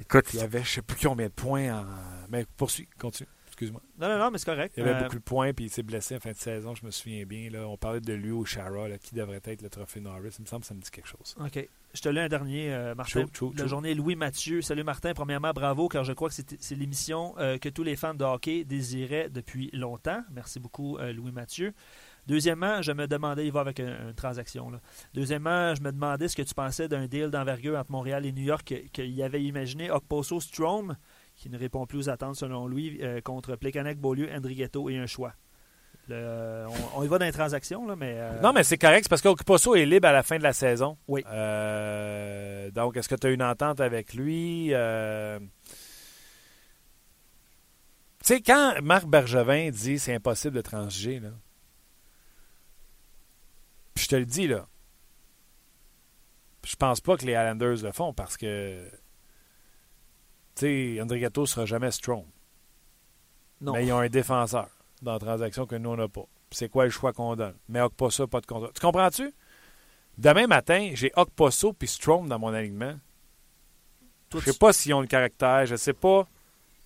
Écoute, 0.00 0.26
il 0.34 0.40
y 0.40 0.42
avait 0.42 0.62
je 0.62 0.68
sais 0.68 0.82
plus 0.82 0.96
combien 1.06 1.26
de 1.26 1.32
points 1.32 1.72
en. 1.72 1.84
Mais 2.30 2.46
poursuis, 2.56 2.88
continue. 2.98 3.28
Excuse-moi. 3.48 3.82
Non, 3.98 4.08
non, 4.08 4.18
non, 4.18 4.30
mais 4.30 4.38
c'est 4.38 4.46
correct. 4.46 4.72
Il 4.78 4.80
y 4.80 4.88
avait 4.88 4.94
Euh, 4.98 5.02
beaucoup 5.02 5.16
de 5.16 5.22
points, 5.22 5.52
puis 5.52 5.66
il 5.66 5.70
s'est 5.70 5.82
blessé 5.82 6.16
en 6.16 6.20
fin 6.20 6.30
de 6.30 6.36
saison, 6.36 6.74
je 6.74 6.86
me 6.86 6.90
souviens 6.90 7.24
bien. 7.26 7.50
Là. 7.50 7.68
On 7.68 7.76
parlait 7.76 8.00
de 8.00 8.14
lui 8.14 8.30
au 8.30 8.42
Shara, 8.46 8.88
là, 8.88 8.96
qui 8.96 9.14
devrait 9.14 9.42
être 9.44 9.60
le 9.60 9.68
trophée 9.68 10.00
Norris. 10.00 10.30
Il 10.38 10.42
me 10.42 10.46
semble 10.46 10.62
que 10.62 10.68
ça 10.68 10.72
me 10.74 10.80
dit 10.80 10.90
quelque 10.90 11.08
chose. 11.08 11.36
OK. 11.38 11.68
Je 11.92 12.00
te 12.00 12.08
lis 12.08 12.20
un 12.20 12.28
dernier, 12.28 12.72
euh, 12.72 12.94
Martin. 12.94 13.22
Chaud, 13.22 13.30
chaud, 13.34 13.52
La 13.58 13.66
journée 13.66 13.92
Louis 13.94 14.14
Mathieu. 14.16 14.62
Salut 14.62 14.84
Martin. 14.84 15.12
Premièrement, 15.12 15.50
bravo, 15.52 15.88
car 15.88 16.04
je 16.04 16.12
crois 16.14 16.28
que 16.30 16.34
c'est 16.36 16.56
c'est 16.62 16.74
l'émission 16.76 17.34
euh, 17.38 17.58
que 17.58 17.68
tous 17.68 17.82
les 17.82 17.96
fans 17.96 18.14
de 18.14 18.24
hockey 18.24 18.64
désiraient 18.64 19.28
depuis 19.28 19.68
longtemps. 19.74 20.22
Merci 20.30 20.58
beaucoup, 20.60 20.96
euh, 20.98 21.12
Louis 21.12 21.32
Mathieu. 21.32 21.74
Deuxièmement, 22.26 22.82
je 22.82 22.92
me 22.92 23.06
demandais, 23.06 23.46
il 23.46 23.52
va 23.52 23.60
avec 23.60 23.80
un- 23.80 24.08
une 24.08 24.14
transaction. 24.14 24.70
Là. 24.70 24.80
Deuxièmement, 25.14 25.74
je 25.74 25.82
me 25.82 25.90
demandais 25.92 26.28
ce 26.28 26.36
que 26.36 26.42
tu 26.42 26.54
pensais 26.54 26.86
d'un 26.88 27.06
deal 27.06 27.30
d'envergure 27.30 27.78
entre 27.78 27.90
Montréal 27.90 28.24
et 28.26 28.32
New 28.32 28.42
York 28.44 28.62
que- 28.66 28.86
qu'il 28.88 29.20
avait 29.22 29.42
imaginé 29.42 29.90
Okposo 29.90 30.40
Strom, 30.40 30.96
qui 31.36 31.48
ne 31.50 31.58
répond 31.58 31.86
plus 31.86 31.98
aux 31.98 32.08
attentes 32.10 32.36
selon 32.36 32.66
lui, 32.68 32.98
euh, 33.02 33.20
contre 33.20 33.56
Plekanec, 33.56 33.98
Beaulieu, 33.98 34.28
Andrighetto 34.34 34.88
et 34.90 34.98
un 34.98 35.06
choix. 35.06 35.32
Le- 36.08 36.66
on, 36.68 37.00
on 37.00 37.04
y 37.04 37.08
va 37.08 37.18
dans 37.18 37.24
les 37.24 37.32
transactions, 37.32 37.86
là, 37.86 37.94
mais. 37.96 38.14
euh, 38.18 38.40
Non, 38.40 38.52
mais 38.52 38.64
c'est 38.64 38.78
correct, 38.78 39.04
c'est 39.04 39.08
parce 39.08 39.22
qu'Okuposo 39.22 39.74
est 39.76 39.86
libre 39.86 40.08
à 40.08 40.12
la 40.12 40.22
fin 40.22 40.38
de 40.38 40.42
la 40.42 40.52
saison. 40.52 40.96
Oui. 41.08 41.22
Euh, 41.28 42.70
donc, 42.72 42.96
est-ce 42.96 43.08
que 43.08 43.14
tu 43.14 43.26
as 43.28 43.30
une 43.30 43.42
entente 43.42 43.80
avec 43.80 44.14
lui? 44.14 44.70
Euh, 44.72 45.38
Tu 48.22 48.34
sais, 48.34 48.42
quand 48.42 48.74
Marc 48.82 49.06
Bergevin 49.06 49.70
dit 49.70 49.98
c'est 49.98 50.14
impossible 50.14 50.54
de 50.56 50.60
transiger, 50.60 51.20
là, 51.20 51.30
puis 54.00 54.04
je 54.06 54.08
te 54.08 54.16
le 54.16 54.24
dis, 54.24 54.46
là, 54.46 54.66
je 56.64 56.74
pense 56.74 57.02
pas 57.02 57.18
que 57.18 57.26
les 57.26 57.32
Islanders 57.32 57.82
le 57.82 57.92
font 57.92 58.14
parce 58.14 58.38
que, 58.38 58.88
tu 60.54 60.94
sais, 60.94 61.00
André 61.02 61.20
Gatto 61.20 61.44
sera 61.44 61.66
jamais 61.66 61.90
strong. 61.90 62.24
non. 63.60 63.74
Mais 63.74 63.86
ils 63.86 63.92
ont 63.92 63.98
un 63.98 64.08
défenseur 64.08 64.70
dans 65.02 65.12
la 65.12 65.18
transaction 65.18 65.66
que 65.66 65.76
nous, 65.76 65.90
on 65.90 65.96
n'a 65.96 66.08
pas. 66.08 66.24
C'est 66.50 66.70
quoi 66.70 66.84
le 66.84 66.90
choix 66.90 67.12
qu'on 67.12 67.36
donne? 67.36 67.56
Mais 67.68 67.82
Okposo, 67.82 68.26
pas 68.26 68.40
de 68.40 68.46
contrat. 68.46 68.70
Tu 68.74 68.80
comprends-tu? 68.80 69.34
Demain 70.16 70.46
matin, 70.46 70.92
j'ai 70.94 71.12
Okposo 71.14 71.74
puis 71.74 71.86
Strom 71.86 72.26
dans 72.26 72.38
mon 72.38 72.54
alignement. 72.54 72.98
Toi, 74.30 74.40
Je 74.46 74.50
sais 74.50 74.58
pas 74.58 74.72
s'ils 74.72 74.94
ont 74.94 75.02
le 75.02 75.08
caractère, 75.08 75.66
je 75.66 75.76
sais 75.76 75.92
pas. 75.92 76.26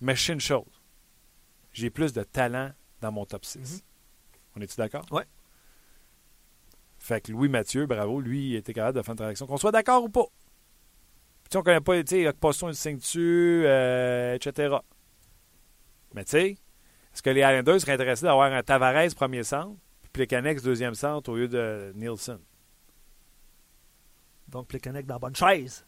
Mais 0.01 0.17
je 0.17 0.21
sais 0.21 0.33
une 0.33 0.41
chose. 0.41 0.81
J'ai 1.71 1.89
plus 1.89 2.11
de 2.11 2.23
talent 2.23 2.71
dans 2.99 3.13
mon 3.13 3.25
top 3.25 3.45
6. 3.45 3.57
Mhm. 3.57 3.79
On 4.57 4.61
est-tu 4.61 4.75
d'accord? 4.75 5.05
Ouais. 5.11 5.25
Fait 7.05 7.21
que 7.21 7.31
Louis 7.31 7.49
Mathieu, 7.49 7.85
bravo, 7.85 8.19
lui, 8.19 8.49
il 8.49 8.55
était 8.55 8.73
capable 8.73 8.97
de 8.97 9.03
faire 9.03 9.11
une 9.11 9.17
transaction. 9.17 9.45
Qu'on 9.45 9.57
soit 9.57 9.71
d'accord 9.71 10.03
ou 10.03 10.09
pas. 10.09 10.25
Puis 10.25 11.49
tu 11.49 11.51
sais, 11.51 11.57
on 11.59 11.61
connaît 11.61 11.79
pas, 11.79 12.03
tu 12.03 12.07
sais, 12.07 12.27
Okposo, 12.27 12.67
il 12.69 12.73
signe 12.73 12.97
dessus, 12.97 13.61
euh, 13.63 14.33
etc. 14.33 14.77
Mais 16.15 16.23
tu 16.23 16.31
sais, 16.31 16.49
est-ce 17.13 17.21
que 17.21 17.29
les 17.29 17.41
Islanders 17.41 17.79
seraient 17.79 17.91
intéressés 17.91 18.25
d'avoir 18.25 18.51
un 18.51 18.63
Tavares 18.63 19.13
premier 19.15 19.43
centre, 19.43 19.77
puis 20.01 20.09
Plekanec 20.13 20.63
deuxième 20.63 20.95
centre 20.95 21.29
au 21.31 21.35
lieu 21.35 21.47
de 21.47 21.91
Nielsen? 21.93 22.39
Donc, 24.47 24.67
Plekanec 24.67 25.05
dans 25.05 25.15
la 25.15 25.19
bonne 25.19 25.35
chaise. 25.35 25.85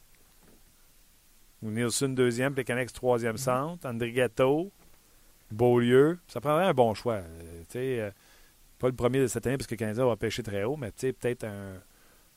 Ou 1.63 1.71
Nielsen 1.71 2.13
deuxième, 2.13 2.53
Plekanec 2.53 2.93
troisième 2.93 3.37
centre, 3.37 3.89
André 3.89 4.11
Gatto, 4.11 4.71
Beaulieu. 5.49 6.19
Ça 6.27 6.41
prendrait 6.41 6.65
un 6.65 6.75
bon 6.75 6.93
choix. 6.93 7.15
Euh, 7.15 7.61
tu 7.61 7.65
sais, 7.69 8.01
euh, 8.01 8.11
pas 8.79 8.87
le 8.87 8.93
premier 8.95 9.19
de 9.19 9.27
cette 9.27 9.45
année 9.47 9.57
parce 9.57 9.67
que 9.67 9.75
le 9.75 9.79
Canadien 9.79 10.05
va 10.05 10.15
pêcher 10.15 10.43
très 10.43 10.63
haut, 10.63 10.75
mais 10.77 10.91
tu 10.91 10.99
sais, 11.07 11.13
peut-être 11.13 11.43
un, 11.45 11.75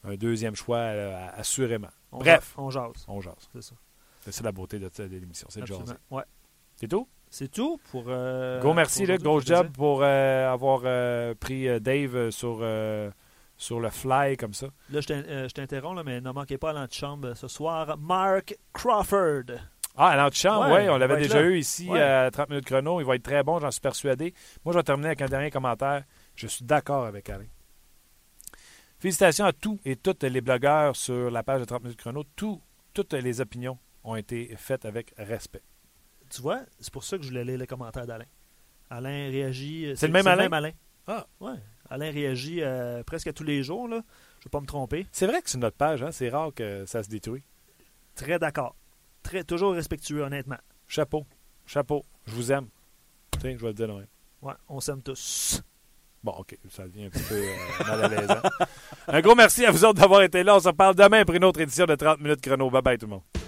un 0.04 0.14
deuxième 0.16 0.54
choix, 0.54 0.94
là, 0.94 1.32
assurément. 1.36 1.88
On 2.12 2.18
Bref, 2.18 2.54
jase, 2.54 2.54
On 2.58 2.70
jase. 2.70 3.04
on 3.08 3.20
jase. 3.20 3.34
C'est 3.52 3.62
ça. 3.62 3.74
C'est 4.30 4.44
la 4.44 4.52
beauté 4.52 4.78
de, 4.78 4.88
de 4.88 5.16
l'émission, 5.16 5.48
c'est 5.50 5.60
de. 5.60 5.72
Ouais. 6.10 6.22
C'est 6.76 6.88
tout? 6.88 7.08
C'est 7.30 7.50
tout 7.50 7.78
pour. 7.90 8.04
euh, 8.08 8.60
Go, 8.60 8.74
merci, 8.74 9.06
Luc. 9.06 9.22
Gros 9.22 9.40
job 9.40 9.68
pour 9.72 10.00
euh, 10.02 10.52
avoir 10.52 10.80
euh, 10.84 11.34
pris 11.38 11.68
euh, 11.68 11.78
Dave 11.78 12.16
euh, 12.16 12.30
sur, 12.30 12.58
euh, 12.60 13.10
sur 13.56 13.78
le 13.80 13.88
fly 13.90 14.36
comme 14.36 14.52
ça. 14.52 14.66
Là, 14.90 15.00
je 15.00 15.06
t'in- 15.06 15.22
euh, 15.26 15.48
je 15.48 15.54
t'interromps, 15.54 16.02
mais 16.04 16.20
ne 16.20 16.30
manquez 16.32 16.58
pas 16.58 16.70
à 16.70 16.72
l'antichambre 16.72 17.36
ce 17.36 17.46
soir. 17.48 17.96
Mark 17.98 18.56
Crawford. 18.72 19.44
Ah, 19.96 20.08
à 20.08 20.16
l'antichambre, 20.16 20.70
Ouais, 20.70 20.82
oui, 20.84 20.88
on 20.88 20.96
il 20.96 21.00
l'avait 21.00 21.16
déjà 21.18 21.40
là. 21.40 21.48
eu 21.48 21.58
ici 21.58 21.88
Ouais. 21.88 22.00
à 22.00 22.30
30 22.30 22.48
minutes 22.50 22.64
chrono. 22.66 23.00
Il 23.00 23.06
va 23.06 23.14
être 23.16 23.22
très 23.22 23.42
bon, 23.42 23.58
j'en 23.60 23.70
suis 23.70 23.80
persuadé. 23.80 24.34
Moi, 24.64 24.72
je 24.72 24.78
vais 24.78 24.82
terminer 24.84 25.08
avec 25.08 25.22
un 25.22 25.26
dernier 25.28 25.50
commentaire. 25.50 26.04
Je 26.40 26.46
suis 26.46 26.64
d'accord 26.64 27.04
avec 27.04 27.28
Alain. 27.28 27.44
Félicitations 28.98 29.44
à 29.44 29.52
tous 29.52 29.78
et 29.84 29.94
toutes 29.96 30.22
les 30.24 30.40
blogueurs 30.40 30.96
sur 30.96 31.30
la 31.30 31.42
page 31.42 31.60
de 31.60 31.64
30 31.66 31.82
minutes 31.82 31.98
chrono. 31.98 32.24
Tout- 32.34 32.62
toutes 32.94 33.12
les 33.12 33.42
opinions 33.42 33.78
ont 34.04 34.16
été 34.16 34.54
faites 34.56 34.86
avec 34.86 35.12
respect. 35.18 35.60
Tu 36.30 36.40
vois, 36.40 36.60
c'est 36.78 36.90
pour 36.92 37.04
ça 37.04 37.18
que 37.18 37.24
je 37.24 37.28
voulais 37.28 37.44
lire 37.44 37.58
les 37.58 37.66
commentaires 37.66 38.06
d'Alain. 38.06 38.24
Alain 38.88 39.28
réagit. 39.30 39.84
euh, 39.86 39.94
C'est 39.96 40.06
le 40.06 40.14
même 40.14 40.26
Alain? 40.26 40.70
Ah. 41.06 41.26
Ouais. 41.40 41.56
Alain 41.90 42.10
réagit 42.10 42.62
euh, 42.62 43.02
presque 43.02 43.26
à 43.26 43.34
tous 43.34 43.44
les 43.44 43.62
jours, 43.62 43.86
là. 43.86 43.96
Je 43.96 44.00
ne 44.00 44.44
vais 44.44 44.50
pas 44.50 44.60
me 44.60 44.66
tromper. 44.66 45.06
C'est 45.12 45.26
vrai 45.26 45.42
que 45.42 45.50
sur 45.50 45.58
notre 45.58 45.76
page, 45.76 46.02
hein, 46.02 46.10
c'est 46.10 46.30
rare 46.30 46.54
que 46.54 46.86
ça 46.86 47.02
se 47.02 47.10
détruit. 47.10 47.42
Très 48.14 48.38
d'accord. 48.38 48.74
Très, 49.22 49.44
toujours 49.44 49.74
respectueux, 49.74 50.22
honnêtement. 50.22 50.56
Chapeau. 50.88 51.26
Chapeau. 51.66 52.06
Je 52.26 52.32
vous 52.34 52.50
aime. 52.50 52.68
Tu 53.32 53.40
sais, 53.40 53.52
je 53.58 53.60
vais 53.60 53.68
le 53.68 53.74
dire 53.74 53.88
même. 53.88 54.06
Ouais, 54.40 54.54
on 54.68 54.80
s'aime 54.80 55.02
tous. 55.02 55.62
Bon, 56.22 56.32
OK, 56.38 56.58
ça 56.70 56.84
devient 56.84 57.06
un 57.06 57.10
petit 57.10 57.22
peu 57.22 57.34
euh, 57.34 57.84
mal 57.86 58.04
à 58.04 58.08
l'aise. 58.08 58.30
hein. 58.30 58.66
Un 59.08 59.20
gros 59.22 59.34
merci 59.34 59.64
à 59.64 59.70
vous 59.70 59.84
autres 59.84 60.00
d'avoir 60.00 60.22
été 60.22 60.42
là. 60.42 60.56
On 60.56 60.60
se 60.60 60.68
reparle 60.68 60.94
demain 60.94 61.24
pour 61.24 61.34
une 61.34 61.44
autre 61.44 61.60
édition 61.60 61.86
de 61.86 61.94
30 61.94 62.20
minutes 62.20 62.42
chrono. 62.42 62.68
Bye 62.70 62.82
bye 62.82 62.98
tout 62.98 63.06
le 63.06 63.10
monde. 63.12 63.39